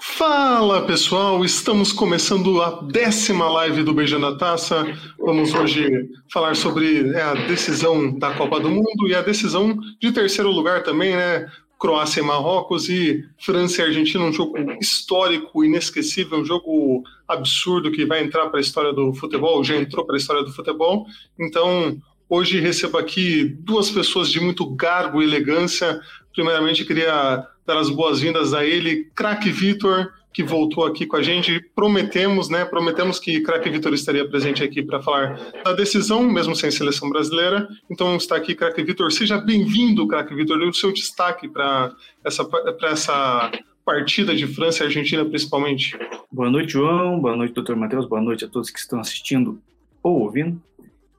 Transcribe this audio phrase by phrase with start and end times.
[0.00, 4.84] Fala pessoal, estamos começando a décima live do Beijando a Taça.
[5.18, 10.50] Vamos hoje falar sobre a decisão da Copa do Mundo e a decisão de terceiro
[10.50, 11.48] lugar também, né?
[11.78, 18.06] Croácia e Marrocos e França e Argentina, um jogo histórico, inesquecível, um jogo absurdo que
[18.06, 21.06] vai entrar para a história do futebol, já entrou para a história do futebol.
[21.36, 22.00] Então,
[22.32, 26.00] hoje recebo aqui duas pessoas de muito garbo e elegância.
[26.32, 31.60] Primeiramente, queria dar as boas-vindas a ele, craque Vitor, que voltou aqui com a gente.
[31.74, 32.64] Prometemos, né?
[32.64, 37.68] Prometemos que craque Vitor estaria presente aqui para falar da decisão, mesmo sem seleção brasileira.
[37.90, 39.12] Então está aqui, craque Vitor.
[39.12, 40.58] Seja bem-vindo, craque Vitor.
[40.62, 42.48] O seu destaque para essa,
[42.84, 43.52] essa
[43.84, 45.98] partida de França e Argentina, principalmente.
[46.32, 47.20] Boa noite, João.
[47.20, 48.06] Boa noite, doutor Matheus.
[48.06, 49.60] Boa noite a todos que estão assistindo
[50.02, 50.58] ou ouvindo.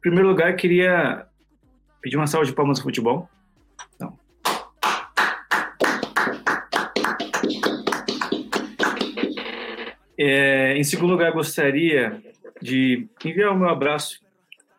[0.03, 1.25] Primeiro lugar, queria
[2.01, 3.29] pedir uma salva de palmas de futebol.
[3.95, 4.19] Então.
[10.19, 12.21] É, em segundo lugar, gostaria
[12.61, 14.19] de enviar o meu abraço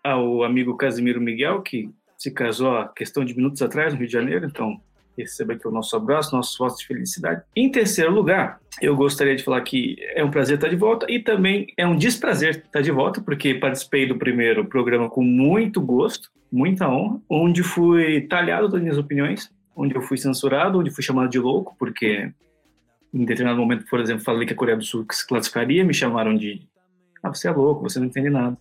[0.02, 4.12] ao amigo Casimiro Miguel, que se casou há questão de minutos atrás no Rio de
[4.12, 4.44] Janeiro.
[4.44, 4.78] Então,
[5.16, 7.42] receba aqui o nosso abraço, nossos votos de felicidade.
[7.54, 11.18] Em terceiro lugar, eu gostaria de falar que é um prazer estar de volta e
[11.18, 16.30] também é um desprazer estar de volta, porque participei do primeiro programa com muito gosto,
[16.50, 21.28] muita honra, onde fui talhado das minhas opiniões, onde eu fui censurado, onde fui chamado
[21.28, 22.32] de louco, porque
[23.12, 26.36] em determinado momento, por exemplo, falei que a Coreia do Sul se classificaria, me chamaram
[26.36, 26.66] de
[27.22, 28.56] ah, você é louco, você não entende nada.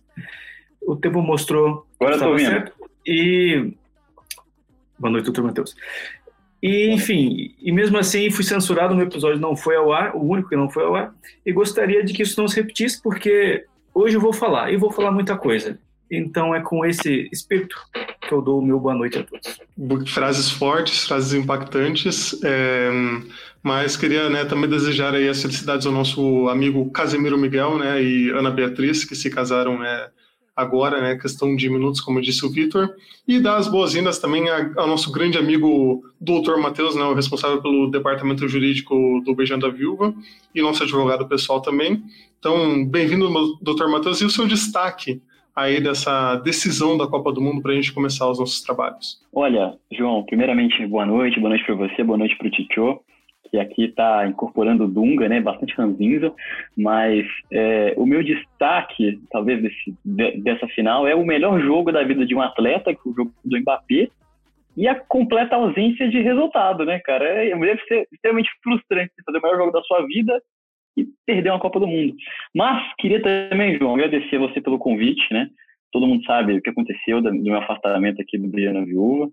[0.80, 2.72] O tempo mostrou Agora que estava certo
[3.06, 3.74] e
[4.98, 5.76] boa noite, doutor Matheus.
[6.64, 10.48] E, enfim, e mesmo assim fui censurado, no episódio não foi ao ar, o único
[10.48, 14.16] que não foi ao ar, e gostaria de que isso não se repetisse, porque hoje
[14.16, 15.78] eu vou falar, e vou falar muita coisa.
[16.10, 17.76] Então é com esse espírito
[18.18, 19.60] que eu dou o meu boa noite a todos.
[20.10, 22.90] Frases fortes, frases impactantes, é,
[23.62, 28.30] mas queria né, também desejar aí as felicidades ao nosso amigo Casemiro Miguel né, e
[28.30, 30.08] Ana Beatriz, que se casaram né,
[30.56, 32.94] agora, né, questão de minutos, como disse o Vitor,
[33.26, 34.44] e dar as boas-vindas também
[34.76, 39.70] ao nosso grande amigo doutor Matheus, né, o responsável pelo departamento jurídico do Beijando a
[39.70, 40.14] Viúva,
[40.54, 42.02] e nosso advogado pessoal também.
[42.38, 43.28] Então, bem-vindo,
[43.60, 45.20] doutor Matheus, e o seu destaque
[45.54, 49.20] aí dessa decisão da Copa do Mundo para a gente começar os nossos trabalhos.
[49.32, 53.00] Olha, João, primeiramente, boa noite, boa noite para você, boa noite para o Titio
[53.54, 56.32] que aqui está incorporando Dunga, né, bastante ranzinza,
[56.76, 62.02] mas é, o meu destaque, talvez, desse, de, dessa final é o melhor jogo da
[62.02, 64.08] vida de um atleta, que é o jogo do Mbappé,
[64.76, 67.24] e a completa ausência de resultado, né, cara?
[67.24, 70.42] É, deve ser extremamente frustrante fazer o melhor jogo da sua vida
[70.96, 72.12] e perder uma Copa do Mundo.
[72.52, 75.48] Mas queria também, João, agradecer você pelo convite, né?
[75.92, 79.30] Todo mundo sabe o que aconteceu do meu afastamento aqui do Briana Viúva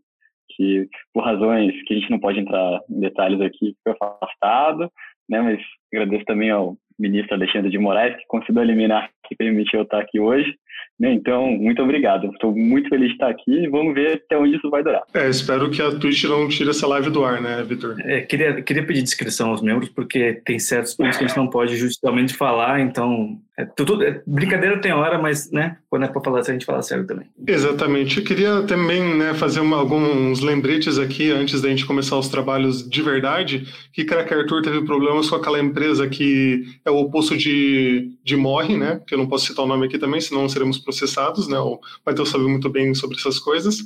[0.56, 4.92] que por razões que a gente não pode entrar em detalhes aqui, foi afastado,
[5.30, 5.42] né?
[5.42, 5.62] Mas
[5.94, 10.20] agradeço também ao ministro Alexandre de Moraes, que conseguiu eliminar que permitiu eu estar aqui
[10.20, 10.56] hoje.
[11.02, 11.14] Né?
[11.14, 12.28] Então, muito obrigado.
[12.28, 15.02] Estou muito feliz de estar aqui e vamos ver até onde isso vai durar.
[15.14, 17.96] É, espero que a Twitch não tire essa live do ar, né, Vitor?
[18.02, 21.48] É, queria, queria pedir descrição aos membros, porque tem certos pontos que a gente não
[21.48, 23.40] pode justamente falar, então.
[23.58, 26.66] É, tudo, é, brincadeira tem hora, mas né, quando é para falar sério, a gente
[26.66, 27.28] fala sério também.
[27.46, 28.20] Exatamente.
[28.20, 32.88] Eu queria também né, fazer uma, alguns lembretes aqui antes da gente começar os trabalhos
[32.88, 38.12] de verdade, que Crack Arthur teve problemas com aquela empresa que é o oposto de,
[38.24, 39.02] de Morre, né?
[39.06, 40.48] Que eu não posso citar o nome aqui também, senão
[40.78, 41.60] processados, né?
[41.60, 43.84] O Matheus sabe muito bem sobre essas coisas.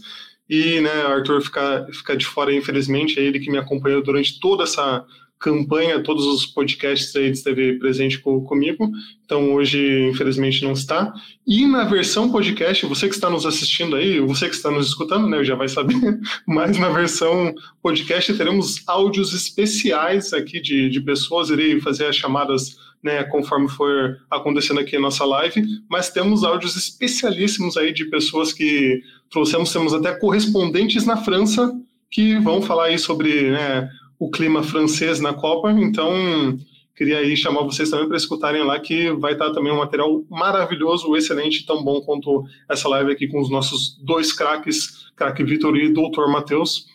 [0.50, 4.64] E, né, Arthur fica, fica de fora, infelizmente, é ele que me acompanhou durante toda
[4.64, 5.06] essa
[5.40, 8.90] campanha, todos os podcasts aí esteve presente com, comigo,
[9.26, 11.14] então hoje infelizmente não está.
[11.46, 15.28] E na versão podcast, você que está nos assistindo aí, você que está nos escutando,
[15.28, 15.96] né, já vai saber,
[16.48, 22.78] mas na versão podcast teremos áudios especiais aqui de, de pessoas, irei fazer as chamadas
[23.06, 28.52] né, conforme for acontecendo aqui a nossa live, mas temos áudios especialíssimos aí de pessoas
[28.52, 29.00] que
[29.30, 31.72] trouxemos, temos até correspondentes na França
[32.10, 33.88] que vão falar aí sobre né,
[34.18, 36.58] o clima francês na Copa, então
[36.96, 41.16] queria aí chamar vocês também para escutarem lá que vai estar também um material maravilhoso,
[41.16, 45.94] excelente, tão bom quanto essa live aqui com os nossos dois craques, craque Vitor e
[45.94, 46.88] doutor Matheus.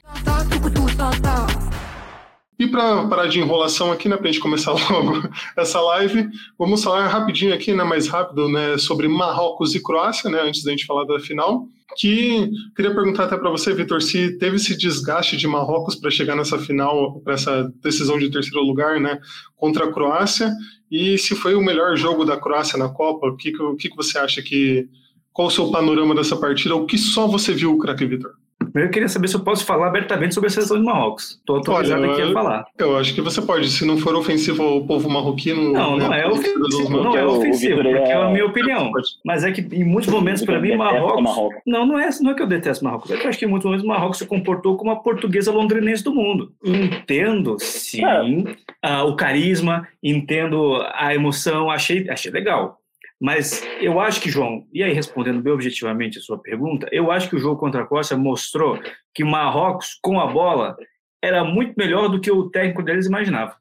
[2.60, 5.26] E para parar de enrolação aqui, né, para a gente começar logo
[5.56, 6.28] essa live,
[6.58, 10.70] vamos falar rapidinho aqui, né, mais rápido, né, sobre Marrocos e Croácia, né, antes da
[10.70, 11.66] gente falar da final
[11.96, 16.36] que queria perguntar até para você, Vitor, se teve esse desgaste de Marrocos para chegar
[16.36, 19.18] nessa final, para essa decisão de terceiro lugar, né,
[19.56, 20.52] contra a Croácia,
[20.90, 24.18] e se foi o melhor jogo da Croácia na Copa, o que, que, que você
[24.18, 24.86] acha que
[25.32, 28.39] qual o seu panorama dessa partida, o que só você viu, craque Vitor?
[28.70, 31.38] Primeiro eu queria saber se eu posso falar abertamente sobre a seleção de Marrocos.
[31.38, 32.64] Estou autorizado Olha, aqui a falar.
[32.78, 35.72] Eu acho que você pode, se não for ofensivo ao povo marroquino.
[35.72, 38.90] Não, né, não é ofensivo, não é ofensivo, porque é a minha opinião.
[39.24, 41.60] Mas é que em muitos momentos, para mim, Marrocos, Marrocos.
[41.66, 43.10] Não, não é, não é que eu detesto Marrocos.
[43.10, 46.04] É que eu acho que em muitos momentos Marrocos se comportou como a portuguesa londrinense
[46.04, 46.52] do mundo.
[46.64, 48.22] Entendo, sim, é.
[48.22, 52.79] uh, o carisma, entendo a emoção, achei, achei legal.
[53.20, 57.28] Mas eu acho que, João, e aí respondendo bem objetivamente a sua pergunta, eu acho
[57.28, 58.80] que o jogo contra a Costa mostrou
[59.14, 60.76] que Marrocos, com a bola,
[61.22, 63.56] era muito melhor do que o técnico deles imaginava.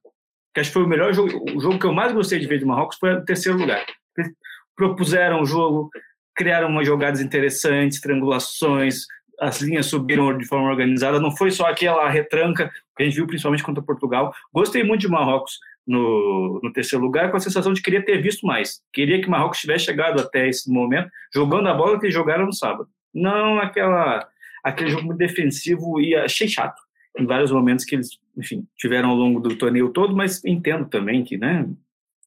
[0.54, 2.60] Que acho que foi o melhor jogo, o jogo que eu mais gostei de ver
[2.60, 3.86] de Marrocos foi o terceiro lugar.
[4.18, 4.32] Eles
[4.78, 5.90] propuseram o jogo,
[6.34, 9.06] criaram umas jogadas interessantes, triangulações,
[9.42, 13.28] as linhas subiram de forma organizada, não foi só aquela retranca que a gente viu
[13.28, 14.34] principalmente contra Portugal.
[14.54, 15.60] Gostei muito de Marrocos
[15.90, 18.80] no, no, terceiro lugar com a sensação de querer ter visto mais.
[18.94, 22.46] Queria que o Marrocos tivesse chegado até esse momento jogando a bola que eles jogaram
[22.46, 22.88] no sábado.
[23.12, 24.28] Não aquela,
[24.64, 26.80] aquele jogo defensivo e achei chato
[27.18, 31.24] em vários momentos que eles, enfim, tiveram ao longo do torneio todo, mas entendo também
[31.24, 31.68] que, né,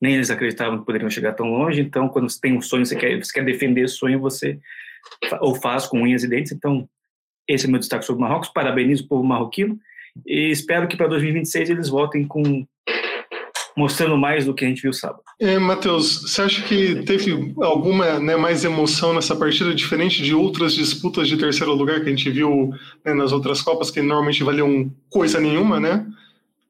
[0.00, 2.96] nem eles acreditavam que poderiam chegar tão longe, então quando você tem um sonho, você
[2.96, 4.58] quer, você quer defender esse sonho, você
[5.40, 6.88] ou faz com unhas e dentes, então
[7.46, 9.78] esse é meu destaque sobre o Marrocos, parabenizo o povo marroquino
[10.26, 12.66] e espero que para 2026 eles voltem com
[13.76, 15.22] mostrando mais do que a gente viu sábado.
[15.40, 20.74] É, Matheus, você acha que teve alguma né, mais emoção nessa partida, diferente de outras
[20.74, 22.72] disputas de terceiro lugar que a gente viu
[23.04, 26.06] né, nas outras Copas, que normalmente valiam coisa nenhuma, né?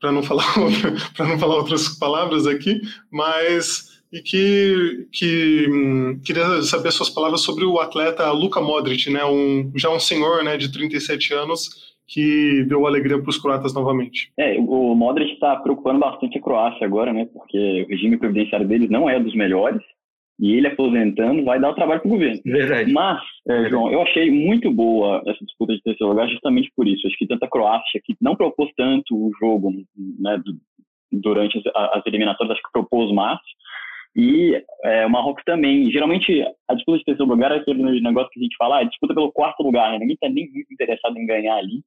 [0.01, 0.47] Para não falar
[1.19, 7.65] não falar outras palavras aqui, mas e que, que hum, queria saber suas palavras sobre
[7.65, 12.87] o atleta Luka Modric, né, um, já um senhor né, de 37 anos que deu
[12.87, 14.31] alegria para os croatas novamente.
[14.39, 17.27] É, o Modric está preocupando bastante a Croácia agora, né?
[17.33, 19.81] Porque o regime previdenciário deles não é dos melhores
[20.39, 22.41] e ele aposentando vai dar o trabalho para o governo.
[22.45, 22.93] Verdade.
[22.93, 27.07] Mas, é, João, eu achei muito boa essa disputa de terceiro lugar justamente por isso.
[27.07, 29.73] Acho que tanta Croácia que não propôs tanto o jogo
[30.19, 30.43] né,
[31.11, 33.39] durante as, as eliminatórias, acho que propôs mais.
[34.15, 35.91] E é, o Marrocos também.
[35.91, 39.15] Geralmente, a disputa de terceiro lugar é aquele negócio que a gente fala, ah, disputa
[39.15, 39.99] pelo quarto lugar, né?
[39.99, 41.83] Ninguém está nem muito interessado em ganhar ali.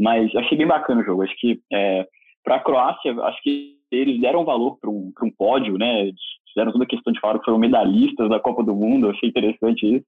[0.00, 1.22] Mas achei bem bacana o jogo.
[1.22, 2.06] Acho que é,
[2.42, 6.10] para a Croácia, acho que eles deram valor para um, um pódio, né?
[6.48, 9.10] Fizeram toda a questão de falar que foram medalhistas da Copa do Mundo.
[9.10, 10.06] Achei interessante isso.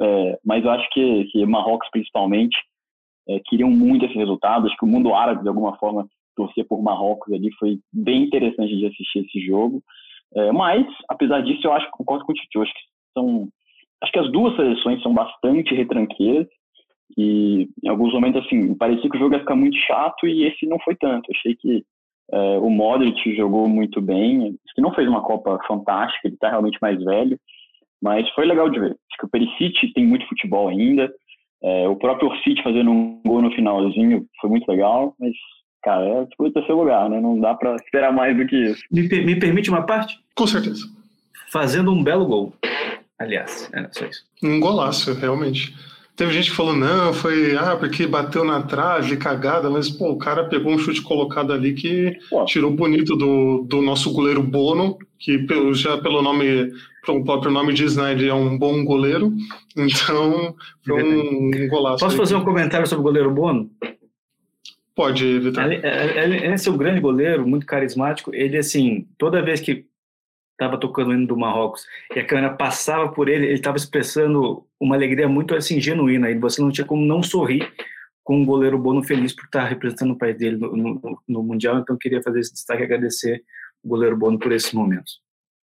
[0.00, 2.56] É, mas eu acho que, que Marrocos, principalmente,
[3.28, 4.66] é, queriam muito esse resultado.
[4.66, 8.76] Acho que o mundo árabe, de alguma forma, torcer por Marrocos ali foi bem interessante
[8.76, 9.82] de assistir esse jogo.
[10.34, 12.62] É, mas, apesar disso, eu acho que concordo com o Tito.
[12.62, 12.80] Acho que
[13.14, 13.48] são.
[14.02, 16.46] Acho que as duas seleções são bastante retranqueiras.
[17.16, 20.66] E em alguns momentos, assim, parecia que o jogo ia ficar muito chato e esse
[20.66, 21.30] não foi tanto.
[21.30, 21.84] Achei que
[22.32, 26.78] é, o Modric jogou muito bem, que não fez uma Copa fantástica, ele está realmente
[26.80, 27.38] mais velho,
[28.02, 28.90] mas foi legal de ver.
[28.90, 31.10] Acho que o Perisic tem muito futebol ainda,
[31.62, 35.32] é, o próprio Orsic fazendo um gol no finalzinho foi muito legal, mas,
[35.82, 37.20] cara, é tipo o terceiro lugar, né?
[37.20, 38.82] Não dá para esperar mais do que isso.
[38.90, 40.18] Me, me permite uma parte?
[40.36, 40.86] Com certeza.
[41.50, 42.52] Fazendo um belo gol.
[43.18, 44.24] Aliás, é só isso.
[44.42, 45.74] Um golaço, realmente.
[46.18, 50.18] Teve gente que falou, não, foi, ah, porque bateu na trave, cagada, mas, pô, o
[50.18, 52.44] cara pegou um chute colocado ali que pô.
[52.44, 56.72] tirou bonito do, do nosso goleiro Bono, que pelo, já pelo nome,
[57.06, 59.32] pelo próprio nome diz, né, ele é um bom goleiro,
[59.76, 62.04] então foi um, um golaço.
[62.04, 63.70] Posso fazer um comentário sobre o goleiro Bono?
[64.96, 65.62] Pode, Vitor.
[65.62, 69.86] Ele, ele, ele é seu grande goleiro, muito carismático, ele, assim, toda vez que
[70.58, 74.66] estava tocando o hino do Marrocos e a câmera passava por ele, ele estava expressando
[74.80, 76.28] uma alegria muito assim genuína.
[76.30, 77.72] E você não tinha como não sorrir
[78.24, 81.78] com um goleiro Bono feliz por estar representando o país dele no, no, no Mundial.
[81.78, 83.42] Então, queria fazer esse destaque e agradecer
[83.82, 85.20] o goleiro Bono por esses momentos.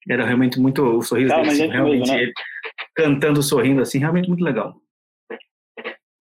[0.08, 2.22] Era realmente muito o sorriso dele, assim, realmente mesmo, né?
[2.22, 2.32] ele
[2.94, 4.76] cantando, sorrindo, assim, realmente muito legal.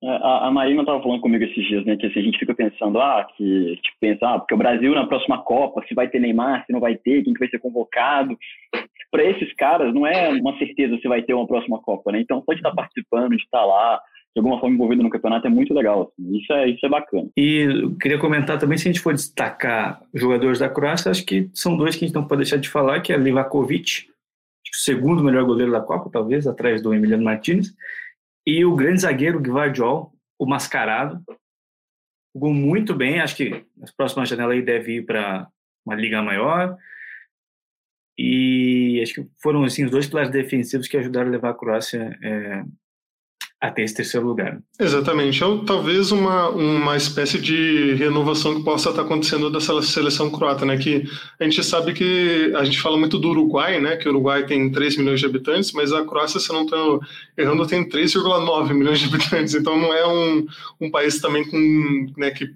[0.03, 2.53] É, a, a Marina estava falando comigo esses dias, né, que assim, a gente fica
[2.53, 6.19] pensando, ah, que, tipo, pensa, ah, porque o Brasil na próxima Copa, se vai ter
[6.19, 8.37] Neymar, se não vai ter, quem que vai ser convocado.
[9.09, 12.19] Para esses caras, não é uma certeza se vai ter uma próxima Copa, né?
[12.19, 13.99] Então, pode estar participando, de estar lá,
[14.35, 16.03] de alguma forma envolvido no campeonato, é muito legal.
[16.03, 16.37] Assim.
[16.37, 17.27] Isso, é, isso é bacana.
[17.35, 21.49] E eu queria comentar também, se a gente for destacar jogadores da Croácia, acho que
[21.53, 24.09] são dois que a gente não pode deixar de falar, que é Livakovic,
[24.71, 27.73] o segundo melhor goleiro da Copa, talvez, atrás do Emiliano Martinez,
[28.47, 31.21] e o grande zagueiro Guardiol, o mascarado,
[32.33, 33.19] jogou muito bem.
[33.19, 35.49] Acho que nas próximas janelas aí deve ir para
[35.85, 36.77] uma liga maior.
[38.17, 42.17] E acho que foram assim, os dois pilares defensivos que ajudaram a levar a Croácia
[42.23, 42.63] é,
[43.59, 44.59] a ter esse terceiro lugar.
[44.79, 45.43] Exatamente.
[45.43, 50.77] É talvez uma, uma espécie de renovação que possa estar acontecendo dessa seleção croata, né?
[50.77, 51.03] Que
[51.39, 53.95] a gente sabe que a gente fala muito do Uruguai, né?
[53.95, 57.01] Que o Uruguai tem 3 milhões de habitantes, mas a Croácia, se não estou
[57.35, 59.55] errando, tem 3,9 milhões de habitantes.
[59.55, 60.45] Então não é um,
[60.79, 62.47] um país também com, né, que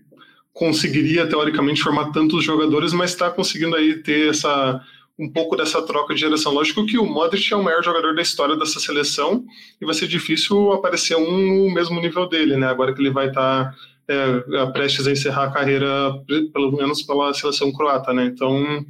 [0.53, 4.79] conseguiria teoricamente formar tantos jogadores, mas está conseguindo aí ter essa
[5.21, 6.51] um pouco dessa troca de geração.
[6.51, 9.45] Lógico que o Modric é o maior jogador da história dessa seleção
[9.79, 12.65] e vai ser difícil aparecer um no mesmo nível dele, né?
[12.65, 13.75] Agora que ele vai estar tá,
[14.07, 15.87] é, prestes a encerrar a carreira,
[16.51, 18.25] pelo menos pela seleção croata, né?
[18.25, 18.83] Então,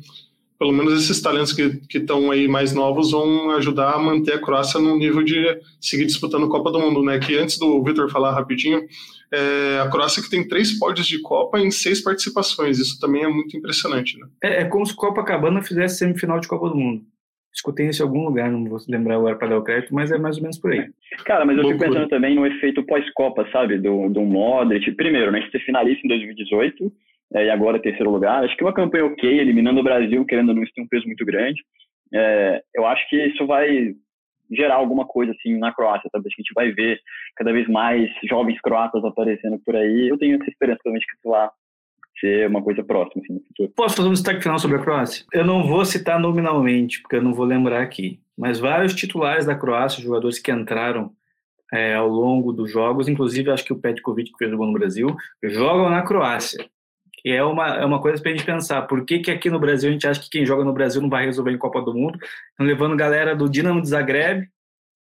[0.58, 4.80] pelo menos esses talentos que estão aí mais novos vão ajudar a manter a Croácia
[4.80, 7.20] no nível de seguir disputando a Copa do Mundo, né?
[7.20, 8.88] Que antes do Vitor falar rapidinho,
[9.34, 12.80] é, a Croácia que tem três pódios de Copa em seis participações.
[12.80, 14.20] Isso também é muito impressionante.
[14.20, 14.28] Né?
[14.44, 17.04] É, é como se Copacabana fizesse semifinal de Copa do Mundo.
[17.54, 20.18] Escutei isso em algum lugar, não vou lembrar agora para dar o crédito, mas é
[20.18, 20.90] mais ou menos por aí.
[21.26, 21.84] Cara, mas eu Loucura.
[21.84, 23.78] fico pensando também no efeito pós-Copa, sabe?
[23.78, 24.90] Do, do Modric.
[24.94, 25.46] Primeiro, né?
[25.52, 26.92] Ser finalista em 2018
[27.34, 28.44] é, e agora terceiro lugar.
[28.44, 31.06] Acho que uma campanha ok, eliminando o Brasil, querendo ou não, isso tem um peso
[31.06, 31.62] muito grande.
[32.14, 33.96] É, eu acho que isso vai
[34.52, 36.28] gerar alguma coisa assim na Croácia, sabe?
[36.28, 37.00] A gente vai ver
[37.36, 40.10] cada vez mais jovens croatas aparecendo por aí.
[40.10, 41.50] Eu tenho essa esperança também de que isso lá
[42.20, 43.74] ser uma coisa próxima assim, no futuro.
[43.76, 45.26] Posso fazer um destaque final sobre a Croácia?
[45.34, 49.56] Eu não vou citar nominalmente, porque eu não vou lembrar aqui, mas vários titulares da
[49.56, 51.12] Croácia, jogadores que entraram
[51.74, 54.74] é, ao longo dos jogos, inclusive acho que o Petkovic que fez o gol no
[54.74, 56.64] Brasil, jogam na Croácia.
[57.22, 58.82] Que é uma, é uma coisa para a gente pensar.
[58.84, 61.10] Por que, que aqui no Brasil a gente acha que quem joga no Brasil não
[61.10, 62.18] vai resolver em Copa do Mundo?
[62.50, 64.48] Estão levando galera do Dinamo de Zagreb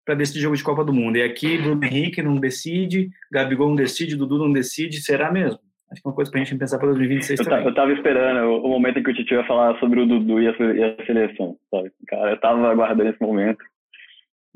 [0.05, 1.17] para decidir jogo de Copa do Mundo.
[1.17, 5.01] E aqui Bruno Henrique não decide, Gabigol não decide, Dudu não decide.
[5.01, 5.59] Será mesmo?
[5.91, 7.63] Acho que é uma coisa para a gente pensar para 2026 eu também.
[7.63, 10.47] Eu estava esperando o momento em que o Titi ia falar sobre o Dudu e
[10.47, 11.91] a, e a seleção, sabe?
[12.07, 13.63] Cara, eu estava aguardando esse momento.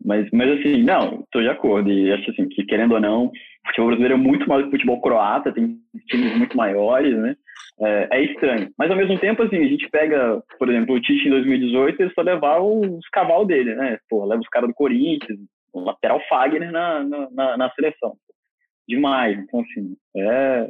[0.04, 1.92] Mas, mas assim, não, estou de acordo.
[1.92, 3.32] E acho assim, que querendo ou não,
[3.64, 5.78] o futebol brasileiro é muito mais do que o futebol croata, tem
[6.08, 7.36] times muito maiores, né?
[7.82, 8.70] É, é, estranho.
[8.78, 12.14] Mas ao mesmo tempo, assim, a gente pega, por exemplo, o Tite em 2018, ele
[12.14, 13.98] só levar os cavalos dele, né?
[14.10, 15.40] Pô, leva os caras do Corinthians,
[15.74, 18.14] o lateral Fagner na, na, na, seleção.
[18.88, 19.40] Demais.
[19.40, 20.68] Então, assim, é.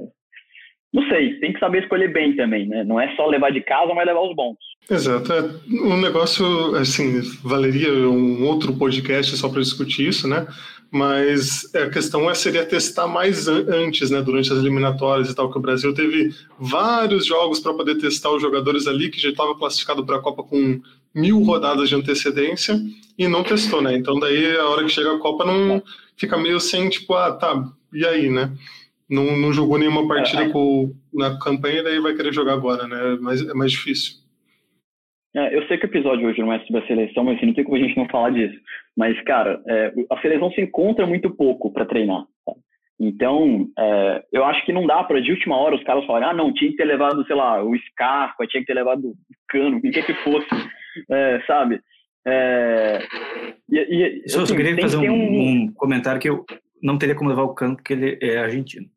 [0.93, 2.83] Não sei, tem que saber escolher bem também, né?
[2.83, 4.57] Não é só levar de casa, mas levar os bons.
[4.89, 5.33] Exato.
[5.33, 5.41] É,
[5.87, 10.45] um negócio, assim, valeria um outro podcast só para discutir isso, né?
[10.93, 15.57] Mas a questão é, seria testar mais antes, né, durante as eliminatórias e tal, que
[15.57, 20.05] o Brasil teve vários jogos para poder testar os jogadores ali que já estava classificado
[20.05, 20.79] para a Copa com
[21.11, 22.79] mil rodadas de antecedência
[23.17, 23.97] e não testou, né?
[23.97, 25.81] Então daí a hora que chega a Copa não
[26.15, 28.55] fica meio sem tipo, ah, tá, e aí, né?
[29.09, 32.87] Não, não jogou nenhuma partida é, com, na campanha e daí vai querer jogar agora,
[32.87, 33.17] né?
[33.19, 34.22] Mas é mais difícil.
[35.35, 37.53] É, eu sei que o episódio hoje não é sobre a seleção, mas assim, não
[37.53, 38.59] tem como a gente não falar disso.
[38.95, 42.23] Mas, cara, é, a seleção se encontra muito pouco para treinar.
[42.45, 42.53] Tá?
[42.99, 46.33] Então, é, eu acho que não dá para de última hora os caras falarem, ah,
[46.33, 49.15] não, tinha que ter levado, sei lá, o Scarpa, tinha que ter levado o
[49.49, 50.47] Cano, quem quer que fosse,
[51.09, 51.81] é, sabe?
[52.25, 52.99] É,
[53.69, 55.63] e, e, assim, eu queria fazer um, um...
[55.63, 56.45] um comentário que eu
[56.81, 58.87] não teria como levar o Cano porque ele é argentino.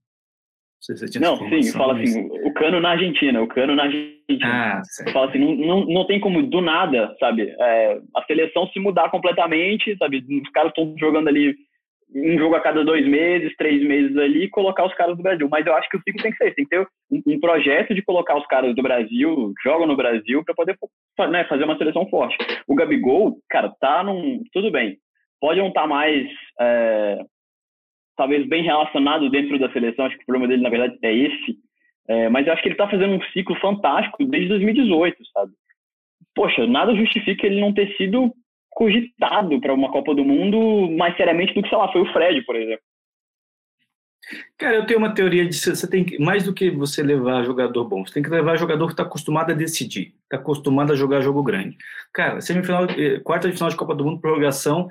[1.20, 4.16] Não, sim, fala assim, o Cano na Argentina, o Cano na Argentina.
[4.42, 8.78] Ah, fala assim, não, não, não tem como do nada, sabe, é, a seleção se
[8.80, 11.54] mudar completamente, sabe, os caras estão jogando ali
[12.14, 15.48] um jogo a cada dois meses, três meses ali e colocar os caras do Brasil.
[15.50, 17.94] Mas eu acho que o ciclo tem que ser, tem que ter um, um projeto
[17.94, 20.76] de colocar os caras do Brasil, jogam no Brasil, para poder
[21.30, 22.36] né, fazer uma seleção forte.
[22.66, 24.42] O Gabigol, cara, tá num.
[24.52, 24.96] Tudo bem.
[25.40, 26.26] Pode não estar tá mais
[26.60, 27.18] é,
[28.16, 31.58] talvez bem relacionado dentro da seleção, acho que o problema dele, na verdade, é esse.
[32.08, 35.52] É, mas eu acho que ele está fazendo um ciclo fantástico desde 2018, sabe?
[36.34, 38.32] Poxa, nada justifica ele não ter sido
[38.70, 42.42] cogitado para uma Copa do Mundo mais seriamente do que, sei lá, foi o Fred,
[42.44, 42.84] por exemplo.
[44.58, 47.84] Cara, eu tenho uma teoria de você tem que, mais do que você levar jogador
[47.84, 51.20] bom, você tem que levar jogador que está acostumado a decidir, está acostumado a jogar
[51.20, 51.76] jogo grande.
[52.12, 54.88] Cara, semifinal, eh, quarta de final de Copa do Mundo, prorrogação,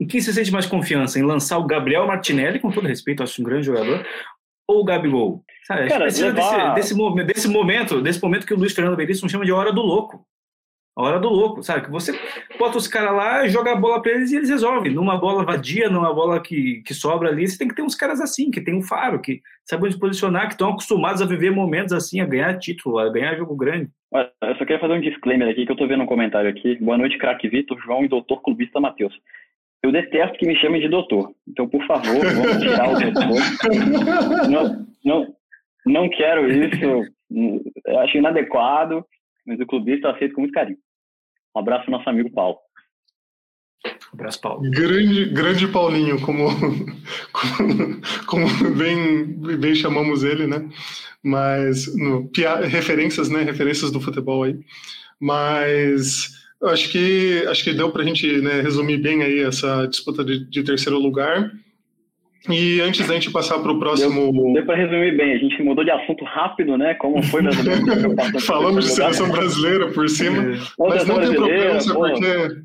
[0.00, 1.18] em quem você sente mais confiança?
[1.18, 4.04] Em lançar o Gabriel Martinelli, com todo respeito, acho um grande jogador,
[4.68, 5.44] ou o Gabigol?
[5.66, 6.74] Sabe, Cara, precisa levar...
[6.74, 9.80] desse, desse, desse, momento, desse momento que o Luiz Fernando Veríssimo chama de hora do
[9.80, 10.26] louco.
[10.96, 11.86] A hora do louco, sabe?
[11.86, 12.16] Que você
[12.56, 14.92] bota os caras lá, joga a bola para eles e eles resolvem.
[14.92, 18.20] Numa bola vadia, numa bola que, que sobra ali, você tem que ter uns caras
[18.20, 21.92] assim, que tem um faro, que sabem se posicionar, que estão acostumados a viver momentos
[21.92, 23.90] assim, a ganhar título, a ganhar jogo grande.
[24.12, 26.76] Eu só queria fazer um disclaimer aqui, que eu tô vendo um comentário aqui.
[26.76, 29.14] Boa noite, craque Vitor, João e doutor clubista Matheus.
[29.84, 31.34] Eu detesto que me chamem de doutor.
[31.46, 34.48] Então, por favor, vamos tirar o doutor.
[34.50, 35.34] Não, não,
[35.84, 37.12] não quero isso.
[37.84, 39.04] Eu acho inadequado,
[39.46, 40.78] mas o clubista aceito com muito carinho.
[41.54, 42.56] Um abraço ao nosso amigo Paulo.
[44.10, 44.62] Abraço, Paulo.
[44.70, 46.46] Grande, grande Paulinho, como,
[47.30, 49.26] como, como bem,
[49.58, 50.66] bem chamamos ele, né?
[51.22, 52.30] Mas no,
[52.70, 53.42] referências, né?
[53.42, 54.58] Referências do futebol aí.
[55.20, 60.24] Mas acho que acho que deu para a gente né, resumir bem aí essa disputa
[60.24, 61.50] de, de, terceiro lugar.
[62.48, 64.32] E antes da gente passar para o próximo.
[64.32, 66.94] Deu, deu para resumir bem, a gente mudou de assunto rápido, né?
[66.94, 70.42] Como foi mais ou menos Falamos de seleção brasileira por cima.
[70.42, 70.58] É.
[70.78, 72.64] Mas não tem problema, sabe porque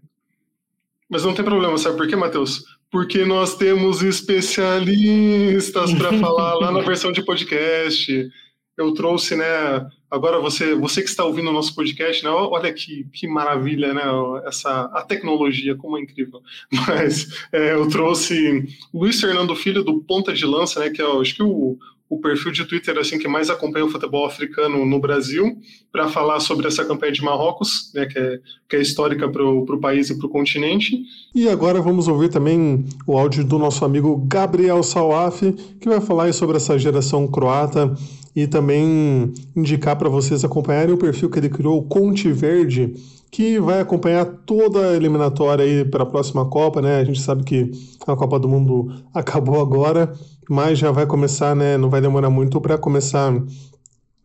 [1.10, 2.63] mas não tem problema, sabe por quê, Matheus?
[2.91, 8.29] Porque nós temos especialistas para falar lá na versão de podcast.
[8.79, 9.45] Eu trouxe, né?
[10.09, 12.29] Agora você, você que está ouvindo o nosso podcast, né?
[12.29, 14.03] Olha que, que maravilha, né?
[14.45, 16.41] Essa a tecnologia como é incrível.
[16.88, 20.89] Mas é, eu trouxe Luiz Fernando Filho do Ponta de Lança, né?
[20.91, 21.77] Que é, acho que o,
[22.09, 25.57] o perfil de Twitter assim que mais acompanha o futebol africano no Brasil,
[25.91, 29.79] para falar sobre essa campanha de Marrocos, né, que, é, que é histórica para o
[29.79, 31.03] país e para o continente.
[31.36, 35.41] E agora vamos ouvir também o áudio do nosso amigo Gabriel Salaf,
[35.79, 37.95] que vai falar sobre essa geração croata
[38.43, 42.93] e também indicar para vocês acompanharem o perfil que ele criou, Conte Verde,
[43.29, 47.00] que vai acompanhar toda a eliminatória aí para a próxima Copa, né?
[47.00, 47.69] A gente sabe que
[48.08, 50.13] a Copa do Mundo acabou agora,
[50.50, 51.77] mas já vai começar, né?
[51.77, 53.34] Não vai demorar muito para começar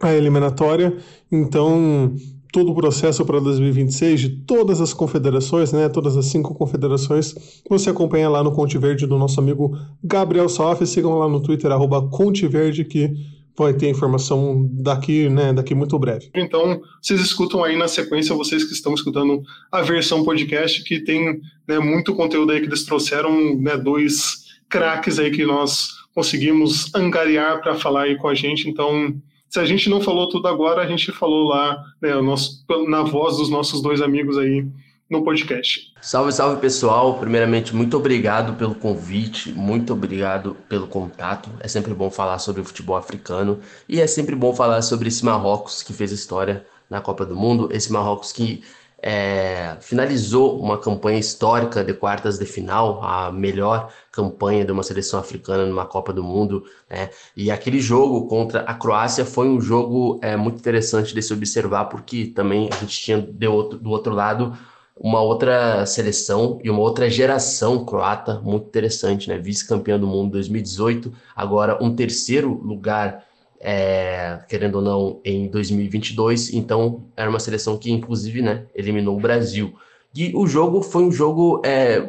[0.00, 0.97] a eliminatória.
[1.30, 2.14] Então,
[2.52, 5.88] todo o processo para 2026 de todas as confederações, né?
[5.88, 7.35] Todas as cinco confederações,
[7.68, 10.87] você acompanha lá no Conte Verde do nosso amigo Gabriel Soff.
[10.87, 13.12] Sigam lá no Twitter, arroba Conte Verde, que
[13.56, 16.30] vai ter informação daqui, né, daqui muito breve.
[16.34, 21.40] Então, vocês escutam aí na sequência, vocês que estão escutando a versão podcast, que tem
[21.66, 27.61] né, muito conteúdo aí que eles trouxeram, né, dois craques aí que nós conseguimos angariar
[27.61, 28.68] para falar aí com a gente.
[28.68, 29.14] Então,
[29.49, 33.37] se a gente não falou tudo agora, a gente falou lá, né, nosso, na voz
[33.37, 34.66] dos nossos dois amigos aí
[35.14, 35.92] no podcast.
[36.00, 37.18] Salve, salve pessoal.
[37.18, 41.49] Primeiramente, muito obrigado pelo convite, muito obrigado pelo contato.
[41.61, 45.25] É sempre bom falar sobre o futebol africano e é sempre bom falar sobre esse
[45.25, 48.62] Marrocos que fez história na Copa do Mundo, esse Marrocos que
[49.06, 55.21] é, finalizou uma campanha histórica de quartas de final, a melhor campanha de uma seleção
[55.21, 56.64] africana numa Copa do Mundo.
[56.88, 57.11] Né?
[57.37, 61.85] E aquele jogo contra a Croácia foi um jogo é, muito interessante de se observar,
[61.85, 64.57] porque também a gente tinha de outro, do outro lado
[64.96, 69.38] uma outra seleção e uma outra geração croata muito interessante, né?
[69.38, 73.24] Vice-campeão do mundo 2018, agora um terceiro lugar,
[73.61, 76.52] é, querendo ou não, em 2022.
[76.54, 79.74] Então, era uma seleção que, inclusive, né, eliminou o Brasil.
[80.14, 82.09] E o jogo foi um jogo é,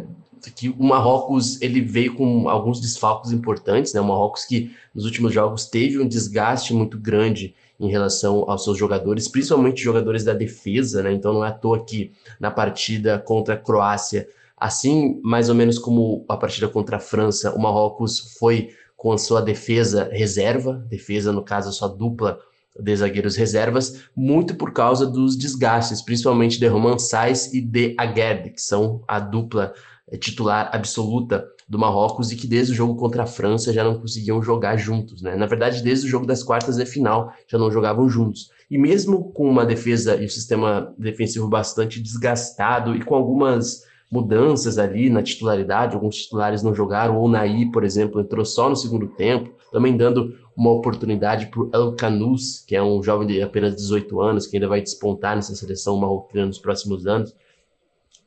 [0.55, 4.01] que o Marrocos ele veio com alguns desfalques importantes, né?
[4.01, 8.77] O Marrocos que nos últimos jogos teve um desgaste muito grande em relação aos seus
[8.77, 11.11] jogadores, principalmente jogadores da defesa, né?
[11.11, 15.77] Então não é à toa que na partida contra a Croácia, assim mais ou menos
[15.77, 21.31] como a partida contra a França, o Marrocos foi com a sua defesa reserva, defesa
[21.31, 22.39] no caso a sua dupla
[22.79, 28.49] de zagueiros reservas, muito por causa dos desgastes, principalmente de Roman Sais e de Aguerd,
[28.51, 29.73] que são a dupla
[30.11, 33.99] eh, titular absoluta do Marrocos e que desde o jogo contra a França já não
[33.99, 35.35] conseguiam jogar juntos, né?
[35.35, 38.49] Na verdade, desde o jogo das quartas de final já não jogavam juntos.
[38.69, 44.77] E mesmo com uma defesa e um sistema defensivo bastante desgastado e com algumas mudanças
[44.77, 49.07] ali na titularidade, alguns titulares não jogaram, ou Naí, por exemplo, entrou só no segundo
[49.07, 53.75] tempo, também dando uma oportunidade para o El Canus, que é um jovem de apenas
[53.75, 57.35] 18 anos, que ainda vai despontar nessa seleção marroquina nos próximos anos.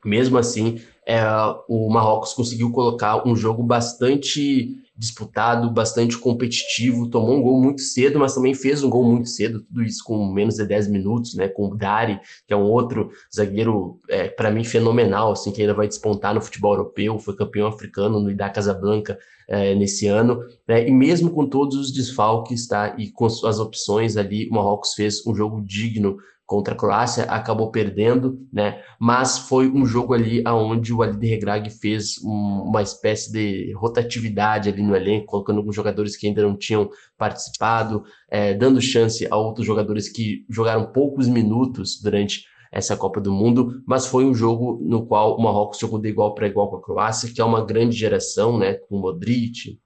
[0.05, 1.23] Mesmo assim, é,
[1.67, 8.19] o Marrocos conseguiu colocar um jogo bastante disputado, bastante competitivo, tomou um gol muito cedo,
[8.19, 11.47] mas também fez um gol muito cedo, tudo isso com menos de 10 minutos, né,
[11.47, 15.73] com o Dari, que é um outro zagueiro, é, para mim, fenomenal, assim, que ainda
[15.73, 19.17] vai despontar no futebol europeu, foi campeão africano no Ida Casablanca
[19.47, 24.15] é, nesse ano, né, e mesmo com todos os desfalques, tá, e com as opções
[24.15, 26.17] ali, o Marrocos fez um jogo digno
[26.49, 28.81] contra a Croácia, acabou perdendo, né?
[28.99, 34.67] Mas foi um jogo ali aonde o Ali Regrag fez um, uma espécie de rotatividade
[34.67, 39.37] ali no elenco, colocando alguns jogadores que ainda não tinham participado, é, dando chance a
[39.37, 44.79] outros jogadores que jogaram poucos minutos durante essa Copa do Mundo, mas foi um jogo
[44.81, 47.63] no qual o Marrocos jogou de igual para igual com a Croácia, que é uma
[47.63, 48.73] grande geração, né?
[48.73, 49.79] Com Modric,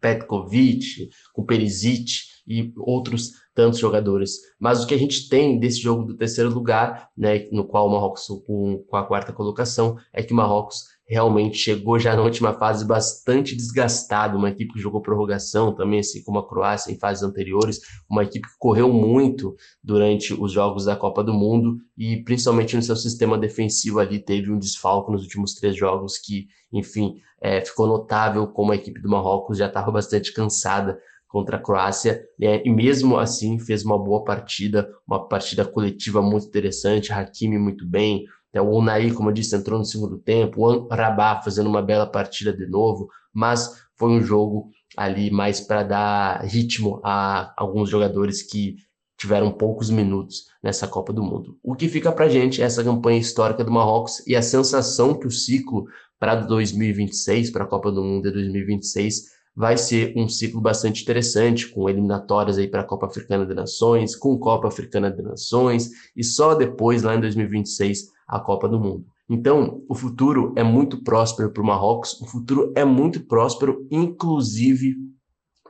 [0.00, 2.12] Petkovic, com Perisic
[2.46, 4.32] e outros tantos jogadores.
[4.60, 7.90] Mas o que a gente tem desse jogo do terceiro lugar, né, no qual o
[7.90, 12.52] Marrocos com, com a quarta colocação, é que o Marrocos realmente chegou já na última
[12.52, 17.22] fase bastante desgastado, uma equipe que jogou prorrogação também, assim como a Croácia em fases
[17.22, 22.76] anteriores, uma equipe que correu muito durante os jogos da Copa do Mundo e principalmente
[22.76, 27.64] no seu sistema defensivo ali teve um desfalco nos últimos três jogos que, enfim, é,
[27.64, 32.62] ficou notável como a equipe do Marrocos já estava bastante cansada contra a Croácia, né?
[32.64, 38.24] e mesmo assim fez uma boa partida, uma partida coletiva muito interessante, Hakimi muito bem,
[38.54, 38.60] né?
[38.60, 42.52] o Unai, como eu disse, entrou no segundo tempo, o Rabá fazendo uma bela partida
[42.52, 48.76] de novo, mas foi um jogo ali mais para dar ritmo a alguns jogadores que
[49.18, 51.58] tiveram poucos minutos nessa Copa do Mundo.
[51.62, 55.26] O que fica para gente é essa campanha histórica do Marrocos e a sensação que
[55.26, 55.86] o ciclo
[56.18, 61.66] para 2026, para a Copa do Mundo de 2026, vai ser um ciclo bastante interessante,
[61.68, 66.22] com eliminatórias aí para a Copa Africana de Nações, com Copa Africana de Nações, e
[66.22, 69.06] só depois, lá em 2026, a Copa do Mundo.
[69.28, 74.94] Então, o futuro é muito próspero para o Marrocos, o futuro é muito próspero, inclusive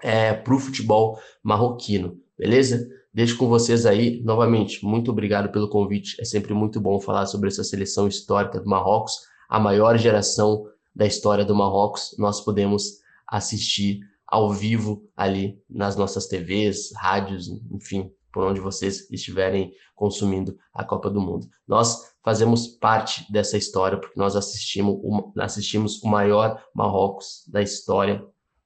[0.03, 2.87] é, para o futebol marroquino, beleza?
[3.15, 6.21] Deixo com vocês aí, novamente, muito obrigado pelo convite.
[6.21, 9.15] É sempre muito bom falar sobre essa seleção histórica do Marrocos,
[9.49, 12.15] a maior geração da história do Marrocos.
[12.19, 19.73] Nós podemos assistir ao vivo ali nas nossas TVs, rádios, enfim, por onde vocês estiverem
[19.95, 21.49] consumindo a Copa do Mundo.
[21.67, 24.99] Nós fazemos parte dessa história porque nós assistimos,
[25.39, 28.23] assistimos o maior Marrocos da história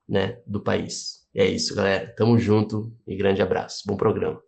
[0.08, 1.20] né, do país.
[1.32, 2.12] E é isso, galera.
[2.16, 3.82] Tamo junto e grande abraço.
[3.86, 4.42] Bom programa.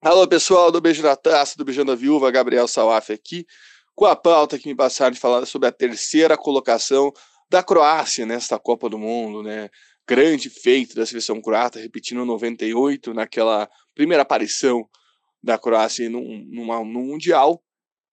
[0.00, 3.46] Alô, pessoal do Beijo na Taça, do Beijando a Viúva, Gabriel Salaf aqui,
[3.94, 7.12] com a pauta que me passaram de falar sobre a terceira colocação
[7.48, 9.68] da Croácia nesta Copa do Mundo, né?
[10.08, 14.88] Grande feito da seleção croata, repetindo 98 naquela primeira aparição
[15.42, 16.44] da Croácia num,
[16.84, 17.62] Mundial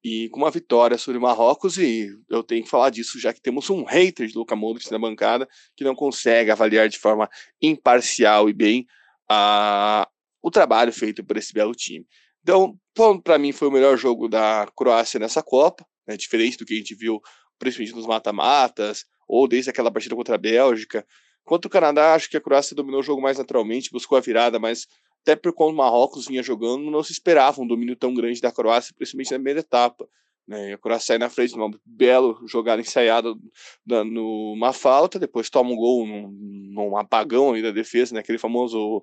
[0.03, 3.69] e com uma vitória sobre Marrocos e eu tenho que falar disso já que temos
[3.69, 7.29] um hater de Luka Modric na bancada que não consegue avaliar de forma
[7.61, 8.85] imparcial e bem
[9.29, 10.07] a,
[10.41, 12.05] o trabalho feito por esse belo time.
[12.41, 12.77] Então,
[13.23, 16.77] para mim foi o melhor jogo da Croácia nessa Copa, né, diferente do que a
[16.77, 17.21] gente viu
[17.57, 21.05] principalmente nos mata-matas, ou desde aquela partida contra a Bélgica.
[21.43, 24.59] Contra o Canadá, acho que a Croácia dominou o jogo mais naturalmente, buscou a virada,
[24.59, 24.87] mas
[25.21, 28.51] até por quando o Marrocos vinha jogando, não se esperava um domínio tão grande da
[28.51, 30.07] Croácia, principalmente na primeira etapa.
[30.47, 30.73] Né?
[30.73, 33.33] A Croácia sai na frente numa belo jogada ensaiada
[33.85, 36.29] numa falta, depois toma um gol num,
[36.73, 38.19] num apagão aí da defesa, né?
[38.19, 39.01] aquele famoso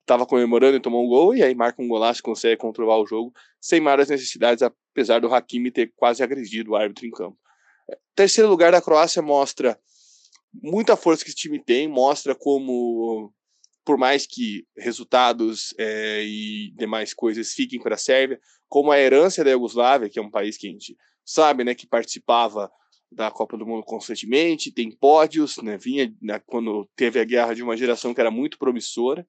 [0.00, 3.06] estava comemorando e tomou um gol, e aí marca um golaço e consegue controlar o
[3.06, 7.36] jogo sem maiores necessidades, apesar do Hakimi ter quase agredido o árbitro em campo.
[8.14, 9.78] Terceiro lugar da Croácia mostra
[10.52, 13.32] muita força que esse time tem, mostra como,
[13.84, 19.42] por mais que resultados é, e demais coisas fiquem para a Sérvia, como a herança
[19.42, 22.70] da Iugoslávia, que é um país que a gente sabe, né, que participava
[23.10, 27.62] da Copa do Mundo constantemente, tem pódios, né, vinha né, quando teve a guerra de
[27.62, 29.26] uma geração que era muito promissora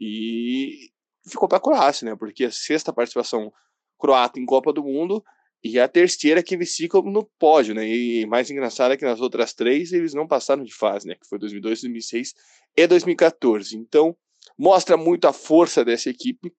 [0.00, 0.90] e
[1.28, 3.52] ficou para a Croácia, né, porque a sexta participação
[3.98, 5.24] croata em Copa do Mundo
[5.64, 7.86] e a terceira que eles ficam no pódio, né?
[7.86, 11.14] E mais engraçado é que nas outras três eles não passaram de fase, né?
[11.14, 12.34] Que foi 2002, 2006
[12.76, 13.76] e 2014.
[13.76, 14.16] Então,
[14.58, 16.52] mostra muito a força dessa equipe.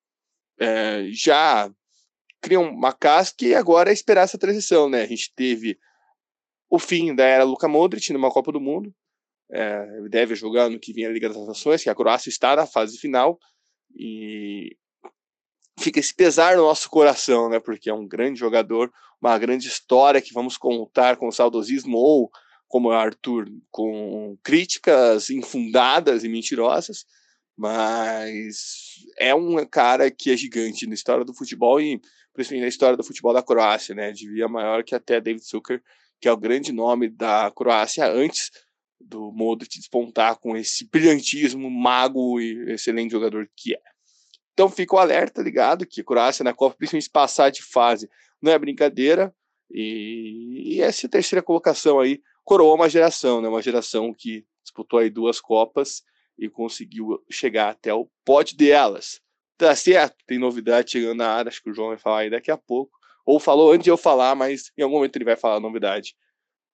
[0.58, 1.70] É, já
[2.42, 5.02] cria uma casca e agora é esperar essa transição, né?
[5.02, 5.78] A gente teve
[6.70, 8.94] o fim da era Luka Modric numa Copa do Mundo.
[9.52, 12.66] É, deve jogar no que vem a Liga das Nações, que a Croácia está na
[12.66, 13.38] fase final.
[13.94, 14.78] E
[15.78, 17.60] fica esse pesar no nosso coração, né?
[17.60, 22.32] Porque é um grande jogador, uma grande história que vamos contar com saudosismo ou,
[22.68, 27.06] como Arthur, com críticas infundadas e mentirosas,
[27.56, 32.02] mas é um cara que é gigante na história do futebol e
[32.34, 34.12] principalmente na história do futebol da Croácia, né?
[34.12, 35.82] Devia maior que até David Zucker,
[36.20, 38.50] que é o grande nome da Croácia antes
[39.00, 43.93] do Modric despontar com esse brilhantismo, mago e excelente jogador que é.
[44.54, 48.10] Então fica o alerta ligado que Croácia na Copa, principalmente passar de fase,
[48.42, 49.34] não é brincadeira.
[49.72, 53.48] E, e essa terceira colocação aí coroou uma geração, né?
[53.48, 56.04] Uma geração que disputou aí duas Copas
[56.38, 59.20] e conseguiu chegar até o pódio delas.
[59.58, 60.18] Tá certo?
[60.28, 62.98] Tem novidade chegando na área, acho que o João vai falar aí daqui a pouco.
[63.26, 66.16] Ou falou antes de eu falar, mas em algum momento ele vai falar a novidade.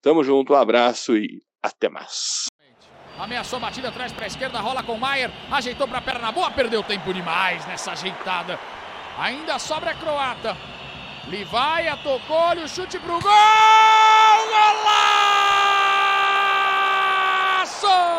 [0.02, 2.49] Tamo junto, um abraço e até mais.
[3.20, 6.50] Ameaçou batida atrás para a esquerda, rola com o Maier, ajeitou para a perna boa,
[6.50, 8.58] perdeu tempo demais nessa ajeitada.
[9.18, 10.56] Ainda sobra a croata.
[11.28, 13.30] Livaia tocou o chute pro gol!
[17.68, 18.09] Golaço!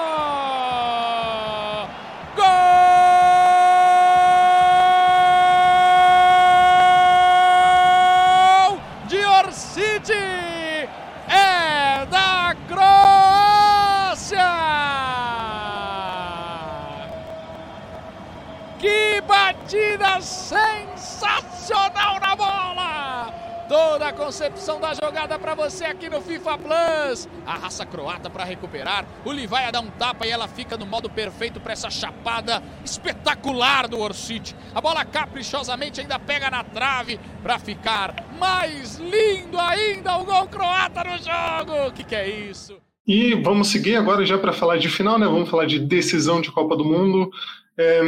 [20.22, 23.34] Sensacional na bola!
[23.72, 27.30] Toda a concepção da jogada para você aqui no FIFA Plus.
[27.46, 29.06] A raça croata para recuperar.
[29.24, 33.88] O Livaia dá um tapa e ela fica no modo perfeito para essa chapada espetacular
[33.88, 34.54] do Orsic.
[34.76, 41.06] A bola caprichosamente ainda pega na trave para ficar mais lindo ainda o gol croata
[41.06, 41.88] no jogo.
[41.88, 42.78] O que, que é isso?
[43.08, 45.26] E vamos seguir agora já para falar de final, né?
[45.26, 47.32] Vamos falar de decisão de Copa do Mundo.
[47.82, 48.02] É,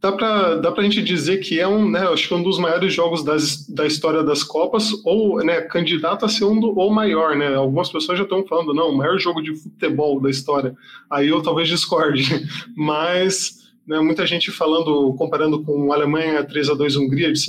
[0.00, 2.92] dá para dá a gente dizer que é um, né, acho que um dos maiores
[2.92, 7.34] jogos das, da história das Copas, ou né, candidato a ser um do, ou maior,
[7.34, 7.54] né?
[7.54, 10.74] Algumas pessoas já estão falando, não, o maior jogo de futebol da história.
[11.10, 12.24] Aí eu talvez discorde,
[12.76, 17.40] mas né, muita gente falando, comparando com a Alemanha 3 a 2 Hungria de,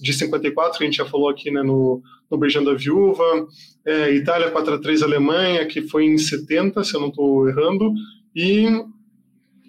[0.00, 2.00] de 54, que a gente já falou aqui né, no,
[2.30, 3.24] no Beijando a Viúva,
[3.84, 7.92] é, Itália 4 a 3 Alemanha, que foi em 70, se eu não estou errando,
[8.36, 8.68] e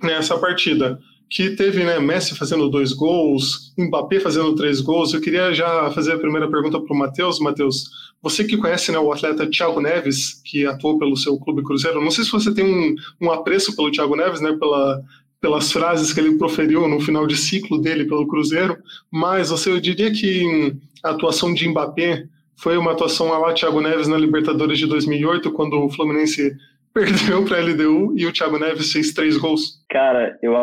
[0.04, 5.14] nessa partida que teve né, Messi fazendo dois gols, Mbappé fazendo três gols.
[5.14, 7.40] Eu queria já fazer a primeira pergunta para o Matheus.
[7.40, 7.90] Matheus,
[8.22, 12.10] você que conhece né, o atleta Thiago Neves, que atuou pelo seu clube Cruzeiro, não
[12.10, 15.04] sei se você tem um, um apreço pelo Thiago Neves, né, pela,
[15.40, 18.78] pelas frases que ele proferiu no final de ciclo dele pelo Cruzeiro,
[19.12, 24.08] mas você eu diria que a atuação de Mbappé foi uma atuação lá Thiago Neves
[24.08, 26.58] na Libertadores de 2008, quando o Fluminense
[26.94, 29.80] perdeu para a LDU e o Thiago Neves fez três gols.
[29.90, 30.58] Cara, eu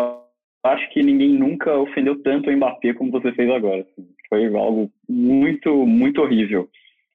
[0.66, 3.82] acho que ninguém nunca ofendeu tanto o Mbappé como você fez agora.
[3.82, 4.08] Assim.
[4.28, 6.68] Foi algo muito, muito horrível.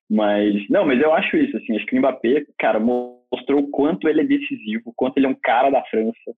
[0.10, 4.10] Mas, não, mas eu acho isso, assim, acho que o Mbappé, cara, mostrou o quanto
[4.10, 6.36] ele é decisivo, o quanto ele é um cara da França.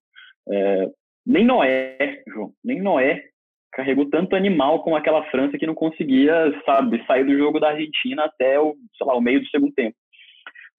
[0.50, 0.90] É,
[1.26, 3.24] nem Noé, João, nem Noé
[3.72, 6.34] carregou tanto animal com aquela França que não conseguia,
[6.66, 9.96] sabe, sair do jogo da Argentina até o, sei lá, o meio do segundo tempo.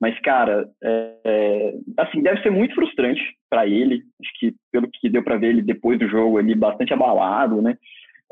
[0.00, 4.02] Mas, cara, é, é, assim, deve ser muito frustrante para ele.
[4.20, 7.76] Acho que, pelo que deu para ver ele depois do jogo, ele bastante abalado, né?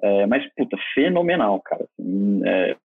[0.03, 1.87] É, mas, puta, fenomenal, cara.
[1.99, 2.77] Assim, é,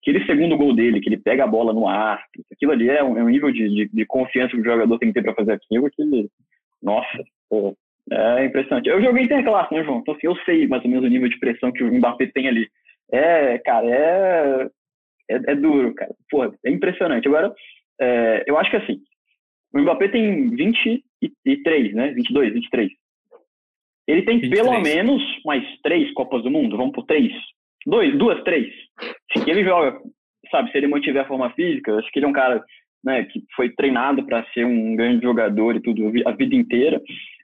[0.00, 2.22] aquele segundo gol dele, que ele pega a bola no ar,
[2.52, 5.08] aquilo ali é um, é um nível de, de, de, confiança que o jogador tem
[5.08, 6.28] que ter para fazer aquilo que,
[6.82, 7.74] nossa, pô,
[8.10, 8.88] é impressionante.
[8.88, 10.00] Eu joguei interclasse, né, João?
[10.00, 12.46] Então, assim, eu sei mais ou menos o nível de pressão que o Mbappé tem
[12.46, 12.68] ali.
[13.10, 14.68] É, cara, é,
[15.30, 16.14] é, é duro, cara.
[16.30, 17.26] Pô, é impressionante.
[17.26, 17.54] Agora,
[18.00, 19.00] é, eu acho que assim,
[19.74, 22.12] o Mbappé tem 23, né?
[22.12, 22.90] 22, 23.
[24.06, 24.62] Ele tem 23.
[24.62, 27.32] pelo menos mais três Copas do Mundo, vamos por três.
[27.86, 28.72] Dois, duas, três.
[29.32, 29.98] Se ele joga,
[30.50, 32.64] sabe, se ele mantiver a forma física, acho que ele é um cara
[33.04, 37.00] né, que foi treinado para ser um grande jogador e tudo a vida inteira.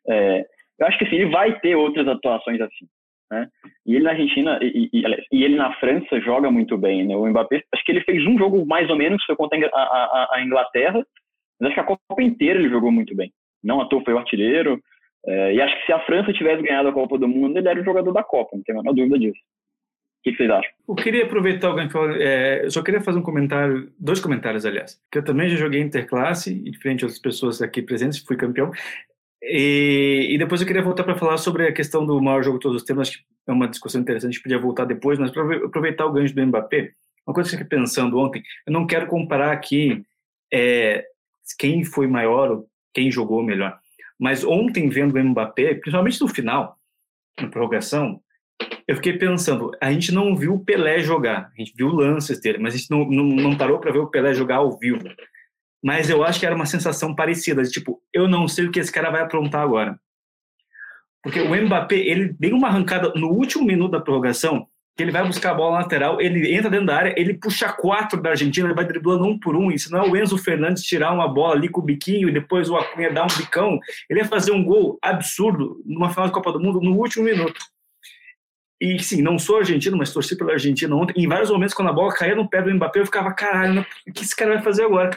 [0.09, 0.45] É,
[0.79, 2.87] eu acho que assim, ele vai ter outras atuações assim.
[3.31, 3.49] Né?
[3.87, 7.17] E ele na Argentina e, e, e, ele na França joga muito bem, né?
[7.17, 10.29] O Mbappé, acho que ele fez um jogo mais ou menos, foi contra a, a,
[10.33, 11.05] a Inglaterra,
[11.61, 13.33] mas acho que a Copa inteira ele jogou muito bem.
[13.63, 14.81] Não à toa foi o artilheiro,
[15.27, 17.81] é, e acho que se a França tivesse ganhado a Copa do Mundo, ele era
[17.81, 19.39] o jogador da Copa, não tem a menor dúvida disso.
[19.39, 20.71] O que, vocês acham?
[20.87, 25.01] Eu queria aproveitar o falou, é, eu só queria fazer um comentário, dois comentários, aliás,
[25.11, 28.71] que eu também já joguei interclasse, e diferente outras pessoas aqui presentes, fui campeão,
[29.43, 32.63] e, e, depois eu queria voltar para falar sobre a questão do maior jogo de
[32.63, 33.09] todos os tempos.
[33.09, 36.13] Acho que é uma discussão interessante, a gente podia voltar depois, mas para aproveitar o
[36.13, 36.93] gancho do Mbappé,
[37.27, 40.05] uma coisa que eu fiquei pensando ontem, eu não quero comparar aqui
[40.53, 41.05] é,
[41.59, 43.79] quem foi maior ou quem jogou melhor,
[44.19, 46.77] mas ontem vendo o Mbappé, principalmente no final,
[47.41, 48.21] na prorrogação,
[48.87, 52.59] eu fiquei pensando, a gente não viu o Pelé jogar, a gente viu lances dele,
[52.59, 55.09] mas a gente não, não, não parou para ver o Pelé jogar ao vivo
[55.83, 58.81] mas eu acho que era uma sensação parecida, de tipo, eu não sei o que
[58.81, 59.99] esse cara vai aprontar agora.
[61.23, 64.67] Porque o Mbappé, ele deu uma arrancada no último minuto da prorrogação,
[64.97, 68.21] que ele vai buscar a bola lateral, ele entra dentro da área, ele puxa quatro
[68.21, 70.83] da Argentina, ele vai driblando um por um, e se não é o Enzo Fernandes
[70.83, 74.21] tirar uma bola ali com o biquinho e depois o Acunha dar um bicão, ele
[74.21, 77.61] ia fazer um gol absurdo numa final de Copa do Mundo no último minuto.
[78.81, 81.23] E sim, não sou argentino, mas torci pela Argentina ontem.
[81.23, 84.13] Em vários momentos, quando a bola caía no pé do Mbappé, eu ficava, caralho, o
[84.13, 85.11] que esse cara vai fazer agora?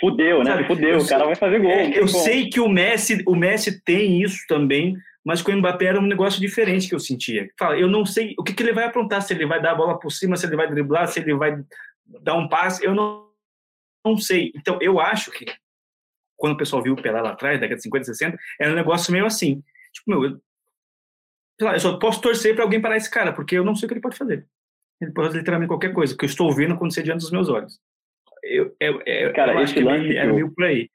[0.00, 0.52] Fudeu, né?
[0.52, 1.70] Sabe, Fudeu, o cara vai fazer gol.
[1.70, 5.84] É, eu sei que o Messi, o Messi tem isso também, mas com o Mbappé
[5.84, 7.50] era um negócio diferente que eu sentia.
[7.58, 9.74] Fala, eu não sei o que, que ele vai aprontar, se ele vai dar a
[9.74, 11.62] bola por cima, se ele vai driblar, se ele vai
[12.22, 13.28] dar um passe, eu não,
[14.04, 14.52] não sei.
[14.56, 15.44] Então, eu acho que
[16.34, 19.12] quando o pessoal viu o Pelé lá atrás, década de 50, 60, era um negócio
[19.12, 19.62] meio assim.
[19.92, 20.40] Tipo, meu, eu,
[21.68, 23.94] eu só posso torcer para alguém parar esse cara, porque eu não sei o que
[23.94, 24.46] ele pode fazer.
[24.98, 27.78] Ele pode fazer literalmente qualquer coisa, que eu estou vendo acontecer diante dos meus olhos
[28.42, 30.16] eu, eu, eu, Cara, eu esse lance.
[30.16, 30.88] É meio por aí.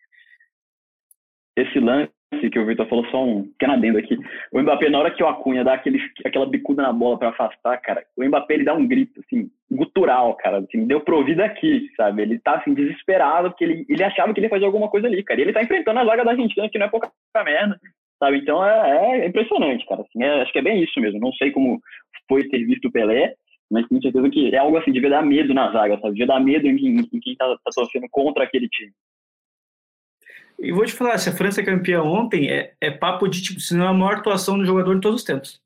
[1.58, 2.12] Esse lance
[2.51, 4.17] que o Vitor falou, só um pequeno adendo aqui.
[4.51, 7.77] O Mbappé, na hora que o Acunha dá aquele, aquela bicuda na bola para afastar,
[7.77, 10.58] cara, o Mbappé ele dá um grito, assim, gutural, cara.
[10.60, 12.21] Assim, deu pro ouvido aqui, sabe?
[12.21, 15.23] Ele tá, assim, desesperado, porque ele, ele achava que ele ia fazer alguma coisa ali,
[15.23, 15.39] cara.
[15.39, 17.10] E ele tá enfrentando a zaga da Argentina, que não é pouca
[17.43, 17.79] merda,
[18.19, 18.38] sabe?
[18.38, 20.01] Então é, é impressionante, cara.
[20.01, 21.19] Assim, é, acho que é bem isso mesmo.
[21.19, 21.79] Não sei como
[22.27, 23.34] foi ter visto o Pelé,
[23.71, 26.12] mas tenho certeza que é algo assim, devia dar medo na zaga, sabe?
[26.12, 28.93] Devia dar medo em, em, em quem tá, tá torcendo contra aquele time.
[30.60, 33.60] E vou te falar, se a França é campeã ontem, é, é papo de, tipo,
[33.60, 35.62] se não é a maior atuação do jogador de todos os tempos.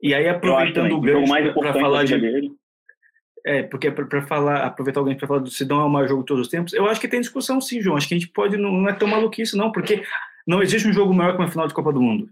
[0.00, 2.18] E aí, aproveitando o gancho para falar de...
[2.18, 2.52] Dele.
[3.44, 6.26] É, porque para falar, aproveitar gancho para falar do Sidão é o maior jogo de
[6.26, 7.96] todos os tempos, eu acho que tem discussão sim, João.
[7.96, 10.02] Acho que a gente pode, não, não é tão maluquice, não, porque
[10.46, 12.30] não existe um jogo maior que uma final de Copa do Mundo.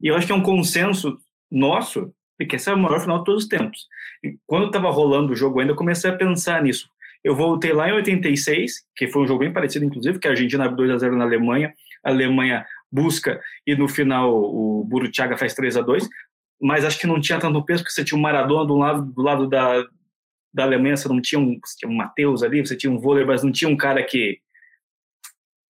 [0.00, 1.18] E eu acho que é um consenso
[1.50, 3.86] nosso de que essa é a maior final de todos os tempos.
[4.24, 6.88] E quando estava rolando o jogo ainda, eu comecei a pensar nisso.
[7.22, 10.64] Eu voltei lá em 86, que foi um jogo bem parecido, inclusive, que a Argentina
[10.64, 15.54] abre 2 a 0 na Alemanha, a Alemanha busca e no final o Burutiaga faz
[15.54, 16.08] 3 a 2
[16.60, 19.22] mas acho que não tinha tanto peso, porque você tinha um Maradona do lado, do
[19.22, 19.82] lado da,
[20.52, 23.42] da Alemanha, você não tinha um, tinha um Matheus ali, você tinha um vôlei, mas
[23.42, 24.38] não tinha um cara que,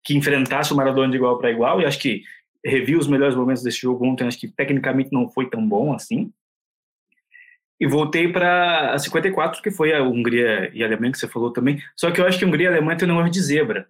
[0.03, 2.23] que enfrentasse o Maradona de igual para igual, e acho que
[2.65, 6.31] revi os melhores momentos desse jogo ontem, acho que tecnicamente não foi tão bom assim,
[7.79, 11.51] e voltei para a 54, que foi a Hungria e a Alemanha, que você falou
[11.51, 11.81] também.
[11.95, 13.87] Só que eu acho que Hungria e Alemanha tem um negócio de zebra.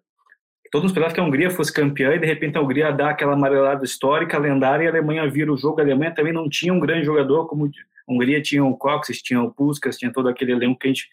[0.69, 3.86] Todos esperavam que a Hungria fosse campeã e de repente a Hungria dá aquela amarelada
[3.86, 5.80] histórica, lendária, e a Alemanha vira o jogo.
[5.80, 9.41] A Alemanha também não tinha um grande jogador, como a Hungria tinha o Cox, tinha
[9.41, 11.10] o Puskas, tinha todo aquele elenco que a gente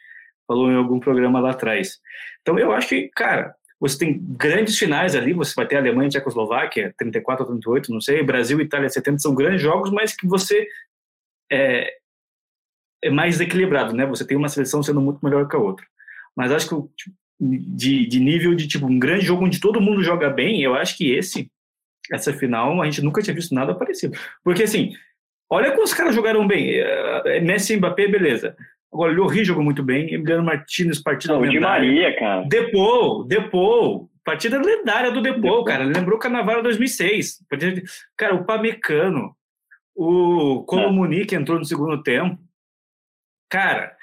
[0.46, 2.00] falou em algum programa lá atrás.
[2.42, 6.08] Então eu acho que, cara, você tem grandes finais ali, você vai ter a Alemanha
[6.08, 10.16] e Tchecoslováquia, 34 ou 38, não sei, Brasil e Itália 70, são grandes jogos, mas
[10.16, 10.66] que você
[11.50, 11.92] é,
[13.04, 14.06] é mais equilibrado, né?
[14.06, 15.86] Você tem uma seleção sendo muito melhor que a outra.
[16.36, 20.02] Mas acho que tipo, de, de nível de tipo um grande jogo onde todo mundo
[20.02, 21.50] joga bem, eu acho que esse
[22.12, 24.16] essa final a gente nunca tinha visto nada parecido.
[24.42, 24.92] Porque assim,
[25.50, 26.70] olha como os caras jogaram bem.
[26.74, 28.56] É, Messi e Mbappé, beleza.
[28.92, 32.46] Agora, o Lloris jogou muito bem, Emiliano Martinez, partida Não, de Maria, cara.
[32.48, 34.08] Depou, Depou.
[34.24, 35.84] Partida lendária do Depou, cara.
[35.84, 37.40] Lembrou Carnaval 2006.
[38.16, 39.34] Cara, o Pamecano,
[39.94, 42.38] o Colomuni, que entrou no segundo tempo.
[43.54, 43.96] Cara,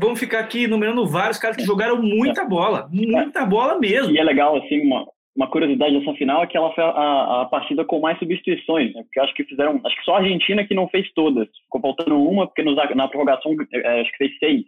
[0.00, 4.14] vamos ficar aqui numerando vários caras que jogaram muita bola, muita bola mesmo.
[4.14, 5.04] E é legal, assim, uma,
[5.34, 9.02] uma curiosidade dessa final é que ela foi a, a partida com mais substituições, né?
[9.02, 12.22] porque acho que fizeram, acho que só a Argentina que não fez todas, ficou faltando
[12.22, 14.64] uma, porque nos, na prorrogação é, acho que fez seis,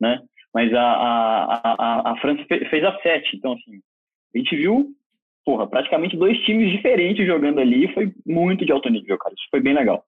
[0.00, 0.22] né?
[0.54, 3.80] Mas a, a, a, a França fez a sete, então assim,
[4.32, 4.86] a gente viu,
[5.44, 9.60] porra, praticamente dois times diferentes jogando ali, foi muito de alto nível, cara, isso foi
[9.60, 10.04] bem legal.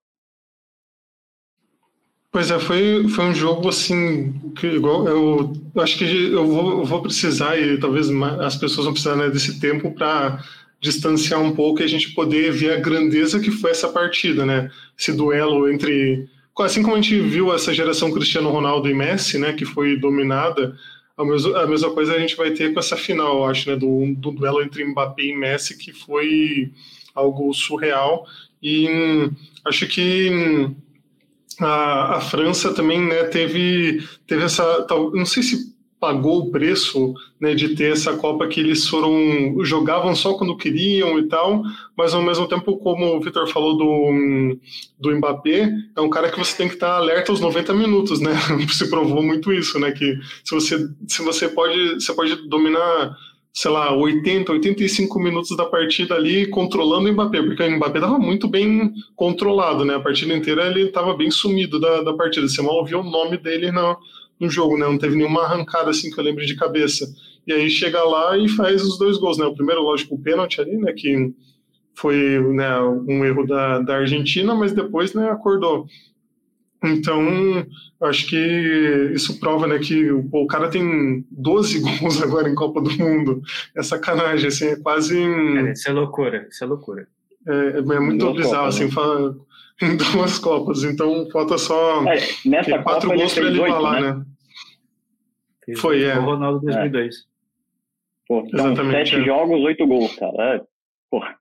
[2.34, 6.80] Pois é, foi, foi um jogo assim, que igual eu, eu acho que eu vou,
[6.80, 10.44] eu vou precisar, e talvez as pessoas vão precisar né, desse tempo para
[10.80, 14.68] distanciar um pouco e a gente poder ver a grandeza que foi essa partida, né?
[14.98, 16.28] Esse duelo entre.
[16.58, 20.76] Assim como a gente viu essa geração Cristiano Ronaldo e Messi, né, que foi dominada,
[21.16, 23.76] a mesma, a mesma coisa a gente vai ter com essa final, eu acho, né,
[23.76, 26.72] do, do duelo entre Mbappé e Messi, que foi
[27.14, 28.26] algo surreal.
[28.60, 29.30] E hum,
[29.64, 30.74] acho que hum,
[31.60, 34.86] a, a França também né, teve, teve essa.
[35.12, 40.14] Não sei se pagou o preço né, de ter essa Copa que eles foram jogavam
[40.14, 41.62] só quando queriam e tal,
[41.96, 44.58] mas ao mesmo tempo, como o Vitor falou do,
[44.98, 48.32] do Mbappé, é um cara que você tem que estar alerta aos 90 minutos, né?
[48.70, 49.92] Se provou muito isso, né?
[49.92, 53.16] Que se você, se você pode, você pode dominar
[53.54, 58.18] sei lá, 80, 85 minutos da partida ali controlando o Mbappé, porque o Mbappé estava
[58.18, 59.94] muito bem controlado, né?
[59.94, 63.36] A partida inteira ele estava bem sumido da, da partida, você mal ouviu o nome
[63.36, 63.96] dele no,
[64.40, 64.86] no jogo, né?
[64.86, 67.06] Não teve nenhuma arrancada assim que eu lembre de cabeça.
[67.46, 69.44] E aí chega lá e faz os dois gols, né?
[69.46, 70.92] O primeiro, lógico, o pênalti ali, né?
[70.92, 71.32] Que
[71.94, 75.86] foi né, um erro da, da Argentina, mas depois né, acordou.
[76.84, 77.20] Então,
[78.02, 82.80] acho que isso prova né, que o, o, cara tem 12 gols agora em Copa
[82.80, 83.42] do Mundo.
[83.76, 85.18] É sacanagem, assim, é quase.
[85.54, 87.08] Cara, isso é loucura, isso é loucura.
[87.46, 88.90] É, é muito duas bizarro, Copas, assim, né?
[88.90, 89.36] fala,
[89.82, 90.84] em duas Copas.
[90.84, 94.12] Então, falta só é, nessa quatro Copa gols para ele falar, né?
[94.12, 94.24] né?
[95.76, 96.18] Foi, é.
[96.18, 97.14] O Ronaldo 2002.
[97.14, 97.18] É.
[98.26, 99.24] Pô, Exatamente, sete é.
[99.24, 100.56] jogos, oito gols, cara.
[100.56, 100.62] É,
[101.10, 101.36] porra.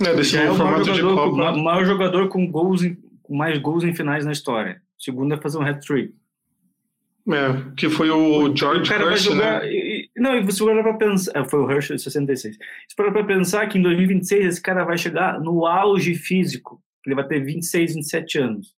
[0.00, 3.84] É, desse é o maior jogador, com, maior jogador com gols em, com mais gols
[3.84, 4.82] em finais na história.
[5.04, 6.14] Segundo é fazer um hat-trick.
[7.28, 9.70] É, que foi o, George o Hirsch, jogar, né?
[9.70, 12.56] E, não, e você olha para pensar, é, foi o Hirsch 66.
[12.56, 17.26] Você para pensar que em 2026 esse cara vai chegar no auge físico, ele vai
[17.26, 18.74] ter 26, 27 anos.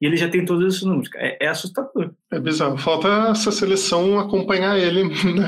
[0.00, 1.08] E ele já tem todos esses números.
[1.16, 2.12] É, é assustador.
[2.32, 2.76] É bizarro.
[2.76, 5.46] Falta essa seleção acompanhar ele né,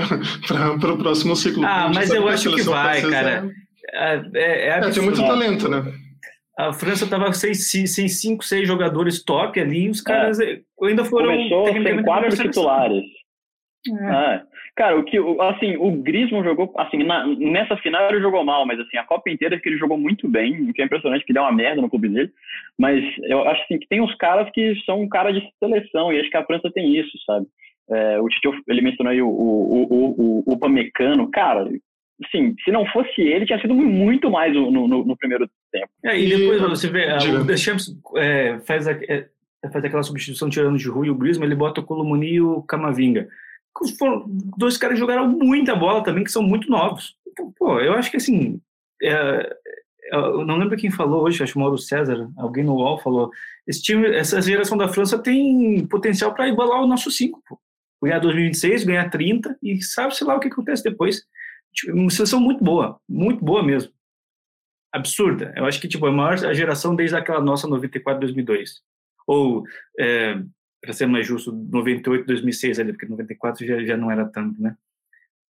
[0.48, 1.64] para o próximo ciclo.
[1.64, 3.50] Ah, mas eu acho que vai, cara.
[3.92, 5.84] É, é, é, é tem muito talento, né?
[6.56, 10.60] A França estava sem, sem cinco, seis jogadores top ali, e os caras é.
[10.82, 11.30] ainda foram.
[11.30, 13.04] Começou sem quatro titulares.
[13.88, 14.04] É.
[14.06, 14.42] Ah,
[14.76, 18.78] Cara, o que, assim, o Griezmann jogou, assim, na, nessa final ele jogou mal, mas
[18.78, 21.42] assim, a Copa inteira que ele jogou muito bem, o que é impressionante que deu
[21.42, 22.30] uma merda no clube dele,
[22.78, 26.20] mas eu acho assim, que tem uns caras que são um cara de seleção, e
[26.20, 27.46] acho que a França tem isso, sabe?
[27.88, 31.66] É, o Tito, ele mencionou aí o, o, o, o, o Pamecano, cara,
[32.24, 35.88] assim, se não fosse ele, tinha sido muito mais no, no, no primeiro tempo.
[36.04, 39.28] É, e depois você vê, o Deschamps é, faz, a, é,
[39.72, 42.62] faz aquela substituição tirando de Rui e o Griezmann, ele bota o Colomoni e o
[42.62, 43.28] Camavinga.
[43.98, 44.24] Foram,
[44.56, 47.14] dois caras jogaram muita bola também, que são muito novos.
[47.28, 48.60] Então, pô, eu acho que assim,
[49.02, 52.98] é, é eu não lembro quem falou hoje, acho que Mauro César, alguém no UOL
[52.98, 53.30] falou,
[53.66, 57.58] esse time, essa geração da França tem potencial para igualar o nosso 5, pô
[58.02, 61.22] ganhar 2026, ganhar 30 e sabe-se lá o que acontece depois.
[61.76, 63.92] Tipo, uma seleção muito boa, muito boa mesmo.
[64.92, 65.52] Absurda.
[65.56, 68.80] Eu acho que tipo, a maior geração desde aquela nossa 94, 2002.
[69.26, 69.64] Ou,
[69.98, 70.40] é,
[70.80, 74.76] para ser mais justo, 98, 2006 ali, porque 94 já, já não era tanto, né?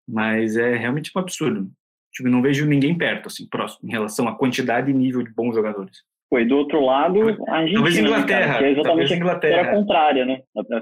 [0.08, 1.72] Mas é realmente um absurdo.
[2.12, 5.54] Tipo, não vejo ninguém perto, assim, próximo, em relação à quantidade e nível de bons
[5.54, 6.04] jogadores.
[6.36, 7.82] Foi do outro lado, a Argentina.
[7.82, 8.48] Talvez Inglaterra.
[8.48, 9.54] Né, que é exatamente a Inglaterra.
[9.54, 10.42] Era contrária, né?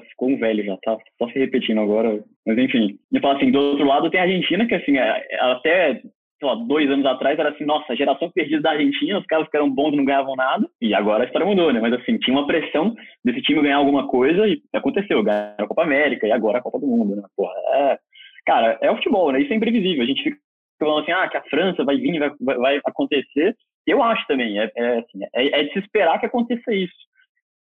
[0.09, 2.23] Ficou um velho já, tá só se repetindo agora.
[2.43, 2.97] Mas enfim.
[3.11, 6.01] E falo assim, do outro lado tem a Argentina, que assim, é, até
[6.39, 9.55] sei lá, dois anos atrás era assim, nossa, geração perdida da Argentina, os caras que
[9.55, 11.79] eram bons não ganhavam nada, e agora a história mudou, né?
[11.79, 15.83] Mas assim, tinha uma pressão desse time ganhar alguma coisa e aconteceu, ganhar a Copa
[15.83, 17.21] América e agora a Copa do Mundo, né?
[17.37, 17.99] Porra, é...
[18.47, 19.39] Cara, é o futebol, né?
[19.39, 20.03] Isso é imprevisível.
[20.03, 20.37] A gente fica
[20.79, 23.55] falando assim, ah, que a França vai vir, vai, vai acontecer.
[23.85, 26.95] Eu acho também, é, é, assim, é, é, de se esperar que aconteça isso.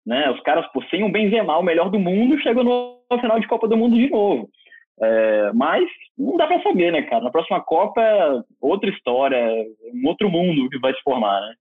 [0.07, 0.31] Né?
[0.31, 3.69] Os caras, por sem um Benzema, o melhor do mundo, chegam no, final de Copa
[3.69, 4.49] do Mundo de novo.
[5.01, 7.25] É, mas não dá para saber, né, cara?
[7.25, 11.55] Na próxima Copa é outra história, é um outro mundo que vai se formar, né?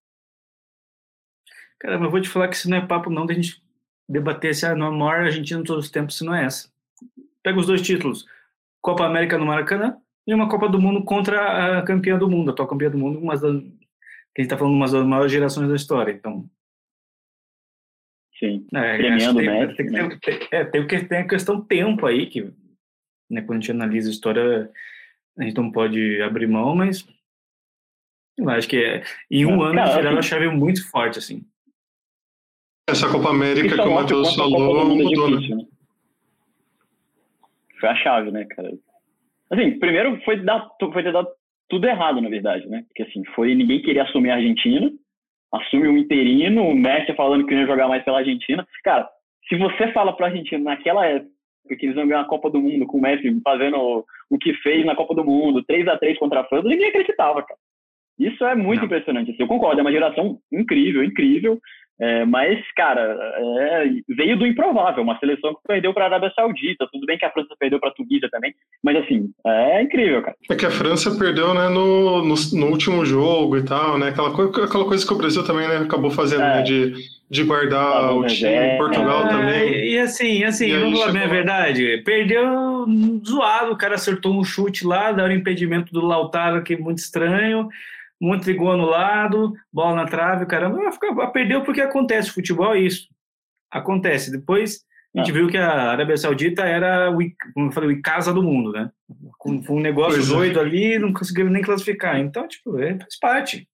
[1.79, 3.61] Cara, mas vou te falar que isso não é papo não da gente
[4.07, 6.69] debater se é a maior Argentina de todos os tempos, se não é essa.
[7.41, 8.25] Pega os dois títulos,
[8.81, 9.97] Copa América no Maracanã
[10.27, 13.17] e uma Copa do Mundo contra a campeã do mundo, a atual campeã do mundo,
[13.17, 13.63] uma das
[14.33, 16.49] que a gente está falando de uma das maiores gerações da história, então.
[18.37, 18.65] Sim.
[18.73, 20.19] É, Premiando tem, Messi, tem, né?
[20.21, 22.51] tem, é, tem, tem a questão tempo aí, que
[23.29, 24.71] né, quando a gente analisa a história,
[25.37, 27.05] a gente não pode abrir mão, mas
[28.37, 31.45] eu acho que é, em um ano cara, viraram assim, a chave muito forte, assim.
[32.89, 35.55] Essa Copa América que o Matheus falou mudou, né?
[35.55, 35.65] né?
[37.79, 38.71] Foi a chave, né, cara?
[39.51, 41.29] Assim, primeiro foi, dar, foi ter dado
[41.71, 42.83] tudo errado, na verdade, né?
[42.87, 44.91] Porque assim, foi ninguém queria assumir a Argentina,
[45.53, 48.67] assume um interino, o Messi falando que não ia jogar mais pela Argentina.
[48.83, 49.09] Cara,
[49.47, 51.31] se você fala pra Argentina naquela época
[51.79, 54.85] que eles vão ganhar a Copa do Mundo com o Messi fazendo o que fez
[54.85, 57.59] na Copa do Mundo, 3 a 3 contra a França, ninguém acreditava, cara.
[58.19, 58.85] Isso é muito não.
[58.85, 59.31] impressionante.
[59.31, 61.57] Assim, eu concordo, é uma geração incrível, incrível.
[62.01, 63.15] É, mas, cara,
[63.59, 66.87] é, veio do improvável, uma seleção que perdeu para a Arábia Saudita.
[66.91, 70.35] Tudo bem que a França perdeu para a Tunísia também, mas assim, é incrível, cara.
[70.49, 74.09] É que a França perdeu, né, no, no, no último jogo e tal, né?
[74.09, 76.55] Aquela, coisa, aquela coisa que o Brasil também né, acabou fazendo, né, é.
[76.55, 76.93] né, de,
[77.29, 79.91] de guardar tá o time, é, Portugal também.
[79.91, 82.87] E assim, assim, vamos falar bem a verdade, perdeu
[83.23, 86.97] zoado, o cara acertou um chute lá, deu um impedimento do Lautaro, que é muito
[86.97, 87.69] estranho
[88.21, 90.79] muito de gol anulado, bola na trave, caramba,
[91.33, 93.07] perdeu porque acontece, futebol é isso.
[93.71, 94.31] Acontece.
[94.31, 94.81] Depois
[95.15, 95.33] a gente é.
[95.33, 97.17] viu que a Arábia Saudita era o,
[97.53, 98.91] como eu falei, o casa do mundo, né?
[99.65, 100.33] Foi um negócio pois é.
[100.33, 100.61] doido é.
[100.61, 102.19] ali, não conseguiram nem classificar.
[102.19, 103.67] Então, tipo, é, faz parte.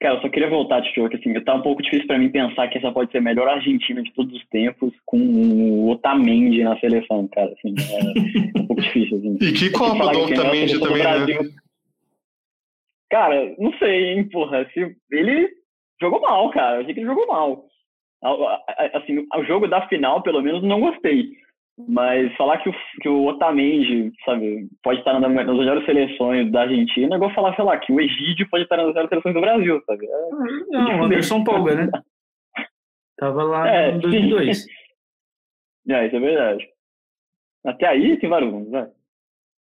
[0.00, 2.68] Cara, eu só queria voltar, Tio, que assim, tá um pouco difícil para mim pensar
[2.68, 6.78] que essa pode ser a melhor Argentina de todos os tempos com o Otamendi na
[6.78, 7.52] seleção, cara.
[7.52, 7.74] Assim,
[8.54, 9.18] é um pouco difícil.
[9.18, 9.38] Assim.
[9.42, 11.50] E que Copa do Otamendi também, né?
[13.10, 14.68] Cara, não sei, hein, porra.
[14.72, 15.48] Se ele
[16.00, 16.76] jogou mal, cara.
[16.76, 17.64] Eu achei que ele jogou mal.
[18.94, 21.30] Assim, o jogo da final, pelo menos, não gostei.
[21.86, 27.14] Mas falar que o, que o Otamendi, sabe, pode estar nas melhores seleções da Argentina,
[27.14, 29.80] é igual falar, sei lá, que o Egídio pode estar nas melhores seleções do Brasil,
[29.86, 30.06] sabe?
[30.06, 30.30] É,
[30.70, 31.90] não, o Anderson Polga, né?
[33.16, 34.66] Tava lá é, em 2002.
[35.88, 36.68] é, isso é verdade.
[37.64, 38.90] Até aí tem vários, né?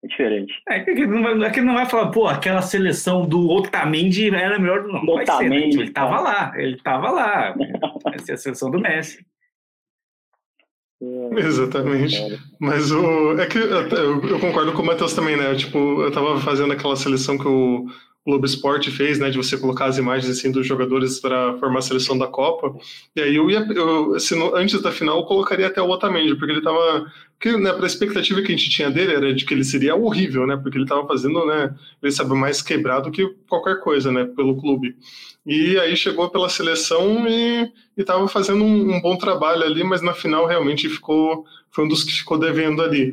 [0.02, 0.52] É diferente.
[0.68, 4.58] É que não vai, é que não vai falar, pô, aquela seleção do Otamendi era
[4.58, 5.04] melhor do não.
[5.04, 5.82] não Otamendi, ser, né?
[5.84, 7.54] Ele tava lá, ele tava lá.
[8.14, 9.24] Essa é a seleção do Messi.
[11.00, 12.16] É, Exatamente.
[12.60, 13.38] Mas o.
[13.38, 15.54] É que eu, eu concordo com o Matheus também, né?
[15.54, 17.86] Tipo, eu tava fazendo aquela seleção que o
[18.24, 21.82] Globo Esporte fez, né, de você colocar as imagens assim dos jogadores para formar a
[21.82, 22.72] seleção da Copa.
[23.16, 26.52] E aí eu ia, eu, assim, antes da final, eu colocaria até o Otamendi, porque
[26.52, 27.12] ele estava,
[27.42, 30.46] porque né, a expectativa que a gente tinha dele era de que ele seria horrível,
[30.46, 34.60] né, porque ele estava fazendo, né, ele sabe mais quebrado que qualquer coisa, né, pelo
[34.60, 34.94] clube.
[35.44, 40.14] E aí chegou pela seleção e estava fazendo um, um bom trabalho ali, mas na
[40.14, 43.12] final realmente ficou, foi um dos que ficou devendo ali.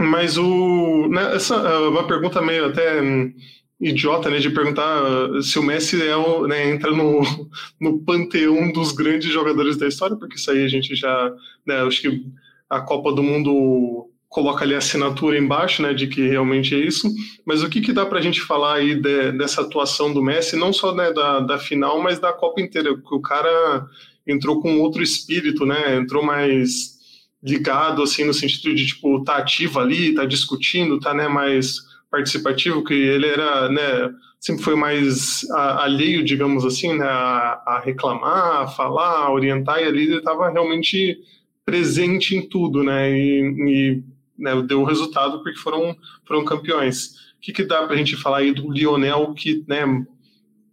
[0.00, 1.06] Mas o.
[1.08, 3.32] Né, essa é uma pergunta meio até hum,
[3.80, 4.38] idiota, né?
[4.38, 7.22] De perguntar se o Messi é o, né, entra no,
[7.80, 11.32] no panteão dos grandes jogadores da história, porque isso aí a gente já.
[11.64, 12.24] Né, acho que
[12.68, 17.08] a Copa do Mundo coloca ali a assinatura embaixo, né, de que realmente é isso.
[17.46, 20.56] Mas o que, que dá para a gente falar aí de, dessa atuação do Messi,
[20.56, 23.86] não só né, da, da final, mas da Copa inteira, porque o cara
[24.26, 26.94] entrou com outro espírito, né, entrou mais
[27.40, 31.76] ligado, assim, no sentido de, tipo, tá ativo ali, tá discutindo, tá, né, mais
[32.10, 34.10] participativo, que ele era, né,
[34.40, 39.84] sempre foi mais alheio, digamos assim, né, a, a reclamar, a falar, a orientar, e
[39.84, 41.18] ali ele estava realmente
[41.64, 44.04] presente em tudo, né, e, e
[44.38, 45.96] né, deu o resultado porque foram,
[46.26, 47.32] foram campeões.
[47.36, 49.84] O que, que dá para a gente falar aí do Lionel, que né,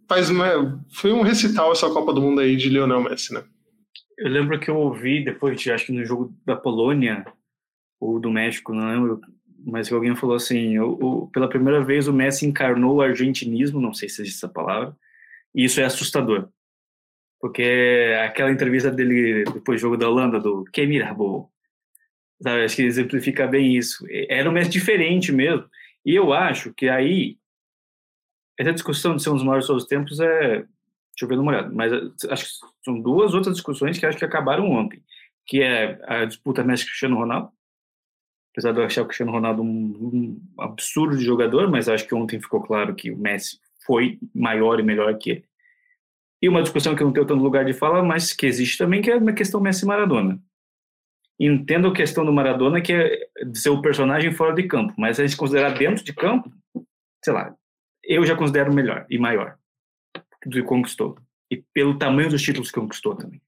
[0.08, 3.44] faz uma, foi um recital essa Copa do Mundo aí de Lionel Messi, né?
[4.18, 7.24] Eu lembro que eu ouvi depois, de, acho que no jogo da Polônia
[7.98, 9.20] ou do México, não lembro,
[9.64, 13.94] mas que alguém falou assim, o, pela primeira vez o Messi encarnou o argentinismo, não
[13.94, 14.96] sei se existe essa palavra,
[15.54, 16.48] e isso é assustador.
[17.42, 20.86] Porque aquela entrevista dele depois do jogo da Holanda, do Que
[22.40, 22.64] Sabe?
[22.64, 24.06] Acho que exemplifica bem isso.
[24.28, 25.68] Era um Messi diferente mesmo.
[26.06, 27.36] E eu acho que aí,
[28.56, 30.58] essa discussão de ser um dos maiores todos os tempos é.
[30.58, 31.70] Deixa eu ver uma olhada.
[31.74, 31.92] Mas
[32.30, 35.02] acho que são duas outras discussões que acho que acabaram ontem.
[35.44, 37.50] Que é a disputa Messi-Cristiano Ronaldo.
[38.52, 42.14] Apesar de eu achar o Cristiano Ronaldo um, um absurdo de jogador, mas acho que
[42.14, 45.51] ontem ficou claro que o Messi foi maior e melhor que ele.
[46.42, 49.00] E uma discussão que eu não tenho tanto lugar de fala, mas que existe também,
[49.00, 50.40] que é a questão Messi-Maradona
[51.40, 55.18] entendo a questão do Maradona, que é de ser o personagem fora de campo, mas
[55.18, 56.50] a gente considerar dentro de campo,
[57.24, 57.54] sei lá,
[58.04, 59.56] eu já considero melhor e maior
[60.46, 61.16] do que conquistou.
[61.50, 63.40] E pelo tamanho dos títulos que conquistou também.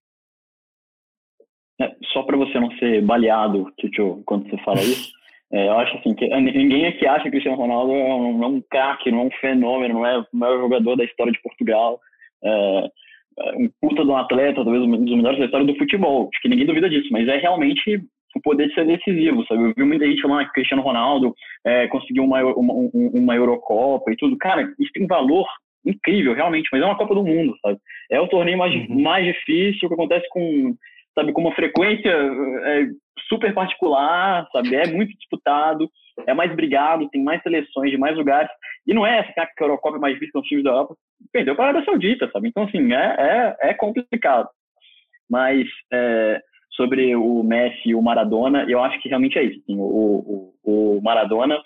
[1.81, 5.11] É, só para você não ser baleado, Tio, quando você fala isso,
[5.53, 8.47] é, eu acho assim que ninguém aqui acha que o Cristiano Ronaldo é um, é
[8.47, 12.01] um craque, não é um fenômeno, não é o maior jogador da história de Portugal.
[12.45, 12.91] É,
[13.57, 16.29] um puta de um atleta, talvez um dos melhores da história do futebol.
[16.33, 18.01] Acho que ninguém duvida disso, mas é realmente
[18.37, 19.63] o poder de ser decisivo, sabe?
[19.63, 21.35] Eu vi muita gente falando que o Cristiano Ronaldo
[21.65, 24.37] é, conseguiu uma, uma, uma Eurocopa e tudo.
[24.37, 25.47] Cara, isso tem valor
[25.87, 27.79] incrível, realmente, mas é uma Copa do Mundo, sabe?
[28.11, 29.03] É o torneio mais, uhum.
[29.03, 30.75] mais difícil, que acontece com,
[31.15, 32.87] sabe, com uma frequência é,
[33.29, 34.75] super particular, sabe?
[34.75, 35.89] É muito disputado,
[36.27, 38.51] é mais brigado, tem mais seleções de mais lugares.
[38.87, 40.97] E não é essa que a Eurocopa é mais difícil que os times da Europa.
[41.33, 42.49] Perdeu para a Arábia Saudita, sabe?
[42.49, 44.49] Então, assim, é, é, é complicado.
[45.29, 46.41] Mas é,
[46.73, 49.61] sobre o Messi e o Maradona, eu acho que realmente é isso.
[49.61, 51.61] Assim, o, o, o Maradona,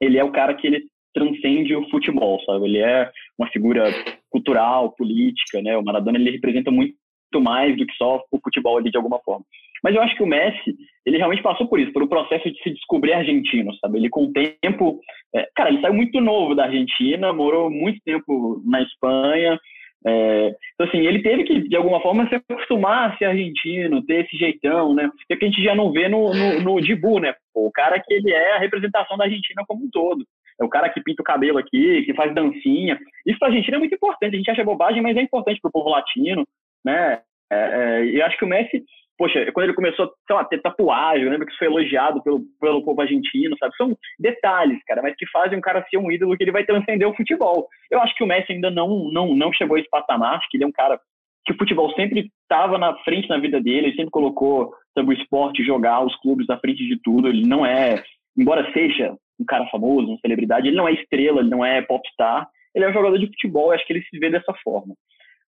[0.00, 2.64] ele é o cara que ele transcende o futebol, sabe?
[2.64, 3.84] Ele é uma figura
[4.30, 5.76] cultural, política, né?
[5.76, 6.96] O Maradona, ele representa muito
[7.40, 9.44] mais do que só o futebol ali de alguma forma.
[9.82, 12.70] Mas eu acho que o Messi, ele realmente passou por isso, pelo processo de se
[12.70, 13.98] descobrir argentino, sabe?
[13.98, 15.00] Ele com o tempo,
[15.34, 19.58] é, cara, ele saiu muito novo da Argentina, morou muito tempo na Espanha,
[20.04, 24.24] é, então, assim, ele teve que, de alguma forma, se acostumar a ser argentino, ter
[24.24, 25.08] esse jeitão, né?
[25.30, 27.34] É que a gente já não vê no, no, no Dibu, né?
[27.54, 30.26] O cara que ele é a representação da Argentina como um todo.
[30.60, 32.98] É o cara que pinta o cabelo aqui, que faz dancinha.
[33.24, 34.34] Isso pra Argentina é muito importante.
[34.34, 36.46] A gente acha bobagem, mas é importante pro povo latino,
[36.84, 37.20] né?
[37.50, 38.82] É, é, e acho que o Messi,
[39.22, 42.40] poxa, quando ele começou, sei lá, ter tatuagem, eu lembro que isso foi elogiado pelo,
[42.60, 43.72] pelo povo argentino, sabe?
[43.76, 47.08] São detalhes, cara, mas que fazem um cara ser um ídolo que ele vai transcender
[47.08, 47.68] o futebol.
[47.88, 50.56] Eu acho que o Messi ainda não, não, não chegou a esse patamar, acho que
[50.56, 50.98] ele é um cara
[51.46, 55.12] que o futebol sempre estava na frente na vida dele, ele sempre colocou sabe, o
[55.12, 57.28] esporte, jogar, os clubes na frente de tudo.
[57.28, 58.02] Ele não é,
[58.36, 62.48] embora seja um cara famoso, uma celebridade, ele não é estrela, ele não é popstar,
[62.74, 64.96] ele é um jogador de futebol, acho que ele se vê dessa forma.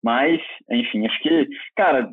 [0.04, 2.12] Mas, enfim, acho que, cara,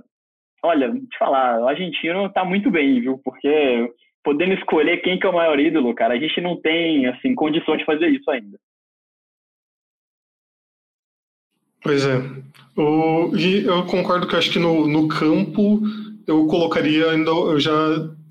[0.63, 3.21] olha, te falar, o argentino tá muito bem, viu?
[3.25, 3.93] Porque
[4.23, 7.79] podendo escolher quem que é o maior ídolo, cara, a gente não tem, assim, condições
[7.79, 8.59] de fazer isso ainda.
[11.83, 12.19] Pois é.
[12.77, 15.81] O, e eu concordo que acho que no, no campo
[16.27, 17.73] eu colocaria ainda, eu já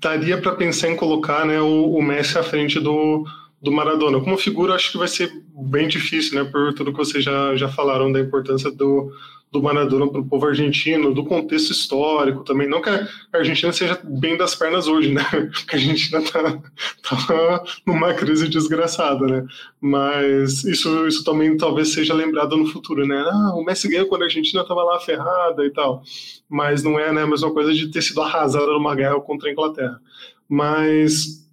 [0.00, 3.26] daria para pensar em colocar né, o, o Messi à frente do,
[3.60, 4.20] do Maradona.
[4.20, 6.48] Como figura, acho que vai ser bem difícil, né?
[6.48, 9.10] Por tudo que vocês já, já falaram da importância do,
[9.50, 12.68] do Maradona para o povo argentino, do contexto histórico também.
[12.68, 15.24] Não que a Argentina seja bem das pernas hoje, né?
[15.52, 16.42] Porque a Argentina está
[17.08, 19.46] tá numa crise desgraçada, né?
[19.80, 23.24] Mas isso, isso também talvez seja lembrado no futuro, né?
[23.26, 26.02] Ah, o Messi ganhou quando a Argentina estava lá ferrada e tal.
[26.48, 29.52] Mas não é né, a mesma coisa de ter sido arrasada numa guerra contra a
[29.52, 30.00] Inglaterra.
[30.48, 31.47] Mas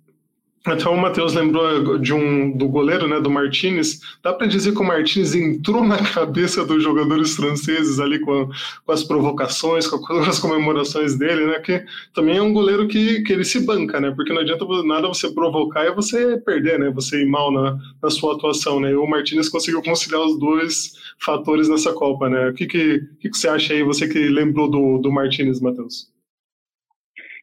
[0.66, 4.02] Até o Matheus lembrou de um do goleiro, né, do Martinez.
[4.24, 8.50] Dá para dizer que o Martinez entrou na cabeça dos jogadores franceses ali com,
[8.84, 9.98] com as provocações, com,
[10.28, 11.60] as comemorações dele, né?
[11.60, 11.86] Que
[12.16, 14.12] também é um goleiro que, que ele se banca, né?
[14.16, 16.90] Porque não adianta nada você provocar e você perder, né?
[16.90, 18.90] Você ir mal na, na sua atuação, né?
[18.90, 22.50] E o Martinez conseguiu conciliar os dois fatores nessa Copa, né?
[22.50, 26.12] O que, que, que, que você acha aí, você que lembrou do, do Martinez, Matheus?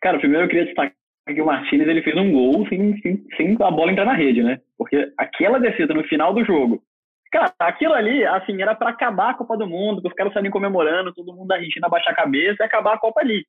[0.00, 3.56] Cara, primeiro eu queria destacar que o Martinez ele fez um gol sem, sem, sem
[3.60, 4.60] a bola entrar na rede, né?
[4.76, 6.82] Porque aquela defesa no final do jogo,
[7.30, 11.14] cara, aquilo ali, assim, era para acabar a Copa do Mundo, os caras saírem comemorando,
[11.14, 13.46] todo mundo da Argentina baixar a cabeça e acabar a Copa ali.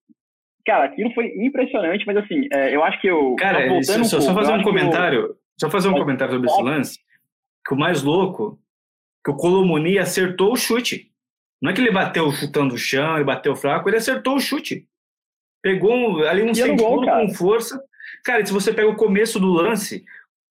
[0.65, 3.36] Cara, aquilo foi impressionante, mas assim, é, eu acho que eu.
[3.38, 5.19] Cara, voltando só, um pouco, só fazer um comentário.
[5.19, 5.36] Eu...
[5.59, 6.99] Só fazer um comentário sobre esse lance.
[7.65, 8.59] Que o mais louco,
[9.24, 11.11] que o Colomoni acertou o chute.
[11.61, 14.88] Não é que ele bateu chutando o chão e bateu fraco, ele acertou o chute.
[15.64, 17.82] Pegou ali um segundo com força.
[18.24, 20.03] Cara, se você pega o começo do lance,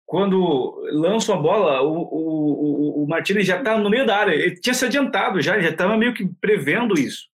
[0.06, 4.34] quando lança a bola, o, o, o, o Martinez já está no meio da área.
[4.34, 7.28] Ele tinha se adiantado já, ele já estava meio que prevendo isso.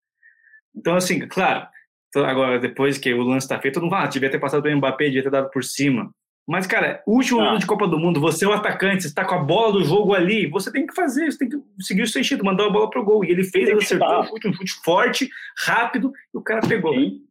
[0.73, 1.67] Então, assim, claro,
[2.15, 5.05] agora depois que o lance está feito, mundo fala, ah, devia ter passado pelo Mbappé,
[5.05, 6.09] devia ter dado por cima.
[6.47, 9.33] Mas, cara, último ano de Copa do Mundo, você é o atacante, você está com
[9.33, 12.21] a bola do jogo ali, você tem que fazer, você tem que seguir o seu
[12.21, 13.25] instinto, mandar a bola pro gol.
[13.25, 16.93] E ele fez, ele acertou um chute, um chute forte, rápido, e o cara pegou.
[16.93, 17.21] Sim.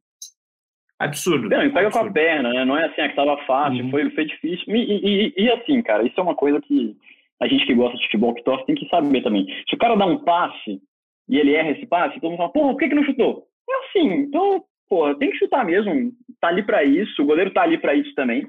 [1.04, 1.48] Absurdo.
[1.48, 2.64] Não, pega com a perna, né?
[2.64, 3.90] Não é assim, ah, que tava fácil, uhum.
[3.90, 4.74] foi, foi difícil.
[4.74, 6.96] E, e, e, assim, cara, isso é uma coisa que
[7.40, 9.46] a gente que gosta de futebol, que torce, tem que saber também.
[9.68, 10.80] Se o cara dá um passe
[11.28, 13.46] e ele erra esse passe, todo mundo fala, porra, por que, que não chutou?
[13.68, 16.12] É assim, então, porra, tem que chutar mesmo.
[16.40, 18.46] Tá ali para isso, o goleiro tá ali para isso também.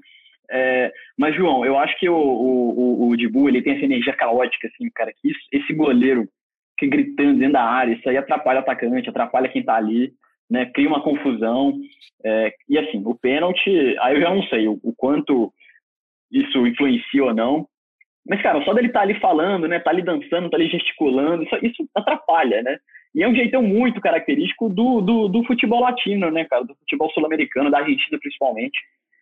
[0.49, 4.13] É, mas, João, eu acho que o, o, o, o Dibu, ele tem essa energia
[4.13, 6.27] caótica, assim, cara, que isso, esse goleiro
[6.77, 10.13] que gritando dentro da área, isso aí atrapalha o atacante, atrapalha quem tá ali
[10.49, 11.73] né, cria uma confusão.
[12.23, 13.69] É, e assim, o pênalti,
[13.99, 15.53] aí eu já não sei o, o, quanto
[16.31, 17.67] isso influencia ou não.
[18.27, 21.43] Mas, cara, só dele estar tá ali falando, né, tá ali dançando, tá ali gesticulando,
[21.43, 22.77] isso, isso atrapalha, né?
[23.13, 26.63] E é um jeitão muito característico do, do, do futebol latino, né, cara?
[26.65, 28.77] Do futebol sul-americano, da Argentina principalmente.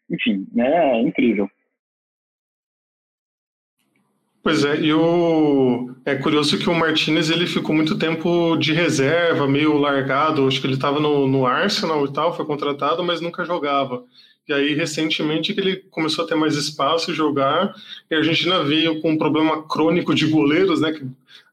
[0.09, 1.49] Enfim, né, é incrível.
[4.43, 5.95] Pois é, e o...
[6.03, 10.45] é curioso que o Martinez ele ficou muito tempo de reserva, meio largado.
[10.45, 14.03] Acho que ele estava no, no Arsenal e tal, foi contratado, mas nunca jogava.
[14.45, 17.73] E aí, recentemente, que ele começou a ter mais espaço e jogar,
[18.11, 20.91] e a Argentina veio com um problema crônico de goleiros, né?
[20.91, 21.05] Que,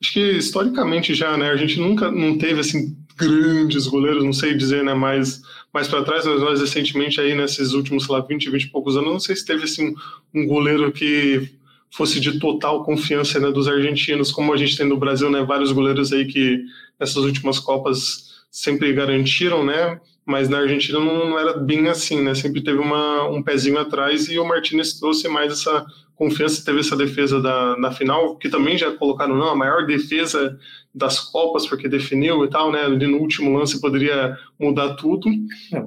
[0.02, 1.50] acho que historicamente já, né?
[1.50, 4.94] A gente nunca não teve, assim, grandes goleiros, não sei dizer, né?
[4.94, 5.40] Mais,
[5.72, 8.96] mais para trás, mas nós recentemente aí, nesses últimos, sei lá, 20, 20 e poucos
[8.96, 9.94] anos, não sei se teve, assim,
[10.34, 11.59] um goleiro que
[11.90, 15.72] fosse de total confiança né, dos argentinos, como a gente tem no Brasil, né, vários
[15.72, 16.64] goleiros aí que
[16.98, 22.34] nessas últimas Copas sempre garantiram, né, mas na Argentina não, não era bem assim, né,
[22.34, 25.84] sempre teve uma, um pezinho atrás e o Martinez trouxe mais essa
[26.14, 30.58] confiança, teve essa defesa da, na final, que também já colocaram, não, a maior defesa
[30.94, 35.28] das Copas, porque definiu e tal, né, no último lance poderia mudar tudo.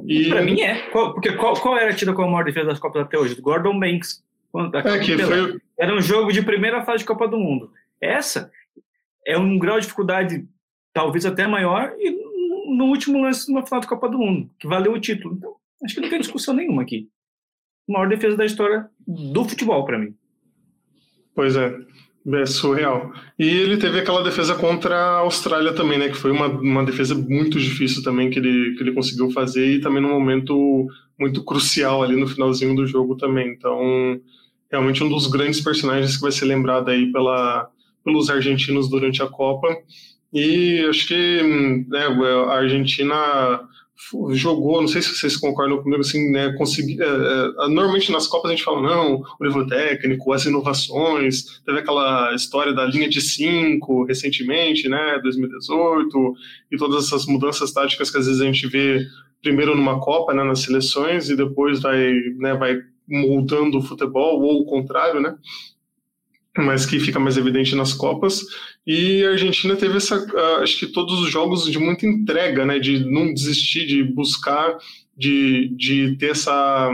[0.07, 0.29] e...
[0.29, 2.79] Para mim é, qual, porque qual, qual era a tida como a maior defesa das
[2.79, 3.39] Copas até hoje?
[3.39, 4.23] Gordon Banks,
[4.73, 5.59] é, que foi...
[5.77, 7.71] Era um jogo de primeira fase de Copa do Mundo.
[7.99, 8.51] Essa
[9.25, 10.47] é um grau de dificuldade
[10.93, 12.11] talvez até maior e
[12.75, 15.35] no último lance numa final de Copa do Mundo, que valeu o título.
[15.35, 17.09] Então, acho que não tem discussão nenhuma aqui.
[17.87, 20.15] maior defesa da história do futebol para mim.
[21.35, 21.75] Pois é.
[22.25, 23.11] É surreal.
[23.37, 26.07] E ele teve aquela defesa contra a Austrália também, né?
[26.07, 29.81] Que foi uma, uma defesa muito difícil também que ele, que ele conseguiu fazer e
[29.81, 30.87] também num momento
[31.19, 33.49] muito crucial ali no finalzinho do jogo também.
[33.49, 34.21] Então,
[34.73, 37.69] realmente um dos grandes personagens que vai ser lembrado aí pela,
[38.03, 39.67] pelos argentinos durante a Copa.
[40.33, 42.07] E acho que né,
[42.47, 43.69] a Argentina
[44.31, 48.49] jogou, não sei se vocês concordam comigo, assim, né, consegui, é, é, normalmente nas Copas
[48.49, 53.21] a gente fala, não, o nível técnico, as inovações, teve aquela história da linha de
[53.21, 56.33] cinco recentemente, né, 2018,
[56.71, 59.05] e todas essas mudanças táticas que às vezes a gente vê
[59.41, 64.61] primeiro numa Copa, né, nas seleções, e depois vai, né, vai moldando o futebol, ou
[64.61, 65.35] o contrário, né?
[66.57, 68.41] Mas que fica mais evidente nas Copas.
[68.85, 70.15] E a Argentina teve essa,
[70.61, 72.79] acho que todos os jogos de muita entrega, né?
[72.79, 74.77] De não desistir, de buscar,
[75.17, 76.91] de, de ter essa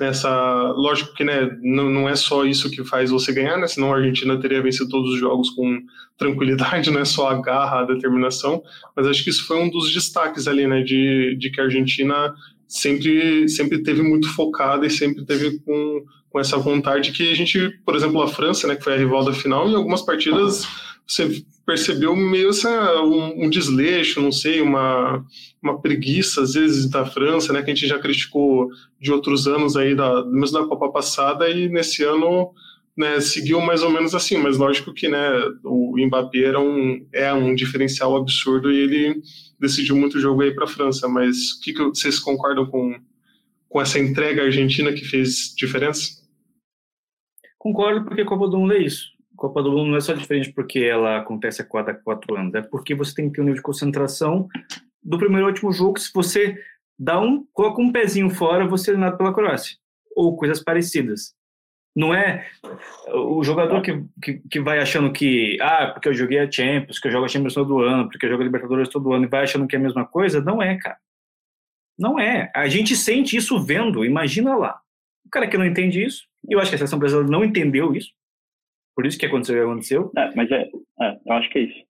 [0.00, 3.68] essa lógico que né, não, não é só isso que faz você ganhar, né?
[3.68, 5.80] Senão a Argentina teria vencido todos os jogos com
[6.18, 8.62] tranquilidade, não é só a garra, a determinação.
[8.96, 10.82] Mas acho que isso foi um dos destaques ali, né?
[10.82, 12.34] De, de que a Argentina
[12.74, 17.70] sempre, sempre teve muito focada e sempre teve com, com essa vontade que a gente,
[17.86, 20.66] por exemplo, a França, né, que foi a rival da final, em algumas partidas
[21.06, 25.24] você percebeu meio essa, um, um, desleixo, não sei, uma,
[25.62, 28.68] uma preguiça, às vezes, da França, né, que a gente já criticou
[29.00, 32.50] de outros anos aí, da, mesmo da Copa passada, e nesse ano
[32.96, 35.30] né, seguiu mais ou menos assim, mas lógico que né,
[35.62, 39.22] o Mbappé era um, é um diferencial absurdo e ele
[39.58, 42.98] decidiu muito o jogo aí para a França, mas o que, que vocês concordam com,
[43.68, 46.22] com essa entrega argentina que fez diferença?
[47.58, 49.12] Concordo, porque a Copa do Mundo é isso.
[49.32, 52.54] A Copa do Mundo não é só diferente porque ela acontece a cada quatro anos,
[52.54, 54.48] é porque você tem que ter um nível de concentração
[55.02, 55.98] do primeiro ao último jogo.
[55.98, 56.56] Se você
[56.98, 59.76] dá um, coloca um pezinho fora, você é eliminado pela Croácia.
[60.16, 61.34] Ou coisas parecidas.
[61.94, 62.44] Não é
[63.12, 67.06] o jogador que, que, que, vai achando que, ah, porque eu joguei a Champions, que
[67.06, 69.44] eu jogo a Champions todo ano, porque eu jogo a Libertadores todo ano, e vai
[69.44, 70.40] achando que é a mesma coisa.
[70.40, 70.98] Não é, cara.
[71.96, 72.50] Não é.
[72.54, 74.80] A gente sente isso vendo, imagina lá.
[75.24, 78.10] O cara que não entende isso, eu acho que a seleção brasileira não entendeu isso,
[78.94, 80.12] por isso que aconteceu aconteceu.
[80.16, 80.68] É, mas é,
[81.00, 81.84] é, eu acho que é isso.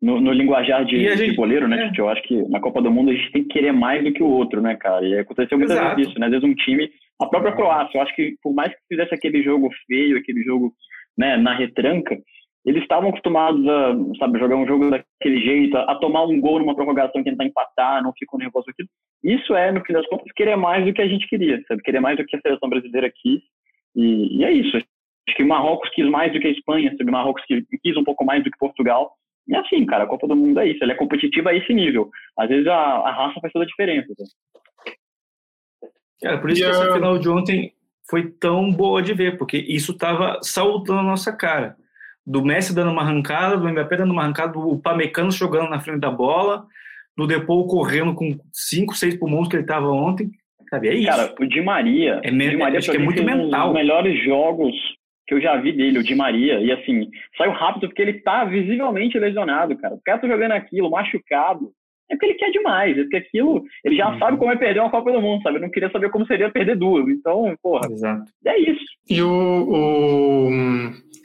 [0.00, 2.00] No, no linguajar de, gente, de goleiro, né, é.
[2.00, 4.22] eu acho que na Copa do Mundo a gente tem que querer mais do que
[4.22, 5.04] o outro, né, cara?
[5.06, 5.96] E aconteceu muitas Exato.
[5.96, 6.26] vezes isso, né?
[6.26, 6.90] Às vezes um time,
[7.20, 10.72] a própria Croácia, eu acho que por mais que fizesse aquele jogo feio, aquele jogo
[11.16, 12.18] né, na retranca,
[12.64, 16.74] eles estavam acostumados a, sabe, jogar um jogo daquele jeito, a, tomar um gol numa
[16.74, 18.88] prorrogação, tentar empatar, não ficam nervosos aqui.
[19.22, 21.82] Isso é, no fim das contas, querer mais do que a gente queria, sabe?
[21.82, 23.42] Querer mais do que a seleção brasileira quis.
[23.94, 24.76] E, e é isso.
[24.76, 27.08] Acho que o Marrocos quis mais do que a Espanha, sabe?
[27.08, 29.12] O Marrocos quis um pouco mais do que Portugal.
[29.46, 30.82] E assim, cara, a Copa do Mundo é isso.
[30.82, 32.10] Ela é competitiva a esse nível.
[32.38, 34.08] Às vezes a, a raça faz toda a diferença.
[34.16, 34.24] Tá?
[36.22, 36.70] Cara, por isso e que a...
[36.70, 37.72] essa final de ontem
[38.08, 41.76] foi tão boa de ver, porque isso estava saltando na nossa cara.
[42.26, 46.00] Do Messi dando uma arrancada, do Mbappé dando uma arrancada, do Pamecano jogando na frente
[46.00, 46.66] da bola,
[47.16, 50.30] do Depou correndo com 5, 6 pulmões que ele estava ontem.
[50.70, 51.08] Sabe, é isso.
[51.08, 53.70] Cara, o Di Maria, é, Di Maria acho que é muito mental.
[53.70, 54.74] Um dos melhores jogos
[55.26, 58.44] que eu já vi dele, o Di Maria, e assim, saiu rápido porque ele tá
[58.44, 59.94] visivelmente lesionado, cara.
[59.94, 61.72] O cara tá jogando aquilo, machucado.
[62.10, 64.18] É porque ele quer demais, é porque aquilo, ele já uhum.
[64.18, 65.56] sabe como é perder uma Copa do Mundo, sabe?
[65.56, 67.08] Ele não queria saber como seria perder duas.
[67.08, 68.24] Então, porra, Exato.
[68.46, 68.84] é isso.
[69.08, 70.50] E o, o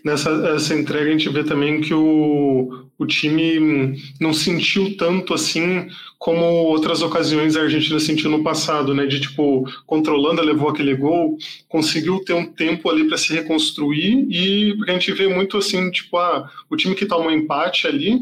[0.03, 5.87] nessa essa entrega a gente vê também que o, o time não sentiu tanto assim
[6.17, 9.05] como outras ocasiões a Argentina sentiu no passado, né?
[9.05, 14.77] De tipo, controlando, levou aquele gol, conseguiu ter um tempo ali para se reconstruir e
[14.87, 18.19] a gente vê muito assim, tipo, ah, o time que toma um empate ali,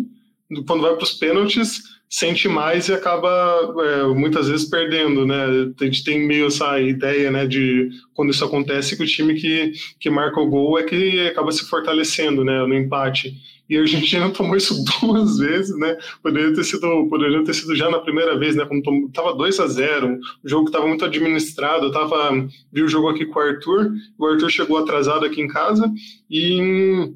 [0.67, 5.45] quando vai para os pênaltis, sente mais e acaba é, muitas vezes perdendo, né?
[5.79, 9.73] A gente tem meio essa ideia, né, de quando isso acontece que o time que,
[9.99, 13.35] que marca o gol é que acaba se fortalecendo, né, no empate.
[13.69, 15.97] E a Argentina tomou isso duas vezes, né?
[16.23, 18.65] Poderia ter sido, poderia ter sido já na primeira vez, né?
[18.65, 21.87] Quando estava 2 a 0, o jogo estava muito administrado.
[21.87, 25.47] Eu tava vi o jogo aqui com o Arthur, o Arthur chegou atrasado aqui em
[25.47, 25.91] casa
[26.31, 27.11] e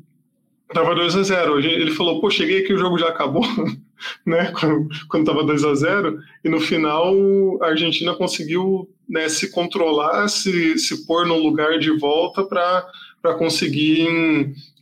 [0.73, 3.43] Tava 2 a 0 Ele falou, pô, cheguei aqui, o jogo já acabou,
[4.25, 4.51] né?
[4.59, 7.13] Quando, quando tava 2 a 0 E no final,
[7.61, 14.07] a Argentina conseguiu né, se controlar, se, se pôr no lugar de volta para conseguir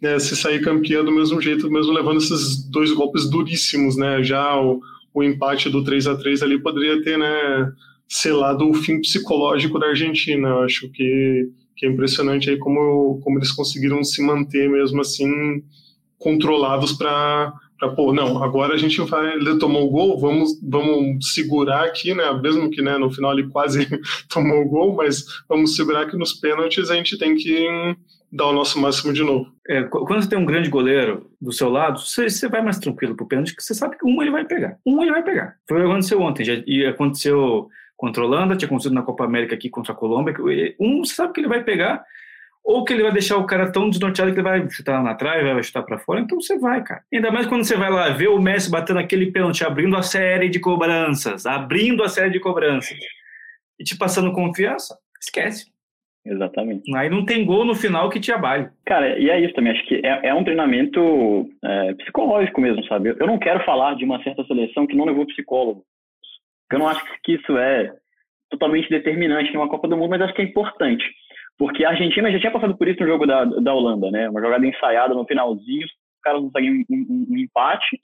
[0.02, 4.24] né, se sair campeã do mesmo jeito, mesmo levando esses dois golpes duríssimos, né?
[4.24, 4.80] Já o,
[5.14, 7.74] o empate do 3 a 3 ali poderia ter, né?
[8.10, 10.50] selado o fim psicológico da Argentina.
[10.50, 15.64] Eu acho que, que é impressionante aí como, como eles conseguiram se manter mesmo assim
[16.18, 17.54] controlados para
[17.88, 22.24] pô, não, agora a gente vai, ele tomou o gol, vamos, vamos segurar aqui, né,
[22.42, 23.88] mesmo que né, no final ele quase
[24.30, 27.96] tomou o gol, mas vamos segurar que nos pênaltis a gente tem que
[28.32, 29.52] dar o nosso máximo de novo.
[29.68, 33.16] É, quando você tem um grande goleiro do seu lado, você, você vai mais tranquilo
[33.16, 35.56] pro pênalti, porque você sabe que um ele vai pegar, um ele vai pegar.
[35.68, 39.26] Foi o que aconteceu ontem, já, e aconteceu contra a Holanda, tinha acontecido na Copa
[39.26, 40.34] América aqui contra a Colômbia,
[40.80, 42.04] um sabe que ele vai pegar,
[42.70, 45.52] ou que ele vai deixar o cara tão desnorteado que ele vai chutar na trave,
[45.52, 47.02] vai chutar para fora, então você vai, cara.
[47.12, 50.50] Ainda mais quando você vai lá ver o Messi batendo aquele pênalti, abrindo a série
[50.50, 52.96] de cobranças, abrindo a série de cobranças,
[53.80, 55.66] e te passando confiança, esquece.
[56.24, 56.96] Exatamente.
[56.96, 58.70] Aí não tem gol no final que te abale.
[58.86, 59.72] Cara, e é isso também.
[59.72, 63.16] Acho que é, é um treinamento é, psicológico mesmo, sabe?
[63.20, 65.84] Eu não quero falar de uma certa seleção que não levou psicólogo.
[66.72, 67.92] Eu não acho que isso é
[68.48, 71.04] totalmente determinante numa Copa do Mundo, mas acho que é importante.
[71.60, 74.30] Porque a Argentina já tinha passado por isso no jogo da, da Holanda, né?
[74.30, 78.00] Uma jogada ensaiada no finalzinho, os caras conseguem um, um, um empate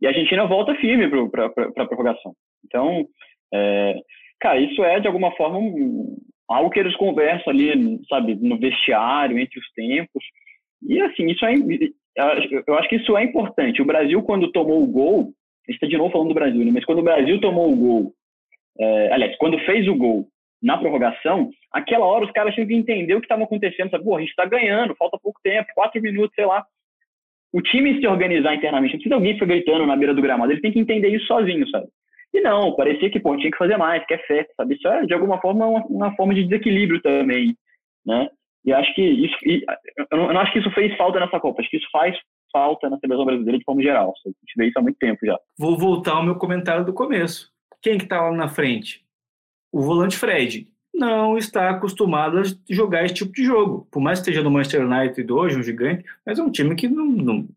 [0.00, 2.32] e a Argentina volta firme para a prorrogação.
[2.64, 3.04] Então,
[3.52, 3.96] é,
[4.40, 6.16] cara, isso é de alguma forma um,
[6.48, 10.24] algo que eles conversam ali, sabe, no vestiário, entre os tempos.
[10.86, 11.54] E assim, isso é,
[12.66, 13.82] eu acho que isso é importante.
[13.82, 15.32] O Brasil, quando tomou o gol,
[15.68, 16.70] está de novo falando do Brasil, né?
[16.72, 18.12] mas quando o Brasil tomou o gol,
[18.78, 20.28] é, aliás, quando fez o gol
[20.64, 24.02] na prorrogação, aquela hora os caras tinham que entender o que estava acontecendo, sabe?
[24.02, 26.64] Pô, a gente está ganhando, falta pouco tempo, quatro minutos, sei lá.
[27.52, 30.62] o time se organizar internamente, não precisa alguém ficar gritando na beira do gramado, ele
[30.62, 31.86] tem que entender isso sozinho, sabe?
[32.32, 34.74] E não, parecia que, pô, tinha que fazer mais, que é festa, sabe?
[34.74, 37.54] Isso é, de alguma forma, uma, uma forma de desequilíbrio também,
[38.04, 38.28] né?
[38.64, 39.62] E acho que isso, e,
[39.98, 42.16] eu, não, eu não acho que isso fez falta nessa Copa, acho que isso faz
[42.50, 44.14] falta na seleção brasileira de forma geral.
[44.24, 45.38] A gente vê isso há muito tempo já.
[45.58, 47.52] Vou voltar ao meu comentário do começo.
[47.82, 49.03] Quem que tá lá na frente?
[49.74, 50.68] O volante Fred.
[50.94, 53.88] Não está acostumado a jogar esse tipo de jogo.
[53.90, 56.86] Por mais que esteja no Manchester United hoje, um gigante, mas é um time que
[56.86, 57.48] não, não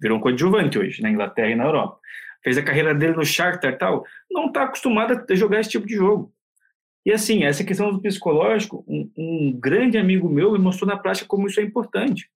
[0.00, 1.98] virou um coadjuvante hoje, na Inglaterra e na Europa.
[2.42, 5.96] Fez a carreira dele no Shakhtar tal, não está acostumado a jogar esse tipo de
[5.96, 6.32] jogo.
[7.04, 11.28] E assim, essa questão do psicológico, um, um grande amigo meu me mostrou na prática
[11.28, 12.30] como isso é importante.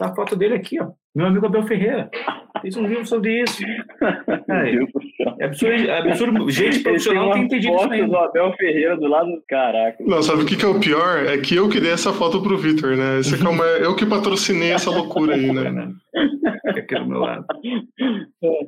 [0.00, 0.88] Tá a foto dele aqui, ó.
[1.14, 2.08] Meu amigo Abel Ferreira.
[2.62, 3.62] Fiz um livro sobre isso.
[4.50, 6.50] É, é absurdo, é absurdo.
[6.50, 8.06] Gente profissional tem entendido isso ainda.
[8.08, 9.96] do Abel Ferreira do lado do caraca.
[10.04, 11.24] Não, sabe o que, que é o pior?
[11.24, 13.20] É que eu que dei essa foto pro Vitor, né?
[13.20, 15.92] Esse é uma, eu que patrocinei essa loucura aí, né?
[16.66, 17.46] Aqui do meu lado.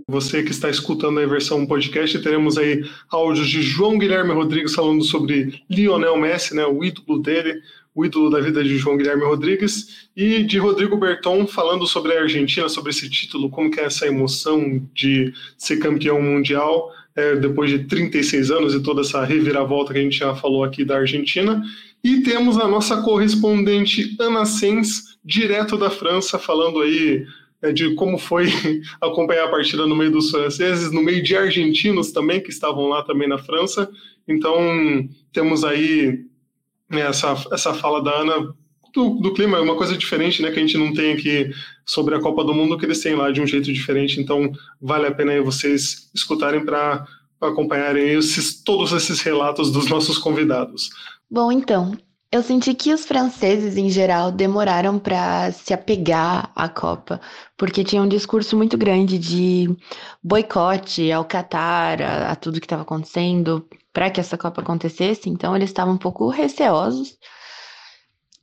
[0.09, 5.03] Você que está escutando a versão podcast, teremos aí áudios de João Guilherme Rodrigues falando
[5.03, 6.65] sobre Lionel Messi, né?
[6.65, 7.61] O ídolo dele
[7.95, 12.23] o ídolo da vida de João Guilherme Rodrigues, e de Rodrigo Berton falando sobre a
[12.23, 17.71] Argentina, sobre esse título, como que é essa emoção de ser campeão mundial é, depois
[17.71, 21.63] de 36 anos e toda essa reviravolta que a gente já falou aqui da Argentina.
[22.03, 27.25] E temos a nossa correspondente Ana Sens, direto da França, falando aí
[27.61, 28.47] é, de como foi
[29.01, 33.03] acompanhar a partida no meio dos franceses, no meio de argentinos também, que estavam lá
[33.03, 33.89] também na França.
[34.27, 36.25] Então, temos aí
[36.93, 38.55] né, essa, essa fala da Ana
[38.95, 41.51] do, do, clima, é uma coisa diferente, né, que a gente não tem aqui
[41.85, 45.07] sobre a Copa do Mundo, que eles têm lá de um jeito diferente, então vale
[45.07, 47.07] a pena vocês escutarem para
[47.41, 50.91] acompanharem esses, todos esses relatos dos nossos convidados.
[51.31, 51.97] Bom, então,
[52.31, 57.21] eu senti que os franceses, em geral, demoraram para se apegar à Copa,
[57.57, 59.75] porque tinha um discurso muito grande de
[60.23, 65.55] boicote ao Catar, a, a tudo que estava acontecendo, para que essa Copa acontecesse, então
[65.55, 67.19] eles estavam um pouco receosos.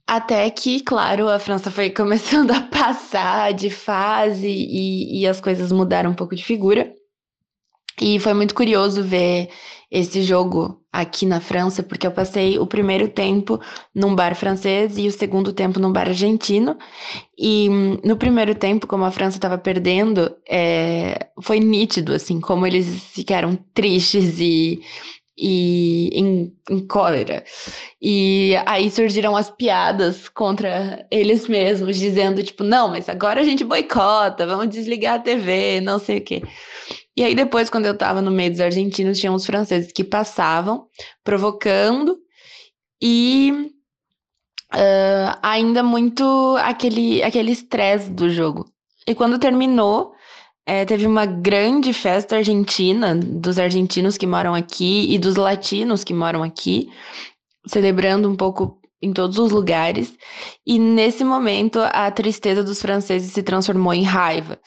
[0.08, 5.72] Até que, claro, a França foi começando a passar de fase e, e as coisas
[5.72, 6.94] mudaram um pouco de figura.
[8.02, 9.50] E foi muito curioso ver
[9.92, 13.60] esse jogo aqui na França, porque eu passei o primeiro tempo
[13.94, 16.78] num bar francês e o segundo tempo num bar argentino.
[17.38, 17.70] E
[18.04, 23.58] no primeiro tempo, como a França estava perdendo, é, foi nítido, assim, como eles ficaram
[23.74, 24.82] tristes e
[25.40, 27.44] e em, em, cólera.
[28.02, 33.64] E aí surgiram as piadas contra eles mesmos, dizendo, tipo, não, mas agora a gente
[33.64, 36.44] boicota, vamos desligar a TV, não sei o quê.
[37.16, 40.88] E aí depois, quando eu tava no meio dos argentinos, tinha uns franceses que passavam,
[41.24, 42.18] provocando,
[43.02, 43.72] e
[44.74, 48.66] uh, ainda muito aquele estresse do jogo.
[49.08, 50.14] E quando terminou,
[50.70, 56.14] é, teve uma grande festa argentina, dos argentinos que moram aqui e dos latinos que
[56.14, 56.88] moram aqui,
[57.66, 60.14] celebrando um pouco em todos os lugares.
[60.68, 64.60] E nesse momento, a tristeza dos franceses se transformou em raiva.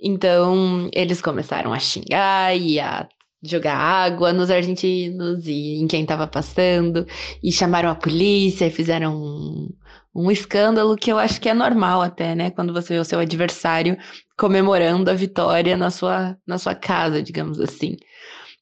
[0.00, 3.06] Então, eles começaram a xingar e a
[3.42, 7.06] jogar água nos argentinos e em quem estava passando,
[7.42, 9.68] e chamaram a polícia e fizeram um,
[10.14, 12.50] um escândalo que eu acho que é normal até, né?
[12.50, 13.98] Quando você vê o seu adversário
[14.40, 17.98] comemorando a vitória na sua, na sua casa, digamos assim.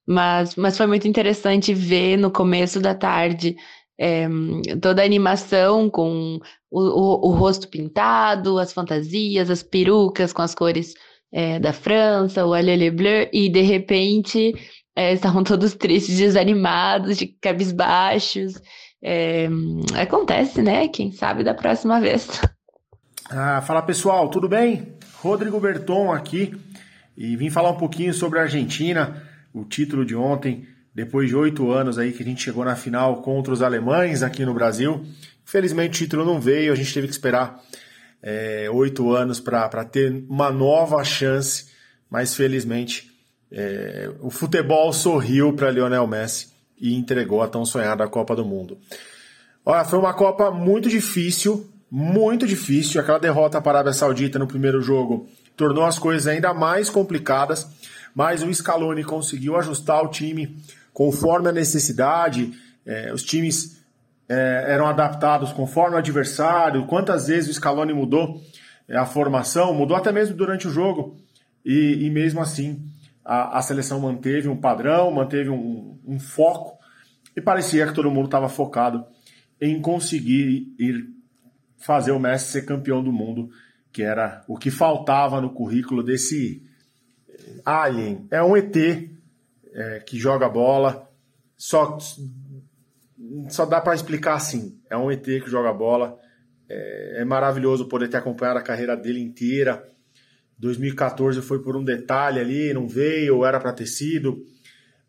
[0.05, 3.57] Mas, mas foi muito interessante ver no começo da tarde
[3.97, 4.26] é,
[4.83, 10.53] toda a animação com o, o, o, rosto pintado, as fantasias, as perucas com as
[10.53, 10.95] cores
[11.33, 14.55] é, da França, o Allez Bleu, e de repente
[14.97, 18.61] é, estavam todos tristes, desanimados, de cabisbaixos.
[19.01, 19.49] É,
[19.95, 20.89] acontece, né?
[20.89, 22.29] Quem sabe da próxima vez.
[23.31, 24.98] Ah, fala pessoal, tudo bem?
[25.21, 26.55] Rodrigo Berton aqui
[27.16, 29.21] e vim falar um pouquinho sobre a Argentina,
[29.53, 33.21] o título de ontem, depois de oito anos aí que a gente chegou na final
[33.21, 35.05] contra os alemães aqui no Brasil.
[35.43, 37.61] Infelizmente o título não veio, a gente teve que esperar
[38.23, 41.66] é, oito anos para ter uma nova chance,
[42.09, 43.11] mas felizmente
[43.51, 46.49] é, o futebol sorriu para Lionel Messi
[46.81, 48.79] e entregou a tão sonhada Copa do Mundo.
[49.64, 53.01] Olha, foi uma Copa muito difícil, muito difícil.
[53.01, 57.66] Aquela derrota para a Arábia Saudita no primeiro jogo tornou as coisas ainda mais complicadas,
[58.14, 60.57] mas o Scaloni conseguiu ajustar o time
[60.93, 62.53] conforme a necessidade.
[62.84, 63.78] É, os times
[64.28, 66.86] é, eram adaptados conforme o adversário.
[66.86, 68.41] Quantas vezes o Scaloni mudou
[68.89, 71.16] é, a formação, mudou até mesmo durante o jogo,
[71.64, 72.82] e, e mesmo assim
[73.24, 76.78] a, a, seleção manteve um padrão, manteve um, um foco,
[77.36, 79.05] e parecia que todo mundo estava focado
[79.61, 81.18] em conseguir ir
[81.79, 83.49] fazer o Messi ser campeão do mundo
[83.93, 86.62] que era o que faltava no currículo desse
[87.64, 88.26] alien.
[88.31, 91.11] É um ET é, que joga bola,
[91.57, 91.99] só,
[93.49, 96.16] só dá para explicar assim: é um ET que joga bola.
[96.68, 99.89] É, é maravilhoso poder ter acompanhado a carreira dele inteira.
[100.59, 104.45] 2014 foi por um detalhe ali, não veio, era para ter sido,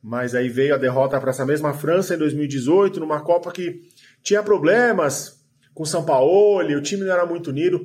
[0.01, 3.82] mas aí veio a derrota para essa mesma França em 2018, numa Copa que
[4.22, 5.39] tinha problemas
[5.80, 7.80] com São Paulo, o time não era muito unido,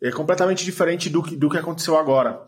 [0.00, 2.40] é completamente diferente do que, do que aconteceu agora.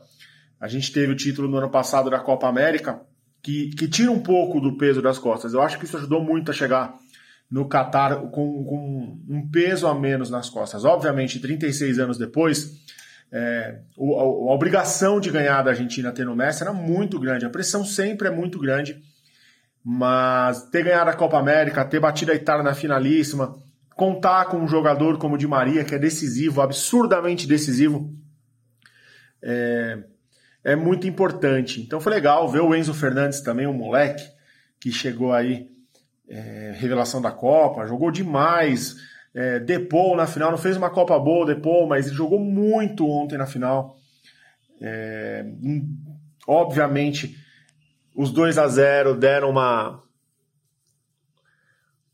[0.60, 3.00] A gente teve o título no ano passado da Copa América,
[3.42, 5.52] que, que tira um pouco do peso das costas.
[5.52, 6.94] Eu acho que isso ajudou muito a chegar
[7.50, 10.84] no Catar com, com um peso a menos nas costas.
[10.84, 12.74] Obviamente, 36 anos depois,
[13.32, 17.44] é, a, a, obrigação de ganhar da Argentina tendo o Messi era muito grande.
[17.44, 19.02] A pressão sempre é muito grande.
[19.82, 23.58] Mas ter ganhado a Copa América, ter batido a Itália na finalíssima,
[23.96, 28.12] contar com um jogador como o Di Maria, que é decisivo, absurdamente decisivo,
[29.42, 29.98] é,
[30.64, 31.80] é muito importante.
[31.80, 34.24] Então foi legal ver o Enzo Fernandes também, um moleque
[34.80, 35.68] que chegou aí,
[36.28, 38.96] é, revelação da Copa, jogou demais.
[39.34, 43.36] É, Depou na final, não fez uma Copa boa, Depou, mas ele jogou muito ontem
[43.36, 43.96] na final.
[44.80, 45.44] É,
[46.46, 47.36] obviamente,
[48.14, 50.03] os 2 a 0 deram uma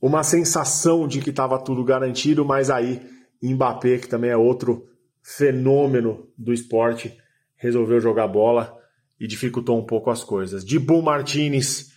[0.00, 3.02] uma sensação de que estava tudo garantido, mas aí
[3.42, 4.86] Mbappé, que também é outro
[5.22, 7.16] fenômeno do esporte,
[7.56, 8.76] resolveu jogar bola
[9.18, 10.64] e dificultou um pouco as coisas.
[10.64, 11.90] Dibu Martinez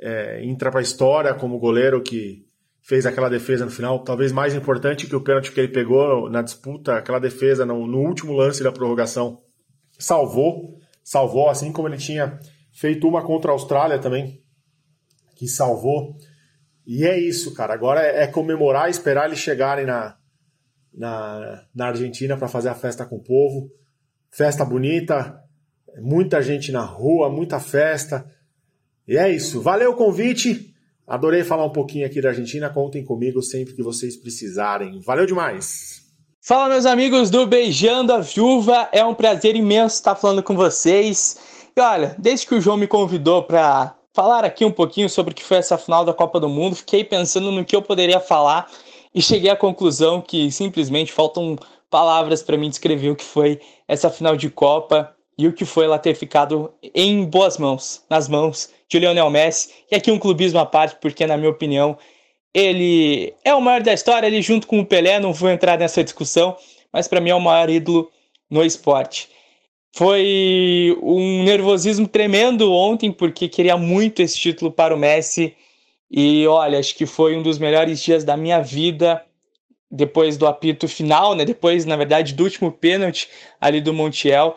[0.00, 2.46] é, entra para a história como goleiro que
[2.80, 6.40] fez aquela defesa no final, talvez mais importante que o pênalti que ele pegou na
[6.40, 9.42] disputa, aquela defesa no, no último lance da prorrogação,
[9.98, 12.38] salvou, salvou, assim como ele tinha
[12.72, 14.40] feito uma contra a Austrália também,
[15.36, 16.16] que salvou.
[16.88, 17.74] E é isso, cara.
[17.74, 20.16] Agora é, é comemorar, esperar eles chegarem na,
[20.94, 23.70] na, na Argentina para fazer a festa com o povo.
[24.30, 25.38] Festa bonita,
[26.00, 28.26] muita gente na rua, muita festa.
[29.06, 29.60] E é isso.
[29.60, 30.74] Valeu o convite.
[31.06, 32.70] Adorei falar um pouquinho aqui da Argentina.
[32.70, 34.98] Contem comigo sempre que vocês precisarem.
[35.00, 36.08] Valeu demais!
[36.40, 38.88] Fala, meus amigos do Beijando a Viúva.
[38.92, 41.36] É um prazer imenso estar falando com vocês.
[41.76, 45.34] E olha, desde que o João me convidou para falar aqui um pouquinho sobre o
[45.34, 48.68] que foi essa final da Copa do Mundo, fiquei pensando no que eu poderia falar
[49.14, 51.56] e cheguei à conclusão que simplesmente faltam
[51.88, 55.84] palavras para mim descrever o que foi essa final de Copa e o que foi
[55.84, 59.70] ela ter ficado em boas mãos, nas mãos de Lionel Messi.
[59.88, 61.96] E aqui um clubismo à parte, porque na minha opinião
[62.52, 66.02] ele é o maior da história, ele junto com o Pelé, não vou entrar nessa
[66.02, 66.56] discussão,
[66.92, 68.10] mas para mim é o maior ídolo
[68.50, 69.28] no esporte.
[69.94, 75.54] Foi um nervosismo tremendo ontem, porque queria muito esse título para o Messi.
[76.10, 79.24] E olha, acho que foi um dos melhores dias da minha vida
[79.90, 81.44] depois do apito final, né?
[81.44, 83.28] Depois, na verdade, do último pênalti
[83.60, 84.56] ali do Montiel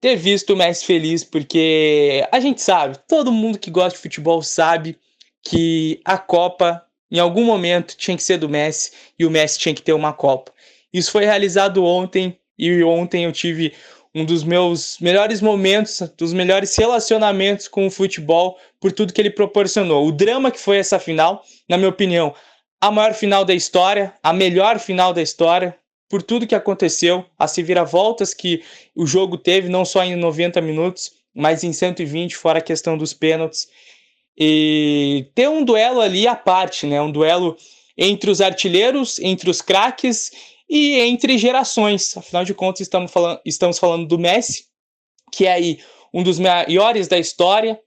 [0.00, 4.42] ter visto o Messi feliz, porque a gente sabe, todo mundo que gosta de futebol
[4.42, 4.98] sabe
[5.42, 9.74] que a Copa, em algum momento, tinha que ser do Messi e o Messi tinha
[9.74, 10.52] que ter uma Copa.
[10.92, 13.72] Isso foi realizado ontem e ontem eu tive
[14.16, 19.28] um dos meus melhores momentos, dos melhores relacionamentos com o futebol por tudo que ele
[19.28, 20.06] proporcionou.
[20.06, 22.34] O drama que foi essa final, na minha opinião,
[22.80, 25.76] a maior final da história, a melhor final da história,
[26.08, 27.54] por tudo que aconteceu, as
[27.90, 28.62] voltas que
[28.94, 33.12] o jogo teve, não só em 90 minutos, mas em 120, fora a questão dos
[33.12, 33.68] pênaltis.
[34.38, 37.02] E ter um duelo ali à parte, né?
[37.02, 37.54] Um duelo
[37.98, 42.16] entre os artilheiros, entre os craques e entre gerações.
[42.16, 44.66] Afinal de contas, estamos falando, estamos falando do Messi,
[45.32, 45.78] que é aí
[46.12, 47.80] um dos maiores da história,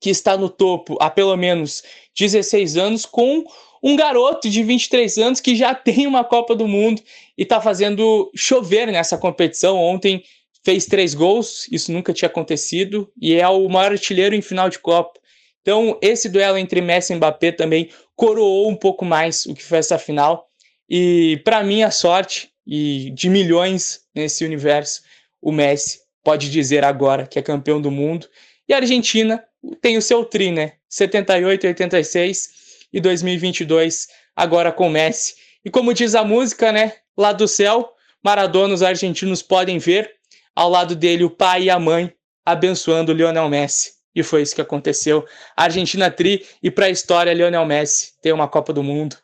[0.00, 1.82] que está no topo há pelo menos
[2.18, 3.44] 16 anos, com
[3.82, 7.02] um garoto de 23 anos que já tem uma Copa do Mundo
[7.36, 9.76] e está fazendo chover nessa competição.
[9.78, 10.22] Ontem
[10.64, 14.78] fez três gols, isso nunca tinha acontecido, e é o maior artilheiro em final de
[14.78, 15.20] Copa.
[15.60, 19.78] Então, esse duelo entre Messi e Mbappé também coroou um pouco mais o que foi
[19.78, 20.48] essa final.
[20.94, 25.00] E, para mim, a sorte e de milhões nesse universo,
[25.40, 28.28] o Messi pode dizer agora que é campeão do mundo.
[28.68, 29.42] E a Argentina
[29.80, 30.74] tem o seu tri, né?
[30.90, 32.50] 78, 86
[32.92, 35.34] e 2022 agora com Messi.
[35.64, 36.92] E como diz a música, né?
[37.16, 40.12] Lá do céu, Maradona os argentinos podem ver
[40.54, 42.12] ao lado dele o pai e a mãe
[42.44, 43.92] abençoando Lionel Messi.
[44.14, 45.24] E foi isso que aconteceu.
[45.56, 49.16] A Argentina tri e para a história Lionel Messi tem uma Copa do Mundo.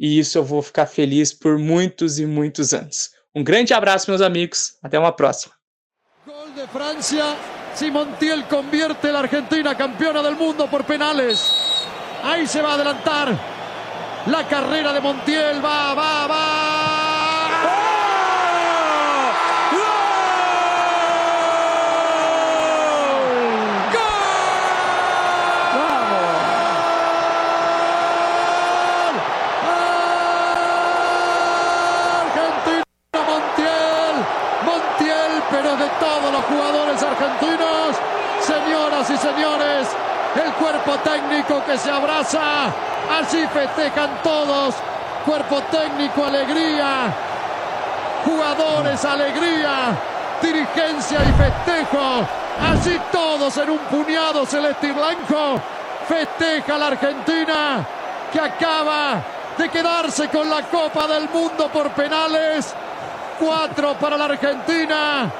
[0.00, 3.10] E isso eu vou ficar feliz por muitos e muitos anos.
[3.34, 4.78] Um grande abraço, meus amigos.
[4.82, 5.54] Até uma próxima.
[6.26, 7.36] Gol de Francia.
[7.74, 11.38] Si Montiel convierte a Argentina campeona del mundo por penales.
[12.24, 13.38] Ahí se va a adelantar
[14.26, 15.62] la carrera de Montiel.
[15.62, 16.79] Va, va, va.
[36.50, 37.96] jugadores argentinos.
[38.40, 39.88] Señoras y señores,
[40.34, 42.66] el cuerpo técnico que se abraza,
[43.20, 44.74] así festejan todos.
[45.24, 47.12] Cuerpo técnico, alegría.
[48.24, 49.96] Jugadores, alegría.
[50.42, 52.26] Dirigencia y festejo.
[52.72, 55.60] Así todos en un puñado celeste y blanco.
[56.08, 57.86] Festeja la Argentina
[58.32, 59.22] que acaba
[59.56, 62.74] de quedarse con la Copa del Mundo por penales.
[63.38, 65.30] Cuatro para la Argentina,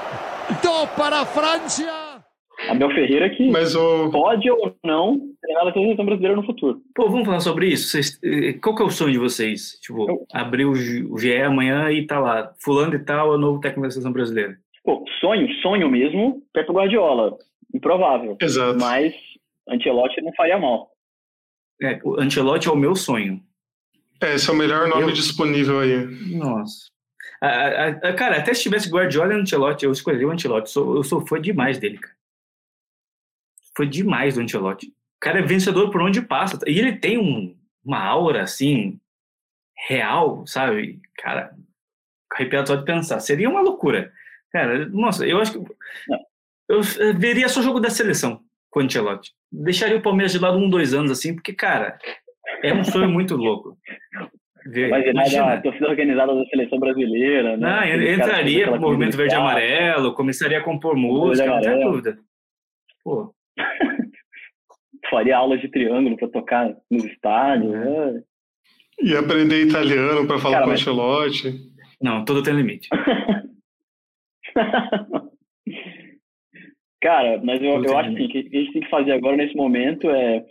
[0.63, 2.25] dos para França.
[2.69, 4.11] Abel Ferreira que Mas o.
[4.11, 6.83] pode ou não treinar a seleção brasileira no futuro.
[6.95, 7.89] Pô, vamos falar sobre isso?
[7.89, 9.79] Vocês, eh, qual que é o sonho de vocês?
[9.81, 13.83] Tipo, abrir o GE amanhã e tá lá, fulano e tal é o novo técnico
[13.87, 14.59] da seleção brasileira.
[14.85, 17.37] Pô, sonho, sonho mesmo, Pepe Guardiola.
[17.75, 18.37] Improvável.
[18.43, 18.79] Exato.
[18.79, 19.15] Mas
[19.69, 20.91] Ancelotti não faria mal.
[21.83, 23.41] É, o Ancelotti é o meu sonho.
[24.23, 26.05] É, esse é o melhor nome Eu- disponível aí.
[26.37, 26.91] Nossa.
[27.41, 30.71] A- a- cara, até se tivesse Guardiola e Ancelotti, eu escolheria o Ancelotti.
[30.71, 32.15] Sou- eu sou fã demais dele, cara.
[33.77, 34.89] Foi demais do Ancelotti.
[34.89, 36.59] O cara é vencedor por onde passa.
[36.67, 38.99] E ele tem um- uma aura, assim,
[39.89, 41.01] real, sabe?
[41.17, 41.55] Cara,
[42.33, 43.21] arrepiado só de pensar.
[43.21, 44.13] Seria uma loucura.
[44.53, 45.75] Cara, nossa, eu acho que...
[46.69, 46.83] Eu
[47.19, 49.33] veria só o jogo da seleção com o Ancelotti.
[49.51, 51.99] Deixaria o Palmeiras de lado um, dois anos, assim, porque, cara,
[52.63, 53.77] é um sonho muito louco.
[54.67, 55.55] Ver- Mas ele imagina.
[55.55, 57.69] a torcida organizada da seleção brasileira, né?
[57.69, 61.81] Não, Aquele entraria pro movimento verde e de amarelo, começaria a compor música, não tem
[61.81, 62.19] dúvida.
[63.03, 63.35] Pô,
[65.11, 67.73] Faria aulas de triângulo para tocar nos estádios.
[67.73, 68.23] né?
[69.03, 71.55] E aprender italiano para falar Cara, com o mas- Ancelotti.
[72.03, 72.89] não, tudo tem limite.
[77.03, 79.37] Cara, mas eu, eu acho assim, que o que a gente tem que fazer agora
[79.37, 80.45] nesse momento é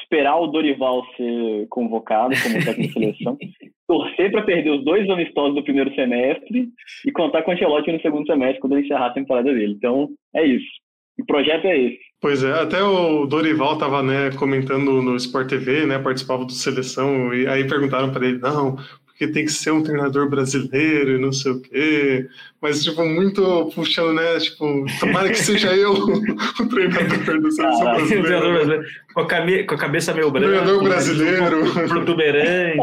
[0.00, 3.38] esperar o Dorival ser convocado como técnico de seleção,
[3.86, 6.68] torcer para perder os dois amistosos do primeiro semestre
[7.06, 9.74] e contar com o Ancelotti no segundo semestre quando ele encerrar a temporada dele.
[9.76, 10.70] Então, é isso.
[11.18, 12.00] O projeto é esse.
[12.20, 17.34] Pois é, até o Dorival estava né, comentando no Sport TV, né, participava do Seleção,
[17.34, 18.76] e aí perguntaram para ele, não,
[19.22, 22.28] porque tem que ser um treinador brasileiro e não sei o quê,
[22.60, 25.92] mas, tipo, muito puxando, né, tipo, tomara que seja eu
[26.60, 28.52] o treinador da Seleção treinador brasileira.
[28.52, 31.88] brasileiro, com, a cabe- com a cabeça meio branca, Treinador brasileiro.
[31.88, 32.78] protuberante.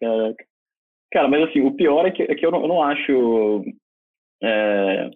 [0.00, 0.44] Caraca.
[1.10, 3.64] Cara, mas assim, o pior é que, é que eu, não, eu não acho
[4.42, 5.10] é,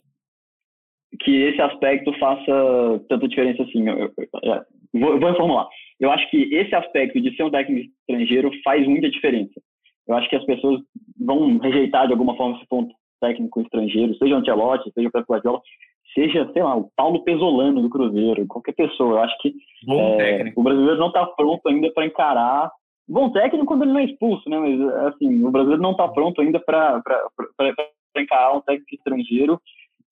[1.20, 2.52] que esse aspecto faça
[3.10, 3.86] tanta diferença assim.
[3.88, 4.62] Eu, eu- eu-
[4.94, 5.68] vou, vou reformular.
[6.02, 9.62] Eu acho que esse aspecto de ser um técnico estrangeiro faz muita diferença.
[10.08, 10.80] Eu acho que as pessoas
[11.16, 12.88] vão rejeitar de alguma forma se for um
[13.20, 15.60] técnico estrangeiro, seja o Ancelotti, seja o Pep Guardiola,
[16.12, 19.12] seja, sei lá, o Paulo Pesolano do Cruzeiro, qualquer pessoa.
[19.12, 19.54] Eu acho que
[19.88, 22.72] é, o brasileiro não está pronto ainda para encarar.
[23.08, 24.58] Bom técnico quando ele não é expulso, né?
[24.58, 27.00] Mas assim, o brasileiro não está pronto ainda para
[28.16, 29.60] encarar um técnico estrangeiro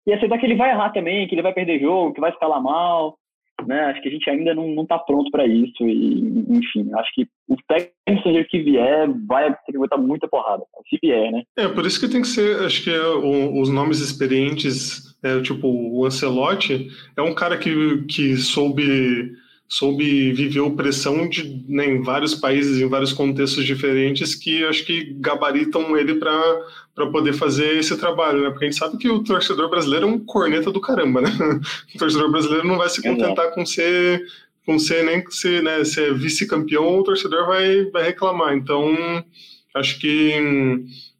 [0.06, 2.62] e aceitar que ele vai errar também, que ele vai perder jogo, que vai escalar
[2.62, 3.18] mal.
[3.66, 3.80] Né?
[3.86, 5.86] Acho que a gente ainda não está pronto para isso.
[5.86, 10.98] E, enfim, acho que o técnico que vier vai ter que aguentar muita porrada, se
[11.02, 11.42] vier, né?
[11.56, 15.40] É, por isso que tem que ser, acho que é, o- os nomes experientes, é,
[15.40, 19.32] tipo o Ancelotti, é um cara que, que soube,
[19.70, 25.14] soube viver pressão de, né, em vários países, em vários contextos diferentes, que acho que
[25.20, 28.50] gabaritam ele para poder fazer esse trabalho, né?
[28.50, 31.30] Porque a gente sabe que o torcedor brasileiro é um corneta do caramba, né?
[31.94, 34.26] O torcedor brasileiro não vai se contentar com ser
[34.66, 35.82] com ser nem ser, né,
[36.14, 38.54] vice-campeão, o torcedor vai, vai reclamar.
[38.54, 38.94] Então,
[39.74, 40.32] acho que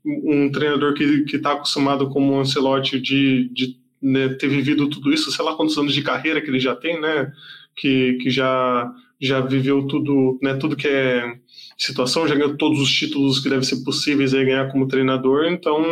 [0.05, 5.33] um treinador que está acostumado como o Ancelotti de, de né, ter vivido tudo isso,
[5.33, 7.33] sei lá quantos anos de carreira que ele já tem, né?
[7.77, 11.35] Que, que já, já viveu tudo, né, tudo que é
[11.77, 15.83] situação, já ganhou todos os títulos que devem ser possíveis aí ganhar como treinador, então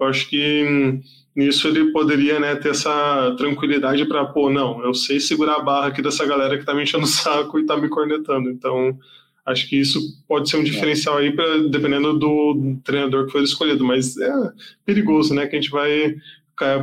[0.00, 1.00] eu acho que
[1.36, 5.88] nisso ele poderia né, ter essa tranquilidade para, pô, não, eu sei segurar a barra
[5.88, 8.98] aqui dessa galera que tá me enchendo o saco e tá me cornetando, então
[9.44, 13.84] acho que isso pode ser um diferencial aí, pra, dependendo do treinador que for escolhido,
[13.84, 14.32] mas é
[14.84, 16.14] perigoso, né, que a gente vai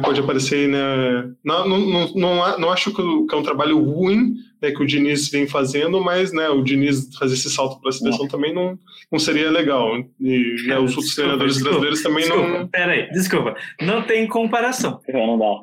[0.01, 1.31] pode aparecer, né?
[1.43, 5.29] Não, não, não, não, não acho que é um trabalho ruim né, que o Diniz
[5.29, 8.77] vem fazendo, mas né, o Diniz fazer esse salto para a seleção também não,
[9.11, 9.97] não seria legal.
[10.19, 12.67] E né, os outros Desculpa, treinadores desculpa, brasileiros também desculpa, não.
[12.67, 13.55] Peraí, desculpa.
[13.81, 14.99] Não tem comparação.
[15.07, 15.59] Não dá.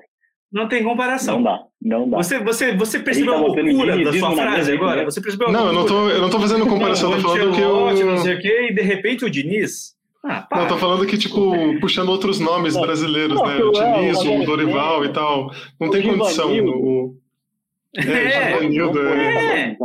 [0.53, 1.37] Não tem comparação.
[1.37, 2.17] Não dá, não dá.
[2.19, 4.97] Você, você, você percebeu a tá botando loucura da sua frase agora?
[5.01, 5.05] né?
[5.05, 6.01] Você percebeu a Não, eu não loucura?
[6.01, 8.07] tô, eu não tô fazendo comparação, não, eu tô falando que eu.
[8.07, 9.96] não sei o quê, e de repente o Diniz.
[10.29, 10.47] Ah.
[10.53, 13.57] Não, eu tô falando que, tipo, puxando outros nomes Não, brasileiros, não, né?
[13.63, 15.51] O é, Diniz, o Dorival Ceni, e tal.
[15.81, 16.51] Não tem condição.
[16.53, 17.17] O...
[17.97, 19.71] É, É, Givanildo, é.
[19.71, 19.77] É.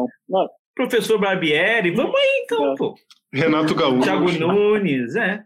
[0.75, 2.75] Professor Barbieri, vamos aí então, É.
[2.75, 2.95] pô.
[3.31, 4.01] Renato Gaúcho.
[4.01, 5.43] Thiago Nunes, é.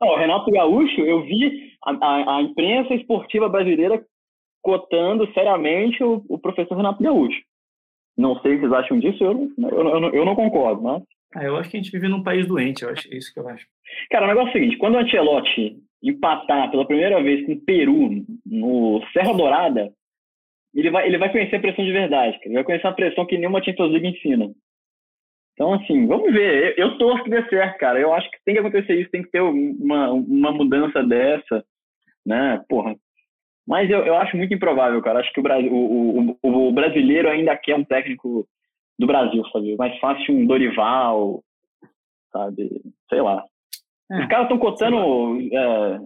[0.00, 4.04] Não, Renato Gaúcho, eu vi a, a- a imprensa esportiva brasileira
[4.60, 7.40] cotando seriamente o, o professor Renato Gaúcho.
[8.16, 11.02] Não sei que vocês acham disso, eu, eu, eu, eu não concordo, mas...
[11.34, 13.40] Ah, eu acho que a gente vive num país doente, eu acho, é isso que
[13.40, 13.66] eu acho.
[14.10, 17.60] Cara, o negócio é o seguinte, quando o Ancelotti empatar pela primeira vez com o
[17.60, 19.92] Peru no Serra Dourada,
[20.74, 22.46] ele vai, ele vai conhecer a pressão de verdade, cara.
[22.46, 24.50] ele vai conhecer a pressão que nenhuma Champions League ensina.
[25.54, 26.74] Então, assim, vamos ver.
[26.78, 28.00] Eu, eu torço que dê certo, cara.
[28.00, 31.64] Eu acho que tem que acontecer isso, tem que ter uma, uma mudança dessa,
[32.24, 32.62] né?
[32.68, 32.96] Porra.
[33.66, 35.20] Mas eu, eu acho muito improvável, cara.
[35.20, 38.46] Acho que o, Brasil, o, o, o brasileiro ainda quer um técnico
[39.02, 39.76] do Brasil, sabe?
[39.76, 41.42] Mais fácil um Dorival,
[42.32, 42.80] sabe?
[43.08, 43.44] Sei lá.
[44.10, 44.96] É, Os caras estão cotando
[45.52, 46.00] é,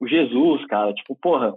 [0.00, 0.94] o Jesus, cara.
[0.94, 1.52] Tipo, porra,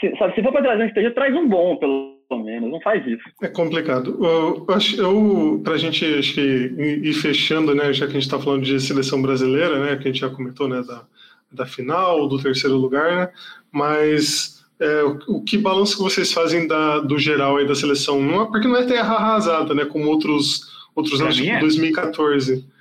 [0.00, 2.70] se, sabe, se for para trazer um esteja, traz um bom, pelo menos.
[2.70, 3.22] Não faz isso.
[3.42, 4.16] É complicado.
[4.24, 8.22] Eu, acho, eu para a gente acho que ir fechando, né, já que a gente
[8.22, 11.04] está falando de seleção brasileira, né, que a gente já comentou, né, da,
[11.52, 13.32] da final, do terceiro lugar, né,
[13.70, 18.20] mas é, o, o, que balanço que vocês fazem da, do geral aí da seleção?
[18.20, 20.62] Não é, porque não é terra arrasada, né, como outros,
[20.94, 21.60] outros anos, tipo é.
[21.60, 22.64] 2014.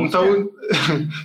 [0.00, 0.50] Então,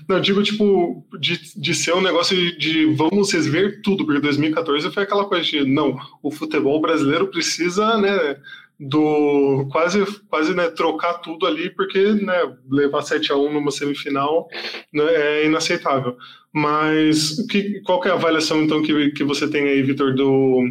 [0.05, 4.91] não, digo, tipo, de, de ser um negócio de, de vamos rever tudo, porque 2014
[4.91, 8.35] foi aquela coisa de, não, o futebol brasileiro precisa, né,
[8.79, 14.47] do quase, quase né, trocar tudo ali, porque né, levar 7 a 1 numa semifinal
[14.93, 16.15] né, é inaceitável.
[16.57, 20.63] Mas que, qual que é a avaliação, então, que, que você tem aí, Vitor, do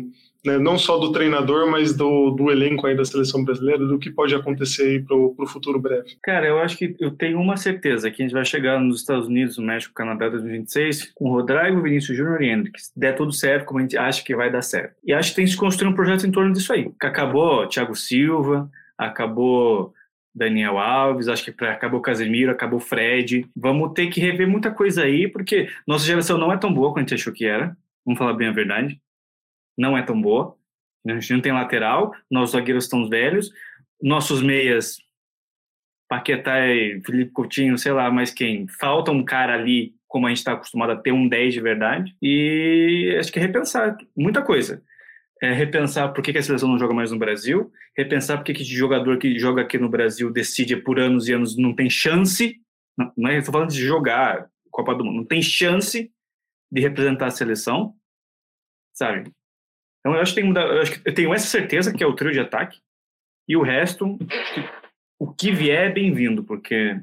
[0.44, 4.10] né, não só do treinador, mas do, do elenco aí da seleção brasileira, do que
[4.10, 6.16] pode acontecer aí para o futuro breve?
[6.22, 9.28] Cara, eu acho que eu tenho uma certeza que a gente vai chegar nos Estados
[9.28, 12.82] Unidos, no México, Canadá 2026 com Rodrigo, Vinícius Júnior e Hendrick.
[12.82, 14.94] Se der tudo certo, como a gente acha que vai dar certo.
[15.04, 16.90] E acho que tem que se construir um projeto em torno disso aí.
[17.00, 18.68] Acabou Thiago Silva,
[18.98, 19.92] acabou
[20.36, 23.48] Daniel Alves, acho que acabou Casemiro, acabou Fred.
[23.56, 26.98] Vamos ter que rever muita coisa aí, porque nossa geração não é tão boa quanto
[26.98, 27.76] a gente achou que era.
[28.04, 29.00] Vamos falar bem a verdade
[29.76, 30.56] não é tão boa.
[31.06, 33.52] A gente não tem lateral, nossos zagueiros estão velhos,
[34.02, 34.98] nossos meias,
[36.08, 38.66] Paquetá e Felipe Coutinho, sei lá, mas quem?
[38.80, 42.16] Falta um cara ali, como a gente está acostumado a ter um 10 de verdade.
[42.20, 44.82] E acho que é repensar muita coisa.
[45.42, 48.54] É repensar por que, que a seleção não joga mais no Brasil, repensar por que,
[48.54, 52.58] que jogador que joga aqui no Brasil decide por anos e anos não tem chance,
[52.96, 56.10] não, não é, estou falando de jogar Copa do Mundo, não tem chance
[56.70, 57.94] de representar a seleção,
[58.94, 59.30] sabe?
[60.00, 62.14] Então eu acho que, tem, eu, acho que eu tenho essa certeza que é o
[62.14, 62.80] trio de ataque
[63.48, 64.18] e o resto,
[65.18, 67.00] o que vier é bem-vindo, porque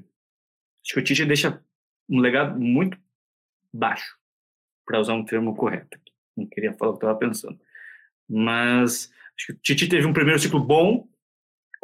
[0.84, 1.64] acho que o Tite deixa
[2.10, 2.98] um legado muito
[3.74, 4.18] baixo,
[4.86, 6.00] para usar um termo correto.
[6.36, 7.60] Não queria falar o que estava pensando.
[8.30, 11.08] Mas acho que o Tite teve um primeiro ciclo bom,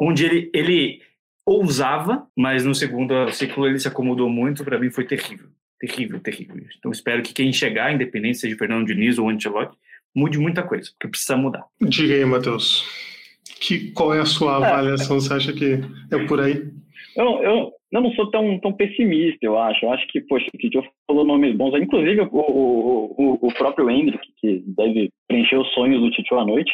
[0.00, 1.02] onde ele, ele
[1.46, 4.64] ousava, mas no segundo ciclo ele se acomodou muito.
[4.64, 5.48] Para mim foi terrível.
[5.78, 6.56] Terrível, terrível.
[6.78, 9.76] Então espero que quem chegar, independente seja Fernando Diniz ou Ancelotti,
[10.14, 11.64] mude muita coisa, porque precisa mudar.
[11.80, 12.84] Diga aí, Matheus.
[13.60, 14.56] Que, qual é a sua é.
[14.56, 15.20] avaliação?
[15.20, 15.80] Você acha que
[16.10, 16.70] é por aí?
[17.16, 19.84] Eu, eu, eu não sou tão, tão pessimista, eu acho.
[19.84, 21.74] Eu acho que, poxa, o Tio falou nomes bons.
[21.74, 26.72] Inclusive, o, o, o, próprio Hendrick, que deve preencher os sonhos do Tito à noite,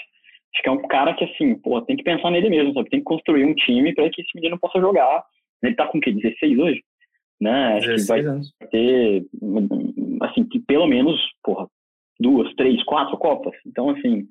[0.55, 2.91] acho que é um cara que, assim, pô, tem que pensar nele mesmo, sabe?
[2.91, 5.25] Tem que construir um time para que esse menino possa jogar.
[5.63, 6.13] Ele tá com o quê?
[6.13, 6.83] 16 hoje?
[7.41, 7.77] Né?
[7.77, 8.53] Acho que vai anos.
[8.71, 9.25] ter,
[10.23, 11.67] assim, que pelo menos, porra,
[12.19, 13.55] duas, três, quatro Copas.
[13.67, 14.27] Então, assim,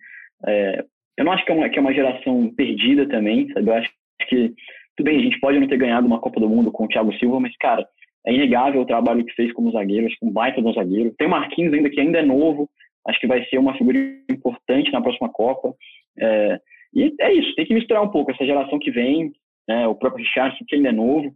[0.47, 0.84] é,
[1.17, 3.69] eu não acho que é, uma, que é uma geração perdida também, sabe?
[3.69, 3.89] Eu acho
[4.27, 4.53] que,
[4.95, 7.13] tudo bem, a gente pode não ter ganhado uma Copa do Mundo com o Thiago
[7.17, 7.85] Silva, mas, cara,
[8.26, 11.13] é inegável o trabalho que fez como zagueiro, acho que um baita um zagueiro.
[11.17, 12.69] Tem o Marquinhos ainda, que ainda é novo,
[13.07, 13.97] acho que vai ser uma figura
[14.30, 15.73] importante na próxima Copa.
[16.17, 16.59] É,
[16.93, 19.31] e é isso, tem que misturar um pouco essa geração que vem,
[19.67, 21.34] né, o próprio Richard, que ainda é novo,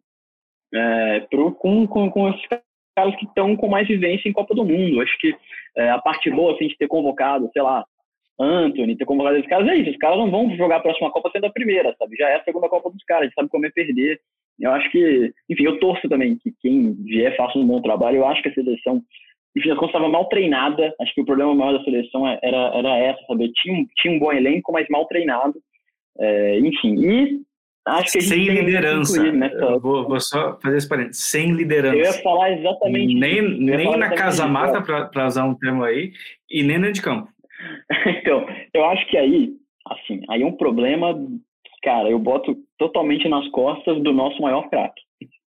[0.73, 2.47] é, pro, com, com, com esses
[2.95, 5.01] caras que estão com mais vivência em Copa do Mundo.
[5.01, 5.35] Acho que
[5.77, 7.85] é, a parte boa assim, de ter convocado, sei lá,
[8.39, 9.91] Anthony, ter convocado esses caras é isso.
[9.91, 12.15] Os caras não vão jogar a próxima Copa sendo a primeira, sabe?
[12.15, 14.19] Já é a segunda Copa dos caras, a gente sabe como é perder.
[14.59, 18.17] Eu acho que, enfim, eu torço também que quem vier faça um bom trabalho.
[18.17, 19.01] Eu acho que a seleção,
[19.55, 20.93] enfim, a estava mal treinada.
[21.01, 23.51] Acho que o problema maior da seleção era, era essa, sabe?
[23.53, 25.55] Tinha, tinha um bom elenco, mas mal treinado.
[26.17, 27.41] É, enfim, e
[27.87, 29.31] Acho que sem liderança.
[29.31, 29.79] Nessa...
[29.79, 31.23] Vou, vou, só fazer esse parênteses.
[31.23, 31.95] Sem liderança.
[31.95, 36.11] Eu ia falar exatamente Nem, nem na casa-mata, para usar um termo aí,
[36.49, 37.29] e nem dentro de campo.
[38.21, 39.51] então, eu acho que aí,
[39.87, 41.13] assim, aí é um problema,
[41.83, 45.01] cara, eu boto totalmente nas costas do nosso maior craque.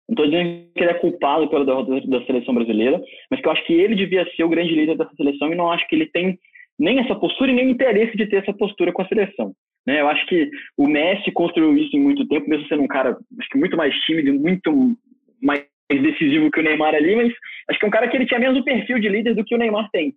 [0.09, 3.01] Não estou dizendo que ele é culpado pela derrota da seleção brasileira,
[3.31, 5.71] mas que eu acho que ele devia ser o grande líder dessa seleção e não
[5.71, 6.37] acho que ele tem
[6.77, 9.53] nem essa postura e nem interesse de ter essa postura com a seleção.
[9.85, 10.01] Né?
[10.01, 13.49] Eu acho que o Messi construiu isso em muito tempo, mesmo sendo um cara acho
[13.49, 14.97] que muito mais tímido, muito
[15.41, 17.33] mais decisivo que o Neymar ali, mas
[17.69, 19.55] acho que é um cara que ele tinha menos o perfil de líder do que
[19.55, 20.13] o Neymar tem.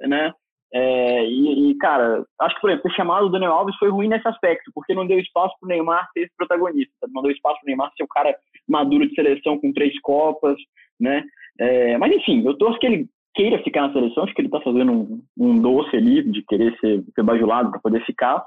[0.00, 0.32] Né?
[0.74, 4.08] É, e, e, cara, acho que, por exemplo, ter chamado o Daniel Alves foi ruim
[4.08, 7.66] nesse aspecto, porque não deu espaço pro Neymar ser esse protagonista, não deu espaço pro
[7.66, 8.34] Neymar ser o cara
[8.66, 10.56] maduro de seleção com três Copas,
[10.98, 11.24] né?
[11.60, 14.60] É, mas, enfim, eu torço que ele queira ficar na seleção, acho que ele tá
[14.60, 18.42] fazendo um, um doce ali de querer ser, ser bajulado para poder ficar,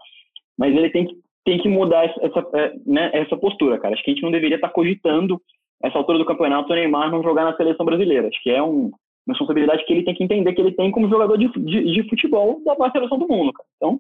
[0.57, 3.93] mas ele tem que, tem que mudar essa, essa, é, né, essa postura, cara.
[3.93, 5.39] Acho que a gente não deveria estar tá cogitando
[5.83, 8.27] essa altura do campeonato o Neymar não jogar na seleção brasileira.
[8.27, 8.91] Acho que é um,
[9.25, 12.09] uma responsabilidade que ele tem que entender que ele tem como jogador de, de, de
[12.09, 13.67] futebol da maior seleção do mundo, cara.
[13.77, 13.99] Então,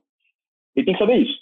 [0.75, 1.37] ele tem que saber isso.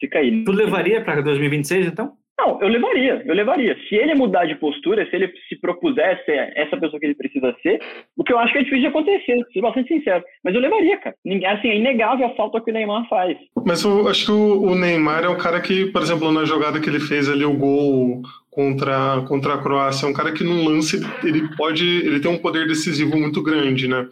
[0.00, 0.44] Fica aí.
[0.44, 2.16] Tu levaria para 2026, então?
[2.38, 3.74] Não, eu levaria, eu levaria.
[3.88, 7.56] Se ele mudar de postura, se ele se propuser ser essa pessoa que ele precisa
[7.62, 7.80] ser,
[8.14, 10.22] o que eu acho que é difícil de acontecer, ser bastante sincero.
[10.44, 11.16] Mas eu levaria, cara.
[11.46, 13.38] Assim, é inegável a falta que o Neymar faz.
[13.64, 16.90] Mas eu acho que o Neymar é o cara que, por exemplo, na jogada que
[16.90, 18.20] ele fez ali, o gol
[18.56, 20.06] contra, contra a Croácia.
[20.06, 23.86] É um cara que no lance ele pode, ele tem um poder decisivo muito grande,
[23.86, 24.08] né?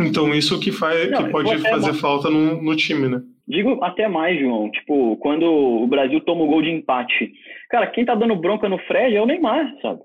[0.00, 2.00] Então isso que faz, Não, que pode fazer mais.
[2.00, 3.22] falta no, no time, né?
[3.46, 4.70] Digo até mais, João.
[4.70, 7.34] Tipo, quando o Brasil toma o gol de empate,
[7.68, 10.00] cara, quem tá dando bronca no Fred é o Neymar, sabe?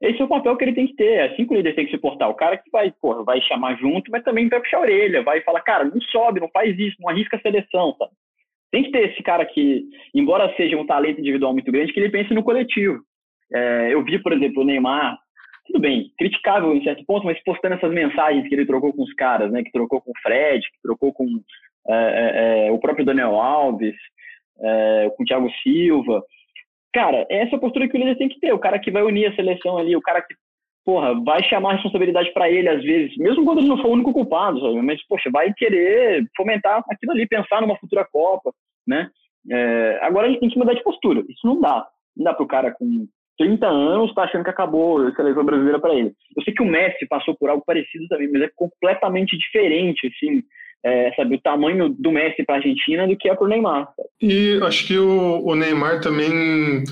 [0.00, 1.14] Esse é o papel que ele tem que ter.
[1.14, 2.30] É assim que o líder tem que se portar.
[2.30, 5.40] O cara que vai, porra, vai chamar junto, mas também vai puxar a orelha, vai
[5.40, 8.12] falar, cara, não sobe, não faz isso, não arrisca a seleção, sabe?
[8.70, 12.08] Tem que ter esse cara que, embora seja um talento individual muito grande, que ele
[12.08, 13.00] pense no coletivo.
[13.54, 15.18] É, eu vi, por exemplo, o Neymar,
[15.66, 19.12] tudo bem, criticável em certo ponto, mas postando essas mensagens que ele trocou com os
[19.14, 19.62] caras, né?
[19.62, 21.26] Que trocou com o Fred, que trocou com
[21.88, 23.96] é, é, é o próprio Daniel Alves,
[24.60, 26.22] é, com o Thiago Silva.
[26.92, 29.34] Cara, essa postura que o líder tem que ter, o cara que vai unir a
[29.34, 30.34] seleção ali, o cara que,
[30.84, 33.92] porra, vai chamar a responsabilidade para ele às vezes, mesmo quando ele não for o
[33.92, 34.82] único culpado, sabe?
[34.82, 38.52] Mas, poxa, vai querer fomentar aquilo ali, pensar numa futura Copa,
[38.86, 39.08] né?
[39.50, 41.86] É, agora ele tem que mudar de postura, isso não dá.
[42.16, 43.06] Não dá pro cara com
[43.42, 46.12] 30 anos tá achando que acabou a seleção brasileira para ele.
[46.36, 50.44] Eu sei que o Messi passou por algo parecido também, mas é completamente diferente, assim,
[50.84, 53.88] é, sabe, o tamanho do Messi para a Argentina do que é para o Neymar.
[54.20, 56.84] E acho que o, o Neymar também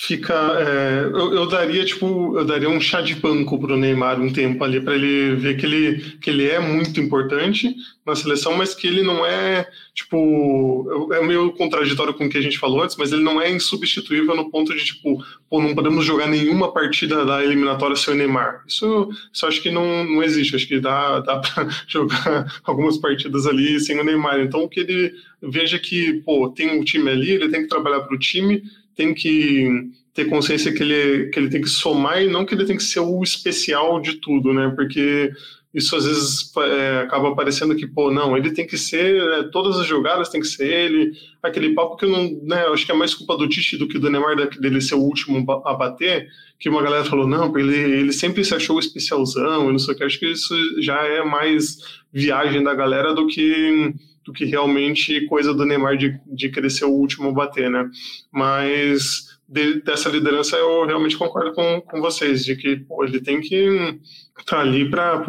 [0.00, 0.34] fica.
[0.34, 4.64] É, eu, eu, daria tipo, eu daria um chá de banco pro Neymar um tempo
[4.64, 8.86] ali para ele ver que ele, que ele é muito importante na seleção, mas que
[8.86, 13.12] ele não é tipo é meio contraditório com o que a gente falou antes, mas
[13.12, 17.44] ele não é insubstituível no ponto de tipo, pô, não podemos jogar nenhuma partida da
[17.44, 18.64] eliminatória sem o Neymar.
[18.66, 20.56] Isso, isso acho que não, não existe.
[20.56, 24.40] Acho que dá, dá para jogar algumas partidas ali sem o Neymar.
[24.40, 25.12] Então que ele
[25.42, 28.62] veja que pô, tem um time ali, ele tem que trabalhar para o time
[29.00, 29.66] tem que
[30.12, 32.82] ter consciência que ele, que ele tem que somar e não que ele tem que
[32.82, 34.70] ser o especial de tudo, né?
[34.76, 35.30] Porque
[35.72, 39.78] isso às vezes é, acaba parecendo que, pô, não, ele tem que ser, é, todas
[39.78, 41.12] as jogadas tem que ser ele,
[41.42, 43.86] aquele papo que eu não, né, eu acho que é mais culpa do Tite do
[43.86, 46.28] que do Neymar dele ser o último a bater,
[46.58, 49.96] que uma galera falou, não, ele, ele sempre se achou especialzão, e não sei o
[49.96, 51.78] que, acho que isso já é mais
[52.12, 53.94] viagem da galera do que
[54.24, 57.88] do que realmente coisa do Neymar de, de querer ser o último bater, né?
[58.32, 63.40] Mas de, dessa liderança eu realmente concordo com, com vocês, de que pô, ele tem
[63.40, 63.98] que
[64.38, 65.24] estar tá ali para,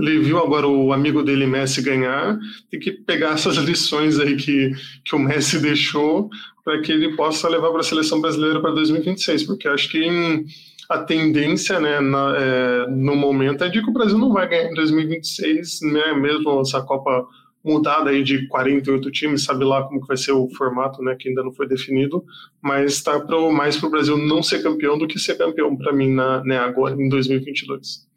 [0.00, 2.38] ele viu agora o amigo dele, Messi, ganhar,
[2.70, 4.72] tem que pegar essas lições aí que,
[5.04, 6.30] que o Messi deixou
[6.64, 10.44] para que ele possa levar para a seleção brasileira para 2026, porque acho que
[10.88, 14.70] a tendência, né, na, é, no momento é de que o Brasil não vai ganhar
[14.70, 17.26] em 2026, né, mesmo essa Copa
[17.64, 21.28] mudada aí de 48 times, sabe lá como que vai ser o formato, né, que
[21.28, 22.24] ainda não foi definido,
[22.62, 25.92] mas está pro, mais para o Brasil não ser campeão do que ser campeão para
[25.92, 28.08] mim na, né, agora em 2022.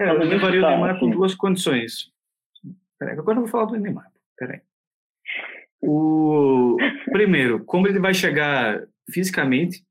[0.00, 2.10] É, eu levaria o Neymar com duas condições.
[2.98, 4.10] Peraí, agora eu vou falar do Neymar.
[4.36, 4.60] Peraí.
[5.80, 6.76] O
[7.12, 9.84] primeiro, como ele vai chegar fisicamente,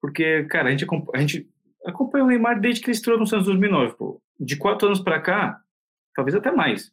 [0.00, 0.84] porque cara, a gente,
[1.14, 1.48] a gente
[1.86, 4.20] acompanha o Neymar desde que ele estreou no Santos 2009, pô.
[4.38, 5.60] De quatro anos para cá,
[6.14, 6.92] talvez até mais.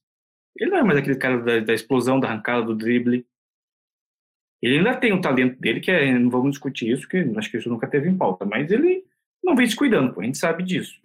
[0.59, 3.25] Ele não é mais aquele cara da, da explosão, da arrancada, do drible.
[4.61, 7.57] Ele ainda tem o talento dele, que é, não vamos discutir isso, que acho que
[7.57, 9.05] isso nunca teve em pauta, mas ele
[9.41, 10.99] não vem se cuidando, pô, a gente sabe disso.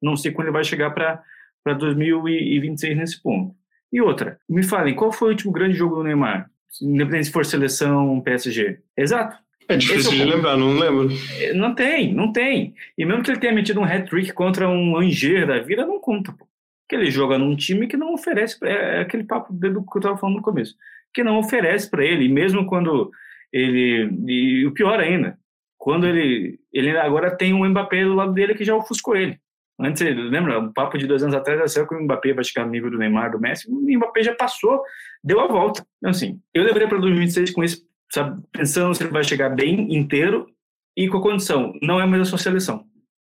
[0.00, 3.54] Não sei quando ele vai chegar para 2026 nesse ponto.
[3.90, 6.50] E outra, me falem, qual foi o último grande jogo do Neymar?
[6.82, 8.80] Independente se for seleção, PSG.
[8.96, 9.38] Exato.
[9.68, 11.08] É difícil é de lembrar, não lembro.
[11.38, 12.74] É, não tem, não tem.
[12.98, 16.32] E mesmo que ele tenha metido um hat-trick contra um Anger da vida, não conta,
[16.32, 16.46] pô
[16.92, 19.98] que ele joga num time que não oferece, é, é aquele papo do que eu
[19.98, 20.76] estava falando no começo,
[21.14, 23.10] que não oferece para ele, mesmo quando
[23.50, 25.38] ele, e o pior ainda,
[25.78, 29.38] quando ele, ele agora tem um Mbappé do lado dele que já ofuscou ele.
[29.80, 32.90] Antes, lembra, um papo de dois anos atrás, era que o Mbappé vai ficar amigo
[32.90, 34.82] do Neymar, do Messi, o Mbappé já passou,
[35.24, 35.86] deu a volta.
[35.96, 37.62] Então, assim, eu levaria para 2026 com
[38.10, 40.46] sabe, pensando se ele vai chegar bem inteiro
[40.94, 42.84] e com a condição, não é mais a sua seleção.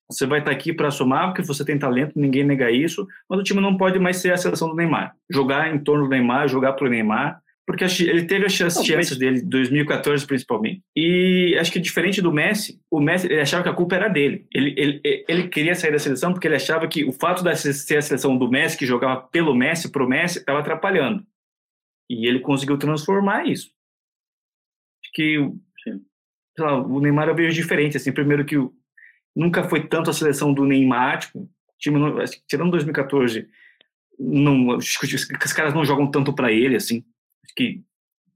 [0.10, 3.44] Você vai estar aqui para somar, porque você tem talento, ninguém nega isso, mas o
[3.44, 5.16] time não pode mais ser a seleção do Neymar.
[5.30, 9.42] Jogar em torno do Neymar, jogar para o Neymar, porque ele teve as chances dele,
[9.42, 10.84] 2014 principalmente.
[10.96, 14.46] E acho que diferente do Messi, o Messi ele achava que a culpa era dele.
[14.54, 17.98] Ele, ele, ele queria sair da seleção porque ele achava que o fato de ser
[17.98, 21.26] a seleção do Messi, que jogava pelo Messi, pro Messi, estava atrapalhando.
[22.08, 23.72] E ele conseguiu transformar isso.
[25.04, 25.52] Acho que
[26.60, 27.98] lá, o Neymar eu vejo diferente.
[27.98, 28.58] Assim, primeiro que
[29.36, 31.50] nunca foi tanto a seleção do Neymar, tipo,
[31.80, 32.00] time,
[32.48, 33.48] tirando 2014,
[34.18, 34.98] não, os,
[35.54, 37.04] caras não jogam tanto para ele, assim
[37.56, 37.82] que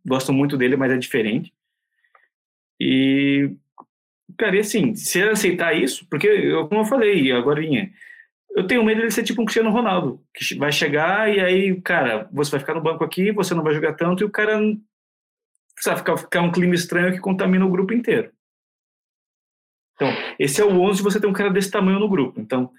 [0.05, 1.53] gostam muito dele, mas é diferente.
[2.79, 3.51] E,
[4.37, 7.61] cara, e assim, se ele aceitar isso, porque, como eu falei agora,
[8.55, 12.29] eu tenho medo de ser tipo um Cristiano Ronaldo, que vai chegar e aí, cara,
[12.31, 14.59] você vai ficar no banco aqui, você não vai jogar tanto, e o cara
[15.79, 18.31] sabe, ficar, ficar um clima estranho que contamina o grupo inteiro.
[19.99, 22.39] Então, esse é o 11 de você ter um cara desse tamanho no grupo.
[22.39, 22.71] Então,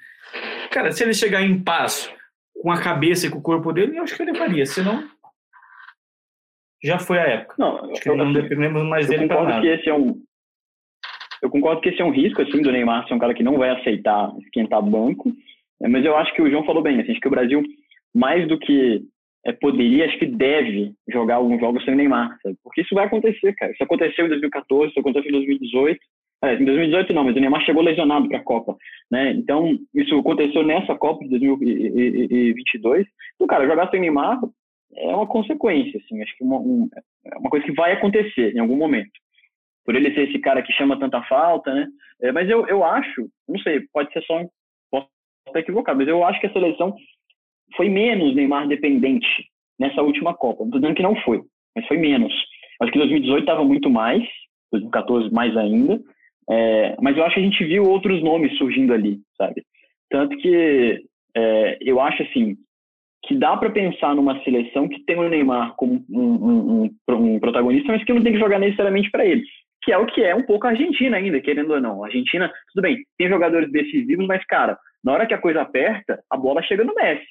[0.71, 2.11] cara, se ele chegar em paz
[2.63, 4.65] com a cabeça e com o corpo dele, eu acho que ele faria.
[4.65, 5.07] Senão,
[6.83, 7.57] já foi a época.
[7.59, 9.61] Não, Acho que eu, não dependemos mais dele para nada.
[9.61, 10.19] Que esse é um,
[11.43, 13.59] eu concordo que esse é um risco, assim, do Neymar ser um cara que não
[13.59, 15.31] vai aceitar esquentar banco,
[15.81, 17.63] né, mas eu acho que o João falou bem, assim, acho que o Brasil,
[18.15, 19.03] mais do que
[19.47, 22.57] é, poderia, acho que deve jogar alguns jogos sem Neymar, sabe?
[22.63, 23.73] porque isso vai acontecer, cara.
[23.73, 25.99] Isso aconteceu em 2014, isso aconteceu em 2018,
[26.43, 28.77] é, em 2018 não, mas o Neymar chegou lesionado para a Copa,
[29.11, 29.33] né?
[29.33, 33.07] Então, isso aconteceu nessa Copa de 2022.
[33.35, 34.41] Então, cara, jogar sem Neymar
[34.97, 36.89] é uma consequência, assim, acho que uma, um,
[37.27, 39.11] é uma coisa que vai acontecer em algum momento.
[39.85, 41.87] Por ele ser esse cara que chama tanta falta, né?
[42.23, 44.43] É, mas eu, eu acho, não sei, pode ser só,
[44.91, 45.09] posso
[45.47, 46.95] estar equivocado, mas eu acho que a seleção
[47.77, 49.27] foi menos Neymar dependente
[49.79, 50.61] nessa última Copa.
[50.61, 51.43] Não estou dizendo que não foi,
[51.77, 52.33] mas foi menos.
[52.81, 54.23] Acho que 2018 estava muito mais,
[54.73, 56.01] 2014 mais ainda,
[56.51, 59.63] é, mas eu acho que a gente viu outros nomes surgindo ali, sabe?
[60.11, 61.05] Tanto que
[61.37, 62.57] é, eu acho assim,
[63.25, 67.41] que dá para pensar numa seleção que tem o Neymar como um, um, um, um
[67.41, 69.43] protagonista, mas que não tem que jogar necessariamente para ele.
[69.83, 72.03] Que é o que é um pouco a Argentina ainda, querendo ou não.
[72.03, 76.21] A Argentina, tudo bem, tem jogadores decisivos, mas, cara, na hora que a coisa aperta,
[76.31, 77.27] a bola chega no Messi.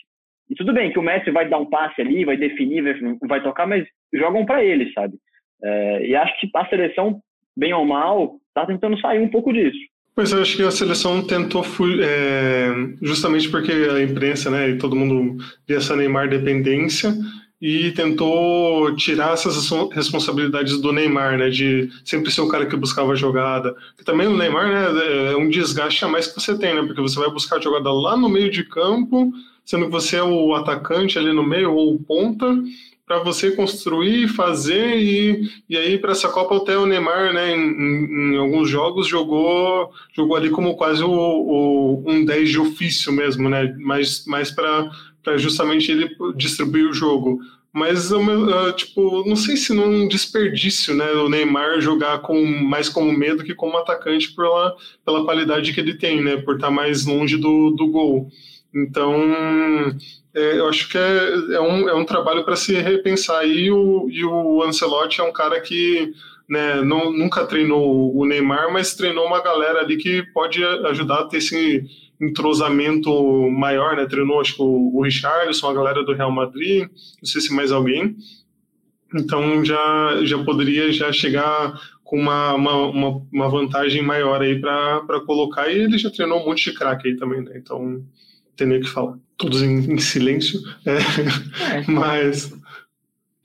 [0.50, 2.82] E tudo bem que o Messi vai dar um passe ali, vai definir,
[3.28, 5.16] vai, tocar, mas jogam para ele, sabe?
[5.64, 7.20] É, e acho que a seleção,
[7.56, 9.78] bem ou mal, tá tentando sair um pouco disso.
[10.16, 11.66] Mas eu acho que a seleção tentou
[12.02, 17.16] é, justamente porque a imprensa, né, e todo mundo vê essa Neymar dependência
[17.62, 23.14] e tentou tirar essas responsabilidades do Neymar, né, de sempre ser o cara que buscava
[23.14, 23.74] a jogada.
[24.04, 27.18] Também o Neymar, né, é um desgaste a mais que você tem, né, porque você
[27.18, 29.32] vai buscar a jogada lá no meio de campo,
[29.64, 32.46] sendo que você é o atacante ali no meio ou ponta,
[33.10, 38.36] para você construir, fazer e, e aí para essa Copa até o Neymar, né, em,
[38.36, 43.50] em, alguns jogos jogou jogou ali como quase o, o um 10 de ofício mesmo,
[43.50, 44.92] né, mais mais para
[45.38, 47.40] justamente ele distribuir o jogo.
[47.74, 48.12] Mas
[48.78, 53.56] tipo, não sei se não desperdício, né, o Neymar jogar com mais como medo que
[53.56, 57.88] como atacante pela pela qualidade que ele tem, né, por estar mais longe do, do
[57.88, 58.30] gol.
[58.74, 59.16] Então,
[60.34, 63.46] é, eu acho que é, é, um, é um trabalho para se repensar.
[63.46, 66.14] E o, e o Ancelotti é um cara que
[66.48, 71.26] né, não, nunca treinou o Neymar, mas treinou uma galera ali que pode ajudar a
[71.26, 71.86] ter esse
[72.20, 74.06] entrosamento maior, né?
[74.06, 77.72] Treinou, acho que o, o Richarlison, a galera do Real Madrid, não sei se mais
[77.72, 78.16] alguém.
[79.16, 85.70] Então já, já poderia já chegar com uma, uma, uma vantagem maior aí para colocar.
[85.70, 87.54] E ele já treinou um monte de craque aí também, né?
[87.56, 88.04] Então
[88.60, 89.18] tem nem que falar.
[89.38, 90.60] Todos em, em silêncio.
[90.86, 90.98] É.
[91.78, 91.92] É.
[91.92, 92.54] Mas.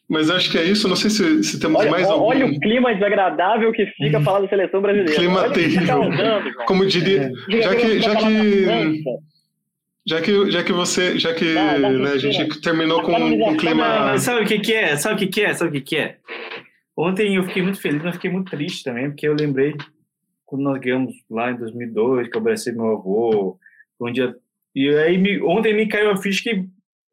[0.07, 0.87] Mas acho que é isso.
[0.87, 2.27] Não sei se, se temos olha, mais algum.
[2.27, 5.15] Olha o clima desagradável que fica falar da seleção brasileira.
[5.15, 6.03] Clima terrível.
[6.67, 7.33] Como diria.
[7.51, 7.63] É.
[7.63, 8.01] Já que.
[8.01, 9.05] Já que
[10.07, 14.01] já que, já que você, já que né, a gente terminou com um clima.
[14.01, 14.97] Mas sabe o que, que é?
[14.99, 15.55] Sabe o que, que é?
[15.55, 16.19] Sabe o que, que é?
[16.95, 19.75] Ontem eu fiquei muito feliz, mas fiquei muito triste também, porque eu lembrei
[20.45, 23.59] quando nós ganhamos lá em 2002, que eu abracei meu avô,
[23.99, 24.37] foi um dia
[24.75, 26.67] e aí me, ontem me caiu a ficha que,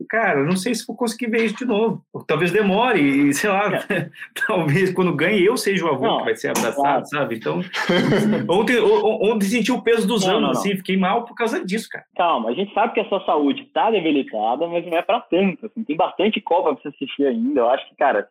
[0.10, 2.04] cara, não sei se vou conseguir ver isso de novo.
[2.28, 4.10] Talvez demore, e sei lá, é.
[4.48, 7.06] talvez quando ganhe eu seja o avô não, que vai ser abraçado, claro.
[7.06, 7.36] sabe?
[7.36, 7.62] Então,
[8.50, 11.88] ontem, ontem senti o peso dos não, anos, não, assim, fiquei mal por causa disso,
[11.90, 12.06] cara.
[12.16, 15.68] Calma, a gente sabe que a sua saúde tá debilitada, mas não é para tanto.
[15.68, 17.62] Assim, tem bastante Copa pra você assistir ainda.
[17.62, 18.28] Eu acho que, cara,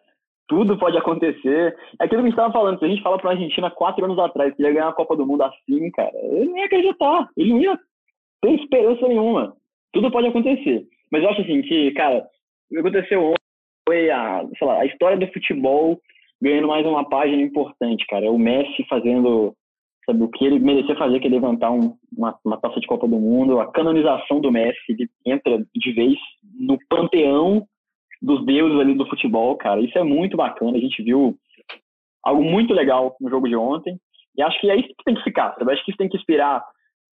[0.48, 1.76] tudo pode acontecer.
[2.00, 4.04] É aquilo que a gente estava falando, se a gente fala para a Argentina quatro
[4.04, 7.28] anos atrás que ia ganhar a Copa do Mundo assim, cara, ele não ia acreditar.
[7.36, 7.78] Ele não ia
[8.42, 9.56] tem esperança nenhuma.
[9.92, 10.86] Tudo pode acontecer.
[11.10, 12.26] Mas eu acho assim que, cara,
[12.70, 13.36] o que aconteceu ontem
[13.88, 16.00] foi a, sei lá, a história do futebol
[16.40, 18.26] ganhando mais uma página importante, cara.
[18.26, 19.54] É o Messi fazendo
[20.06, 23.06] sabe, o que ele merecia fazer, que é levantar um, uma, uma taça de Copa
[23.06, 26.16] do Mundo, a canonização do Messi, ele entra de vez
[26.58, 27.66] no panteão
[28.22, 29.80] dos deuses ali do futebol, cara.
[29.80, 30.76] Isso é muito bacana.
[30.76, 31.36] A gente viu
[32.22, 33.98] algo muito legal no jogo de ontem.
[34.36, 35.72] E acho que é isso que tem que ficar, sabe?
[35.72, 36.62] Acho que isso tem que inspirar,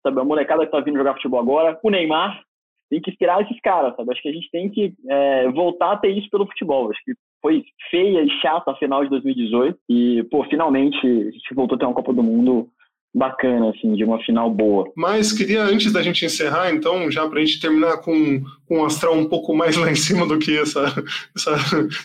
[0.04, 0.20] sabe?
[0.20, 2.42] A molecada que tá vindo jogar futebol agora, o Neymar,
[2.90, 4.12] tem que inspirar esses caras, sabe?
[4.12, 6.90] Acho que a gente tem que é, voltar a ter isso pelo futebol.
[6.90, 11.54] Acho que foi feia e chata a final de 2018 e, pô, finalmente a gente
[11.54, 12.70] voltou a ter uma Copa do Mundo
[13.14, 14.92] bacana, assim, de uma final boa.
[14.96, 18.86] Mas queria, antes da gente encerrar, então, já para a gente terminar com, com um
[18.86, 20.86] astral um pouco mais lá em cima do que essa,
[21.36, 21.52] essa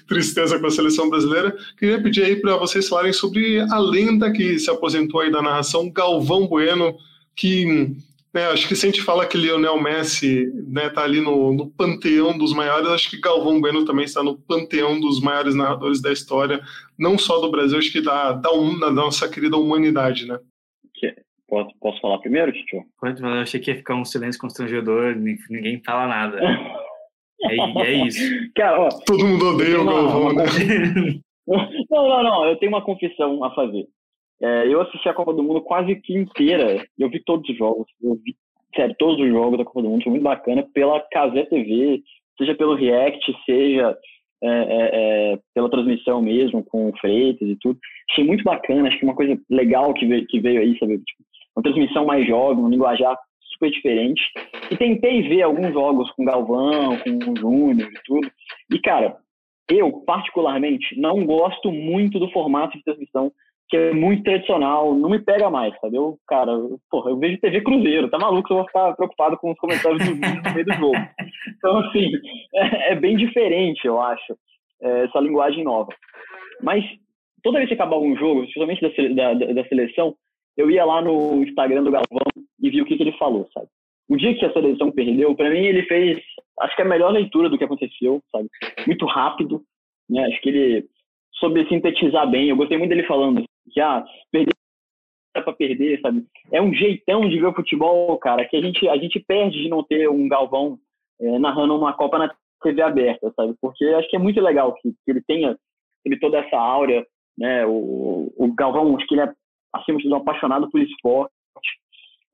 [0.09, 4.59] tristeza com a seleção brasileira, queria pedir aí para vocês falarem sobre a lenda que
[4.59, 6.97] se aposentou aí da narração, Galvão Bueno,
[7.35, 7.97] que
[8.33, 11.53] né, acho que se a gente fala que Lionel Messi está né, tá ali no,
[11.53, 16.01] no, panteão dos maiores, acho que Galvão Bueno também está no panteão dos maiores narradores
[16.01, 16.61] da história,
[16.99, 18.51] não só do Brasil, acho que da, da,
[18.81, 20.39] da nossa querida humanidade, né?
[21.53, 22.83] Posso, posso falar primeiro, Tio?
[22.99, 26.41] Pode, mas eu achei que ia ficar um silêncio constrangedor, ninguém fala nada.
[27.45, 28.23] é, é isso.
[28.57, 30.45] Cara, ó, Todo mundo odeia o Galvão, né?
[31.45, 33.87] Não, não, não, eu tenho uma confissão a fazer.
[34.43, 36.85] É, eu assisti a Copa do Mundo quase que inteira.
[36.99, 37.87] Eu vi todos os jogos.
[38.03, 38.35] Eu vi,
[38.75, 40.03] sério, todos os jogos da Copa do Mundo.
[40.03, 42.03] Foi muito bacana pela Casé TV,
[42.37, 43.97] seja pelo React, seja
[44.43, 44.91] é, é,
[45.33, 47.79] é, pela transmissão mesmo, com o Freitas e tudo.
[48.11, 48.89] Achei muito bacana.
[48.89, 50.99] Acho que uma coisa legal que veio, que veio aí, sabe?
[50.99, 51.23] Tipo,
[51.55, 53.17] uma transmissão mais jovem, um linguajar
[53.53, 54.21] super diferente.
[54.73, 58.29] E tentei ver alguns jogos com Galvão, com o Júnior e tudo.
[58.73, 59.17] E, cara,
[59.71, 63.31] eu, particularmente, não gosto muito do formato de transmissão
[63.73, 65.97] que é muito tradicional, não me pega mais, sabe?
[65.97, 66.53] Eu, cara,
[66.91, 68.53] porra, eu vejo TV Cruzeiro, tá maluco?
[68.53, 71.09] Eu vou ficar preocupado com os comentários do vídeo no meio do jogo.
[71.57, 72.11] Então, assim,
[72.55, 74.37] é, é bem diferente, eu acho,
[74.83, 75.89] é, essa linguagem nova.
[76.61, 76.85] Mas
[77.43, 78.83] toda vez que acabar um jogo, especialmente
[79.15, 80.15] da, da, da, seleção,
[80.55, 83.69] eu ia lá no Instagram do Galvão e vi o que, que ele falou, sabe?
[84.07, 86.21] O dia que a seleção perdeu, para mim ele fez,
[86.61, 88.51] acho que a melhor leitura do que aconteceu, sabe?
[88.87, 89.63] Muito rápido,
[90.11, 90.27] né?
[90.27, 90.85] Acho que ele
[91.37, 92.51] soube sintetizar bem.
[92.51, 93.43] Eu gostei muito dele falando
[93.81, 94.53] ah, perder
[95.41, 96.27] para perder, sabe?
[96.51, 99.69] É um jeitão de ver o futebol, cara, que a gente, a gente perde de
[99.69, 100.79] não ter um Galvão
[101.21, 103.55] é, narrando uma Copa na TV aberta, sabe?
[103.61, 105.57] Porque acho que é muito legal que, que ele tenha
[106.05, 107.07] ele toda essa áurea,
[107.39, 107.65] né?
[107.65, 109.33] O, o Galvão, acho que ele é,
[109.73, 111.33] acima de tudo, apaixonado por esporte.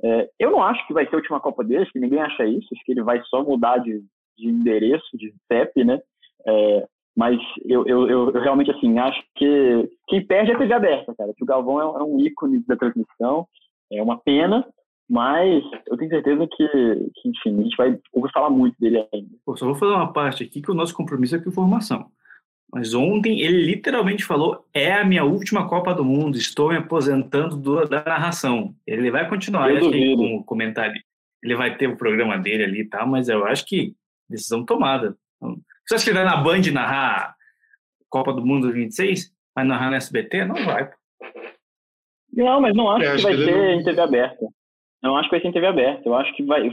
[0.03, 2.69] É, eu não acho que vai ser a última Copa dele, que ninguém acha isso,
[2.73, 4.03] acho que ele vai só mudar de,
[4.37, 6.01] de endereço, de CEP, né?
[6.47, 6.89] É,
[7.19, 11.35] mas eu, eu, eu, realmente, assim, acho que quem perde é a TV aberta, cara.
[11.37, 13.45] Que o Galvão é, um ícone da transmissão.
[13.91, 14.65] É uma pena,
[15.11, 19.31] mas eu tenho certeza que, que, enfim, a gente vai ouvir falar muito dele ainda.
[19.45, 22.07] Pô, só vou fazer uma parte aqui que o nosso compromisso é com informação.
[22.73, 27.57] Mas ontem ele literalmente falou: é a minha última Copa do Mundo, estou me aposentando
[27.57, 28.77] do, da narração.
[28.87, 31.03] Ele vai continuar aqui como comentário.
[31.43, 33.93] Ele vai ter o programa dele ali e tal, mas eu acho que
[34.31, 35.17] decisão tomada.
[35.89, 37.35] Você acha que ele vai na Band narrar
[38.11, 39.33] Copa do Mundo 26?
[39.55, 40.45] Vai narrar no SBT?
[40.45, 40.91] Não vai.
[42.31, 43.71] Não, mas não acho, é, que vai que ser não...
[43.71, 44.47] em TV aberta.
[45.03, 46.03] Não acho que vai ser em TV aberta.
[46.07, 46.67] Eu acho que vai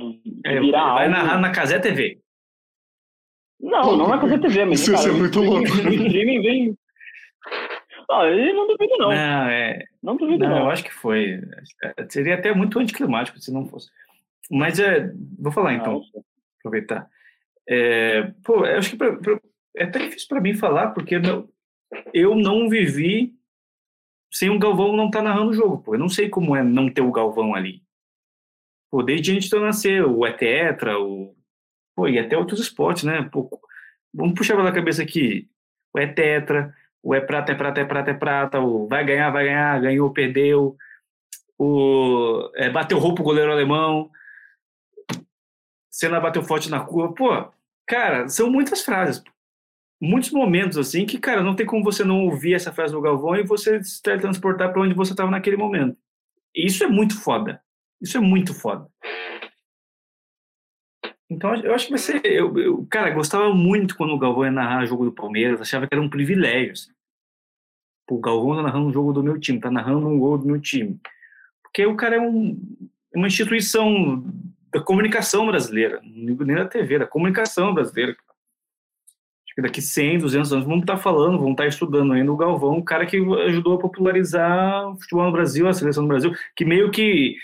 [0.43, 1.11] é, virar Vai algo...
[1.11, 2.19] narrar na Casé TV.
[3.57, 5.63] Não, não na Casé TV, mas Isso cara, é muito louco.
[5.63, 6.77] O streaming vem...
[8.11, 9.09] Ah, ele não duvido, não.
[9.09, 9.79] Não, é...
[10.03, 10.65] não duvido, não, não.
[10.65, 11.41] Eu acho que foi.
[12.09, 13.89] Seria até muito anticlimático se não fosse.
[14.51, 15.09] Mas é.
[15.39, 15.93] Vou falar então.
[15.93, 16.21] Nossa.
[16.59, 17.09] Aproveitar.
[17.67, 19.39] É, pô, acho que pra, pra,
[19.75, 21.49] é até difícil para mim falar, porque meu,
[22.13, 23.33] eu não vivi
[24.31, 25.77] sem o Galvão não estar tá narrando o jogo.
[25.81, 25.95] Pô.
[25.95, 27.81] Eu não sei como é não ter o Galvão ali.
[28.91, 31.35] Pô, desde antes de eu nascer, o Etetra, o...
[31.95, 33.29] Pô, e até outros esportes, né?
[33.31, 33.49] Pô,
[34.13, 35.49] vamos puxar pela cabeça aqui.
[35.93, 39.45] O Etetra, o é prata, é prata, é prata, é prata, o vai ganhar, vai
[39.45, 40.75] ganhar, ganhou, perdeu,
[41.57, 44.11] o é, bateu roupa o goleiro alemão,
[45.95, 47.13] Senna bateu forte na curva.
[47.13, 47.53] Pô,
[47.88, 49.23] cara, são muitas frases.
[50.01, 53.38] Muitos momentos assim que, cara, não tem como você não ouvir essa frase do Galvão
[53.38, 55.97] e você se teletransportar para onde você estava naquele momento.
[56.53, 57.61] E isso é muito foda.
[58.01, 58.89] Isso é muito foda.
[61.30, 62.26] Então, eu acho que vai ser.
[62.26, 65.88] Eu, eu, cara, gostava muito quando o Galvão ia narrar o jogo do Palmeiras, achava
[65.88, 66.73] que era um privilégio.
[66.73, 66.91] Assim.
[68.11, 70.59] o Galvão tá narrando um jogo do meu time, tá narrando um gol do meu
[70.59, 70.99] time.
[71.63, 72.59] Porque o cara é um,
[73.15, 74.26] uma instituição
[74.76, 78.11] da comunicação brasileira, nem da TV, da comunicação brasileira.
[78.11, 82.80] Acho que daqui 100, 200 anos vamos estar falando, vamos estar estudando ainda o Galvão,
[82.80, 86.65] o cara que ajudou a popularizar o futebol no Brasil, a seleção do Brasil, que
[86.65, 87.38] meio que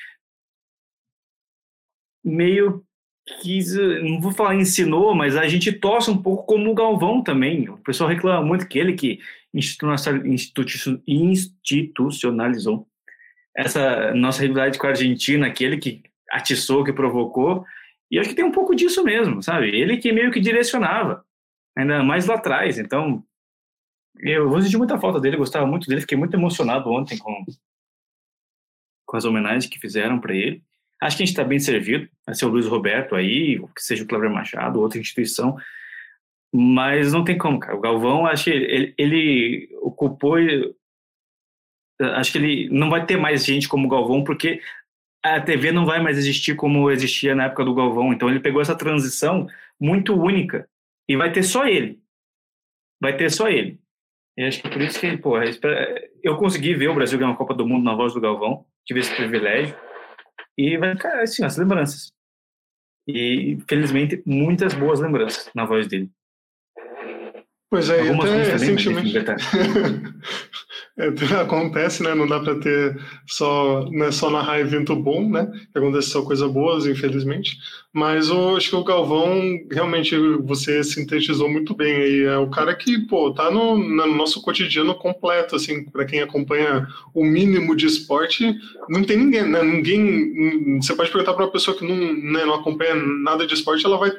[2.21, 2.83] meio
[3.41, 3.59] que,
[4.03, 7.69] não vou falar ensinou, mas a gente torce um pouco como o Galvão também.
[7.69, 9.21] O pessoal reclama muito que ele que
[11.07, 12.85] institucionalizou
[13.55, 17.65] essa nossa rivalidade com a Argentina, aquele que atiçou, que provocou.
[18.09, 19.69] E acho que tem um pouco disso mesmo, sabe?
[19.69, 21.23] Ele que meio que direcionava,
[21.77, 22.77] ainda mais lá atrás.
[22.77, 23.23] Então,
[24.19, 27.45] eu vou sentir muita falta dele, gostava muito dele, fiquei muito emocionado ontem com,
[29.05, 30.61] com as homenagens que fizeram para ele.
[31.01, 33.81] Acho que a gente está bem servido, vai ser o Luiz Roberto aí, ou que
[33.81, 35.57] seja o Cleber Machado, outra instituição,
[36.53, 37.75] mas não tem como, cara.
[37.75, 40.35] O Galvão, acho que ele, ele ocupou.
[41.99, 44.61] Acho que ele não vai ter mais gente como o Galvão, porque
[45.23, 48.11] a TV não vai mais existir como existia na época do Galvão.
[48.11, 49.47] Então ele pegou essa transição
[49.79, 50.67] muito única
[51.07, 52.01] e vai ter só ele.
[52.99, 53.79] Vai ter só ele.
[54.37, 55.35] E acho que por isso que, pô,
[56.23, 59.01] eu consegui ver o Brasil ganhar uma Copa do Mundo na voz do Galvão, tive
[59.01, 59.75] esse privilégio.
[60.57, 62.11] E vai ficar assim, as lembranças.
[63.07, 66.09] E, felizmente, muitas boas lembranças na voz dele.
[67.71, 69.17] Pois é, Algumas até recentemente.
[70.99, 71.07] é,
[71.41, 72.13] acontece, né?
[72.13, 75.49] Não dá para ter só, não é só narrar evento bom, né?
[75.73, 77.55] Acontece só coisas boas, infelizmente.
[77.93, 79.41] Mas eu acho que o Galvão
[79.71, 82.23] realmente você sintetizou muito bem aí.
[82.23, 86.85] É o cara que, pô, tá no, no nosso cotidiano completo, assim, para quem acompanha
[87.13, 88.53] o mínimo de esporte,
[88.89, 89.63] não tem ninguém, né?
[89.63, 90.77] Ninguém.
[90.81, 93.97] Você pode perguntar para uma pessoa que não, né, não acompanha nada de esporte, ela
[93.97, 94.11] vai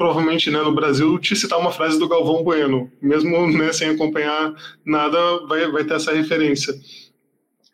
[0.00, 4.54] provavelmente né, no Brasil te citar uma frase do Galvão Bueno, mesmo né, sem acompanhar
[4.82, 6.72] nada, vai, vai ter essa referência.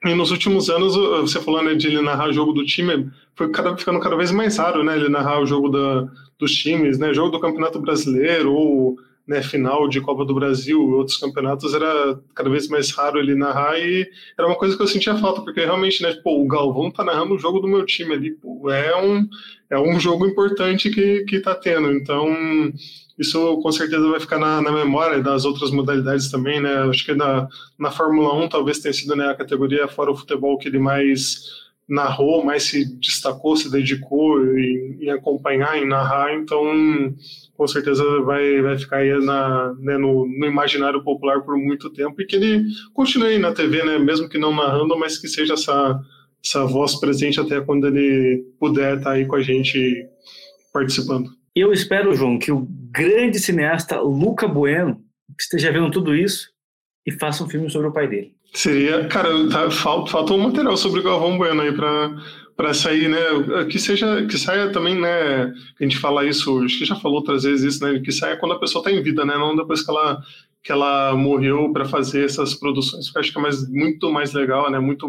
[0.05, 3.77] E nos últimos anos, você falou né, de ele narrar jogo do time, foi cada,
[3.77, 4.97] ficando cada vez mais raro, né?
[4.97, 7.15] Ele narrar o jogo da, dos times, né?
[7.15, 8.97] Jogo do Campeonato Brasileiro ou
[9.27, 13.77] né, final de Copa do Brasil, outros campeonatos, era cada vez mais raro ele narrar
[13.79, 14.09] e
[14.39, 17.35] era uma coisa que eu sentia falta, porque realmente, né, pô, o Galvão tá narrando
[17.35, 19.29] o jogo do meu time ali, pô, é um,
[19.69, 22.29] é um jogo importante que, que tá tendo, então
[23.19, 27.15] isso com certeza vai ficar na, na memória das outras modalidades também, né, acho que
[27.15, 30.79] na, na Fórmula 1 talvez tenha sido né, a categoria fora o futebol que ele
[30.79, 37.15] mais narrou, mais se destacou, se dedicou em, em acompanhar, em narrar, então
[37.57, 42.21] com certeza vai, vai ficar aí na, né, no, no, imaginário popular por muito tempo
[42.21, 46.01] e que ele continue na TV, né, mesmo que não narrando, mas que seja essa,
[46.45, 50.07] essa voz presente até quando ele puder estar aí com a gente
[50.73, 51.31] participando.
[51.55, 55.01] Eu espero, João, que o grande cineasta Luca Bueno
[55.41, 56.51] esteja vendo tudo isso
[57.07, 58.35] e faça um filme sobre o pai dele.
[58.53, 62.15] Seria, cara, tá, falta, falta um material sobre o Galvão Bueno aí para
[62.57, 63.19] para sair, né?
[63.71, 65.53] Que seja, que saia também, né?
[65.79, 68.01] A gente fala isso, acho que já falou outras vezes isso, né?
[68.01, 69.37] Que saia quando a pessoa está em vida, né?
[69.37, 70.23] Não depois que ela
[70.63, 73.07] que ela morreu para fazer essas produções.
[73.07, 74.81] Porque acho que é mais, muito mais legal, né?
[74.81, 75.07] Muito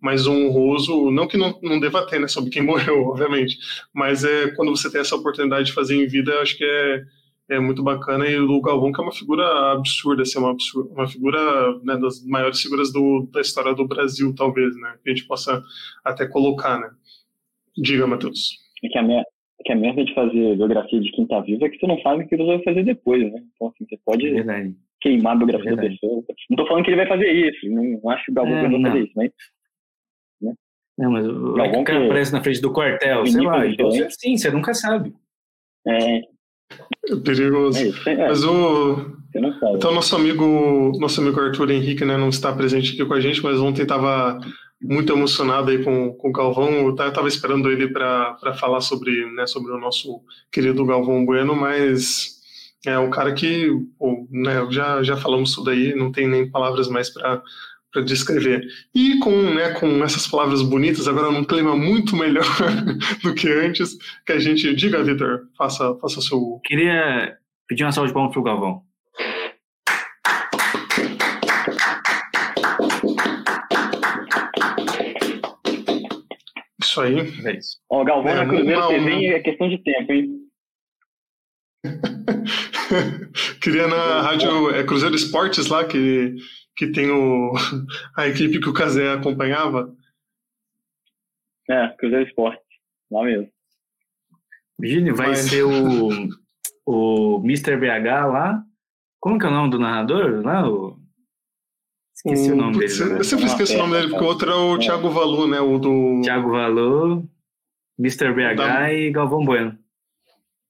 [0.00, 2.28] mais honroso, não que não, não deva ter, né?
[2.28, 3.58] Sobre quem morreu, obviamente,
[3.92, 7.02] mas é quando você tem essa oportunidade de fazer em vida, acho que é
[7.48, 11.06] é muito bacana e o Galvão que é uma figura absurda, assim, uma, absurda, uma
[11.06, 15.26] figura né, das maiores figuras do, da história do Brasil, talvez, né, que a gente
[15.26, 15.62] possa
[16.04, 16.90] até colocar, né.
[17.76, 18.58] Diga, Matheus.
[18.82, 19.24] É que a, mer
[19.64, 22.24] que a merda de fazer biografia de quem tá vivo é que você não sabe
[22.24, 25.72] o que ele vai fazer depois, né, então assim, você pode é queimar a biografia
[25.72, 26.24] é da pessoa.
[26.50, 28.82] Não tô falando que ele vai fazer isso, não, acho que o Galvão é, vai
[28.82, 29.30] fazer isso, mas...
[30.40, 30.54] Né?
[30.98, 33.90] Não, mas o, Galvão o cara que aparece na frente do quartel, sei lá, então,
[33.90, 35.14] sim, você nunca sabe.
[35.86, 36.35] É, é
[37.24, 37.78] perigoso.
[37.78, 38.28] É isso, é.
[38.28, 39.16] Mas o.
[39.74, 43.42] Então, nosso amigo, nosso amigo Arthur Henrique né, não está presente aqui com a gente,
[43.42, 44.38] mas ontem estava
[44.80, 46.70] muito emocionado aí com, com o Galvão.
[46.70, 52.36] Eu estava esperando ele para falar sobre, né, sobre o nosso querido Galvão Bueno, mas
[52.86, 56.88] é um cara que, pô, né, já, já falamos tudo aí, não tem nem palavras
[56.88, 57.42] mais para
[57.96, 58.62] para descrever.
[58.94, 62.44] E com, né, com essas palavras bonitas, agora num clima muito melhor
[63.24, 63.96] do que antes,
[64.26, 66.60] que a gente diga, Vitor, faça, faça seu.
[66.62, 68.82] Queria pedir uma salva de palmas pro Galvão.
[76.82, 77.18] Isso aí.
[77.46, 77.78] É isso.
[77.90, 80.42] Ó, Galvão é, na Cruzeiro TV é questão de tempo, hein?
[83.62, 86.36] Queria na rádio é, Cruzeiro Esportes lá, que
[86.76, 87.52] que tem o,
[88.16, 89.94] a equipe que o Casé acompanhava.
[91.68, 92.62] É, Cruzeiro Esporte,
[93.10, 93.50] lá mesmo.
[94.78, 95.38] Virginia, vai Mas...
[95.38, 96.28] ser o,
[96.86, 97.76] o Mr.
[97.76, 98.62] BH lá.
[99.18, 100.44] Como que é o nome do narrador?
[100.44, 100.96] Lá, o...
[102.14, 103.18] Esqueci o, o nome dele.
[103.18, 104.78] Eu sempre esqueço o nome dele, porque o outro é o é.
[104.78, 105.60] Thiago Valu, né?
[105.60, 106.20] O do.
[106.22, 107.28] Thiago Valu,
[107.98, 108.32] Mr.
[108.32, 108.92] BH da...
[108.92, 109.78] e Galvão Bueno.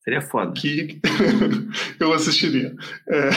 [0.07, 0.53] Seria foda.
[0.53, 1.01] Que
[1.99, 2.73] eu assistiria.
[3.11, 3.31] É,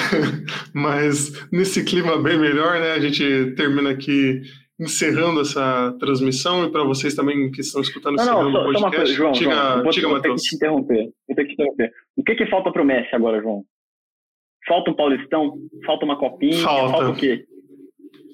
[0.72, 2.92] mas nesse clima bem melhor, né?
[2.92, 4.42] A gente termina aqui
[4.80, 9.08] encerrando essa transmissão e para vocês também que estão escutando não, não, só, podcast.
[9.10, 11.10] Só João, diga, João, vou, diga, vou ter que te interromper.
[11.28, 11.92] Vou ter que te interromper.
[12.16, 13.64] O que que falta pro Messi agora, João?
[14.68, 15.58] Falta um Paulistão?
[15.88, 16.62] Falta uma copinha?
[16.64, 17.46] Falta, falta o quê?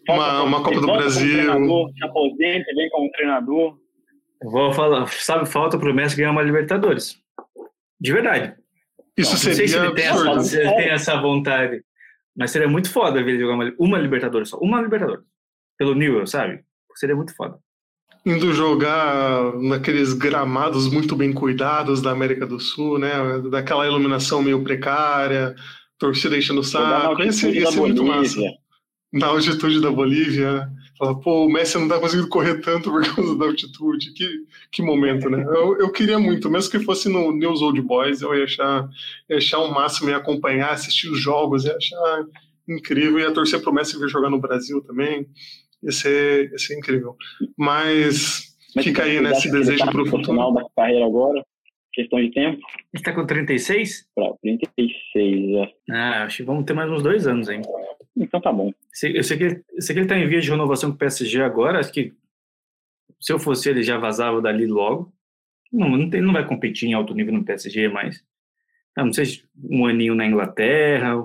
[0.09, 1.41] uma, uma Copa do Brasil.
[1.41, 3.77] Se aposenta, vem como treinador.
[4.43, 7.23] Vou falar, sabe, falta pro Messi ganhar uma Libertadores.
[8.05, 8.53] De verdade.
[9.17, 10.75] Isso não, seria não sei se ele, tem essa, se ele É.
[10.75, 11.83] tem essa vontade.
[12.37, 14.57] Mas seria muito foda ver ele jogar uma, uma Libertadores só.
[14.59, 15.23] Uma Libertadores.
[15.75, 16.63] Pelo nível, sabe?
[16.95, 17.57] Seria muito foda.
[18.23, 23.11] Indo jogar naqueles gramados muito bem cuidados da América do Sul, né?
[23.49, 25.55] Daquela iluminação meio precária,
[25.97, 27.21] torcida enchendo o saco.
[27.23, 28.39] Esse ia ser muito massa.
[29.11, 30.69] Na altitude da Bolívia.
[30.97, 34.13] Fala, pô, o Messi não tá conseguindo correr tanto por causa da altitude.
[34.13, 35.43] Que, que momento, né?
[35.45, 38.89] Eu, eu queria muito, mesmo que fosse no News Old Boys, eu ia achar,
[39.29, 42.25] ia achar o máximo, ia acompanhar, assistir os jogos, ia achar
[42.67, 45.27] incrível, ia torcer pro Messi vir jogar no Brasil também.
[45.83, 47.15] Ia ser, ia ser incrível.
[47.57, 50.25] Mas, Mas fica aí, né, esse desejo tá pro futuro.
[50.25, 51.45] final da carreira agora,
[51.95, 52.61] questão de tempo.
[52.93, 54.07] Ele tá com 36?
[54.13, 55.73] Pra 36, é.
[55.89, 57.67] Ah, acho que vamos ter mais uns dois anos ainda.
[58.15, 58.71] Então tá bom.
[59.03, 61.41] Eu sei, que, eu sei que ele tá em via de renovação com o PSG
[61.41, 62.13] agora, acho que
[63.19, 65.11] se eu fosse ele já vazava dali logo.
[65.71, 68.23] Não, não, tem, não vai competir em alto nível no PSG mais.
[68.95, 71.15] Não, não sei, um aninho na Inglaterra.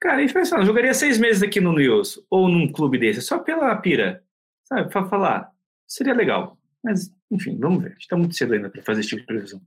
[0.00, 3.74] Cara, ele faz, jogaria seis meses aqui no News, ou num clube desse, só pela
[3.76, 4.22] pira,
[4.64, 5.50] sabe, pra falar.
[5.86, 6.58] Seria legal.
[6.82, 7.96] Mas, enfim, vamos ver.
[7.98, 9.60] Está muito cedo ainda para fazer esse tipo de previsão.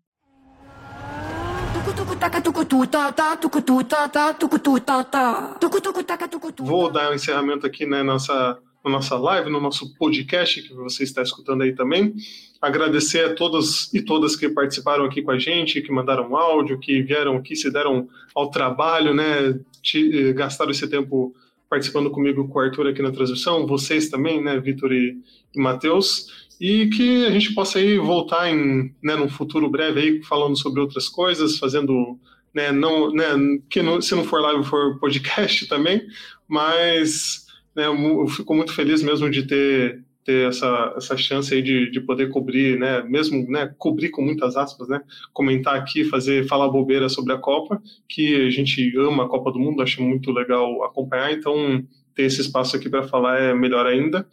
[6.65, 10.73] Vou dar o um encerramento aqui na nossa, na nossa live, no nosso podcast que
[10.73, 12.14] você está escutando aí também.
[12.61, 17.02] Agradecer a todos e todas que participaram aqui com a gente, que mandaram áudio, que
[17.02, 19.60] vieram aqui, se deram ao trabalho, né?
[19.81, 21.34] Te, gastaram esse tempo
[21.69, 25.19] participando comigo com o Arthur aqui na transmissão, vocês também, né, Vitor e,
[25.56, 30.23] e Matheus e que a gente possa aí voltar em, né, num futuro breve aí
[30.23, 32.19] falando sobre outras coisas, fazendo,
[32.53, 33.27] né, não, né,
[33.69, 36.02] que não, se não for live for podcast também,
[36.48, 41.90] mas né, eu fico muito feliz mesmo de ter, ter essa, essa chance aí de,
[41.91, 44.99] de poder cobrir, né, mesmo, né, cobrir com muitas aspas, né,
[45.31, 49.60] comentar aqui, fazer, falar bobeira sobre a Copa, que a gente ama a Copa do
[49.60, 51.81] Mundo, acho muito legal acompanhar, então
[52.14, 54.27] ter esse espaço aqui para falar é melhor ainda.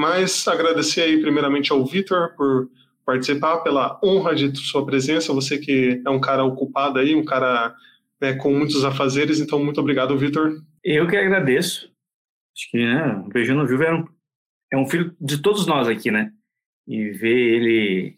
[0.00, 2.70] Mas agradecer aí primeiramente ao Vitor por
[3.04, 7.74] participar, pela honra de sua presença, você que é um cara ocupado aí, um cara
[8.18, 10.58] né, com muitos afazeres, então muito obrigado, Vitor.
[10.82, 11.92] Eu que agradeço.
[12.56, 14.04] Acho que né, o Beijando Vivo é um,
[14.72, 16.32] é um filho de todos nós aqui, né?
[16.88, 18.16] E ver ele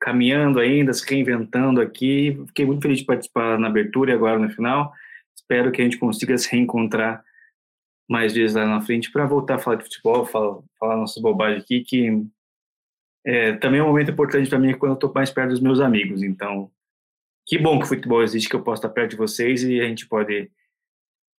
[0.00, 4.50] caminhando ainda, se reinventando aqui, fiquei muito feliz de participar na abertura e agora no
[4.50, 4.92] final.
[5.36, 7.22] Espero que a gente consiga se reencontrar
[8.12, 11.64] mais vezes lá na frente para voltar a falar de futebol, falar, falar nossas bobagens
[11.64, 12.22] aqui, que
[13.24, 15.80] é, também é um momento importante para mim quando eu estou mais perto dos meus
[15.80, 16.22] amigos.
[16.22, 16.70] Então,
[17.46, 19.84] que bom que o futebol existe, que eu posso estar perto de vocês e a
[19.84, 20.50] gente pode,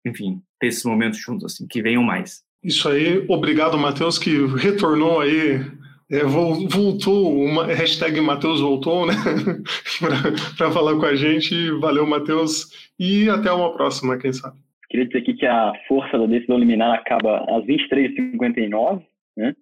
[0.04, 2.44] enfim, ter esses momentos juntos, assim, que venham mais.
[2.64, 5.62] Isso aí, obrigado, Matheus, que retornou aí,
[6.10, 9.14] é, voltou, uma hashtag Matheus voltou, né,
[10.58, 11.70] para falar com a gente.
[11.80, 14.58] Valeu, Matheus, e até uma próxima, quem sabe.
[14.94, 19.04] Queria dizer aqui que a força da decisão liminar acaba às 23h59,
[19.36, 19.56] né?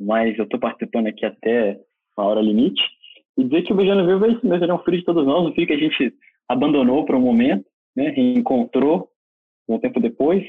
[0.00, 1.78] mas eu estou participando aqui até
[2.16, 2.82] a hora limite.
[3.36, 5.66] E dizer que o Beijando Vivo é é um filho de todos nós, um filho
[5.66, 6.14] que a gente
[6.48, 8.08] abandonou por um momento, né?
[8.08, 9.10] reencontrou
[9.68, 10.42] um tempo depois,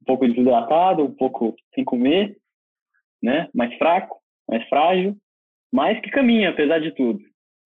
[0.00, 2.36] um pouco desidratado, um pouco sem comer,
[3.20, 3.48] né?
[3.52, 4.16] mais fraco,
[4.48, 5.16] mais frágil,
[5.72, 7.18] mas que caminha apesar de tudo.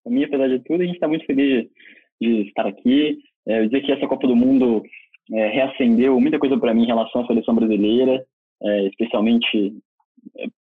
[0.03, 1.69] Caminha apesar de tudo, a gente está muito feliz
[2.19, 3.19] de, de estar aqui.
[3.47, 4.83] É, dizer que essa Copa do Mundo
[5.33, 8.25] é, reacendeu muita coisa para mim em relação à seleção brasileira,
[8.63, 9.75] é, especialmente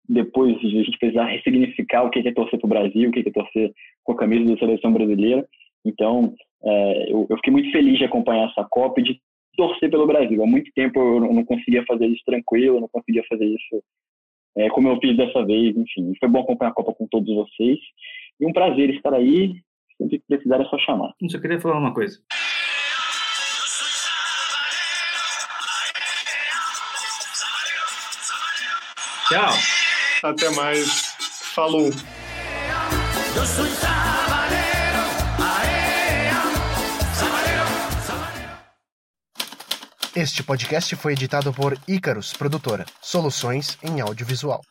[0.08, 3.20] depois de a gente precisar ressignificar o que é torcer para o Brasil, o que
[3.20, 3.72] é torcer
[4.04, 5.48] com a camisa da seleção brasileira.
[5.84, 6.34] Então,
[6.64, 9.22] é, eu, eu, fiquei muito feliz de acompanhar essa Copa e de
[9.56, 10.42] torcer pelo Brasil.
[10.44, 13.84] Há muito tempo eu não conseguia fazer isso tranquilo, eu não conseguia fazer isso
[14.58, 15.76] é, como eu fiz dessa vez.
[15.76, 17.80] Enfim, foi bom acompanhar a Copa com todos vocês.
[18.40, 19.54] E um prazer estar aí.
[19.98, 21.14] Sempre que precisar é só chamar.
[21.22, 22.20] Eu só queria falar uma coisa.
[29.28, 29.54] Tchau.
[30.22, 31.16] Até mais.
[31.56, 31.90] Falou.
[40.16, 44.62] Este podcast foi editado por Icarus Produtora, soluções em audiovisual.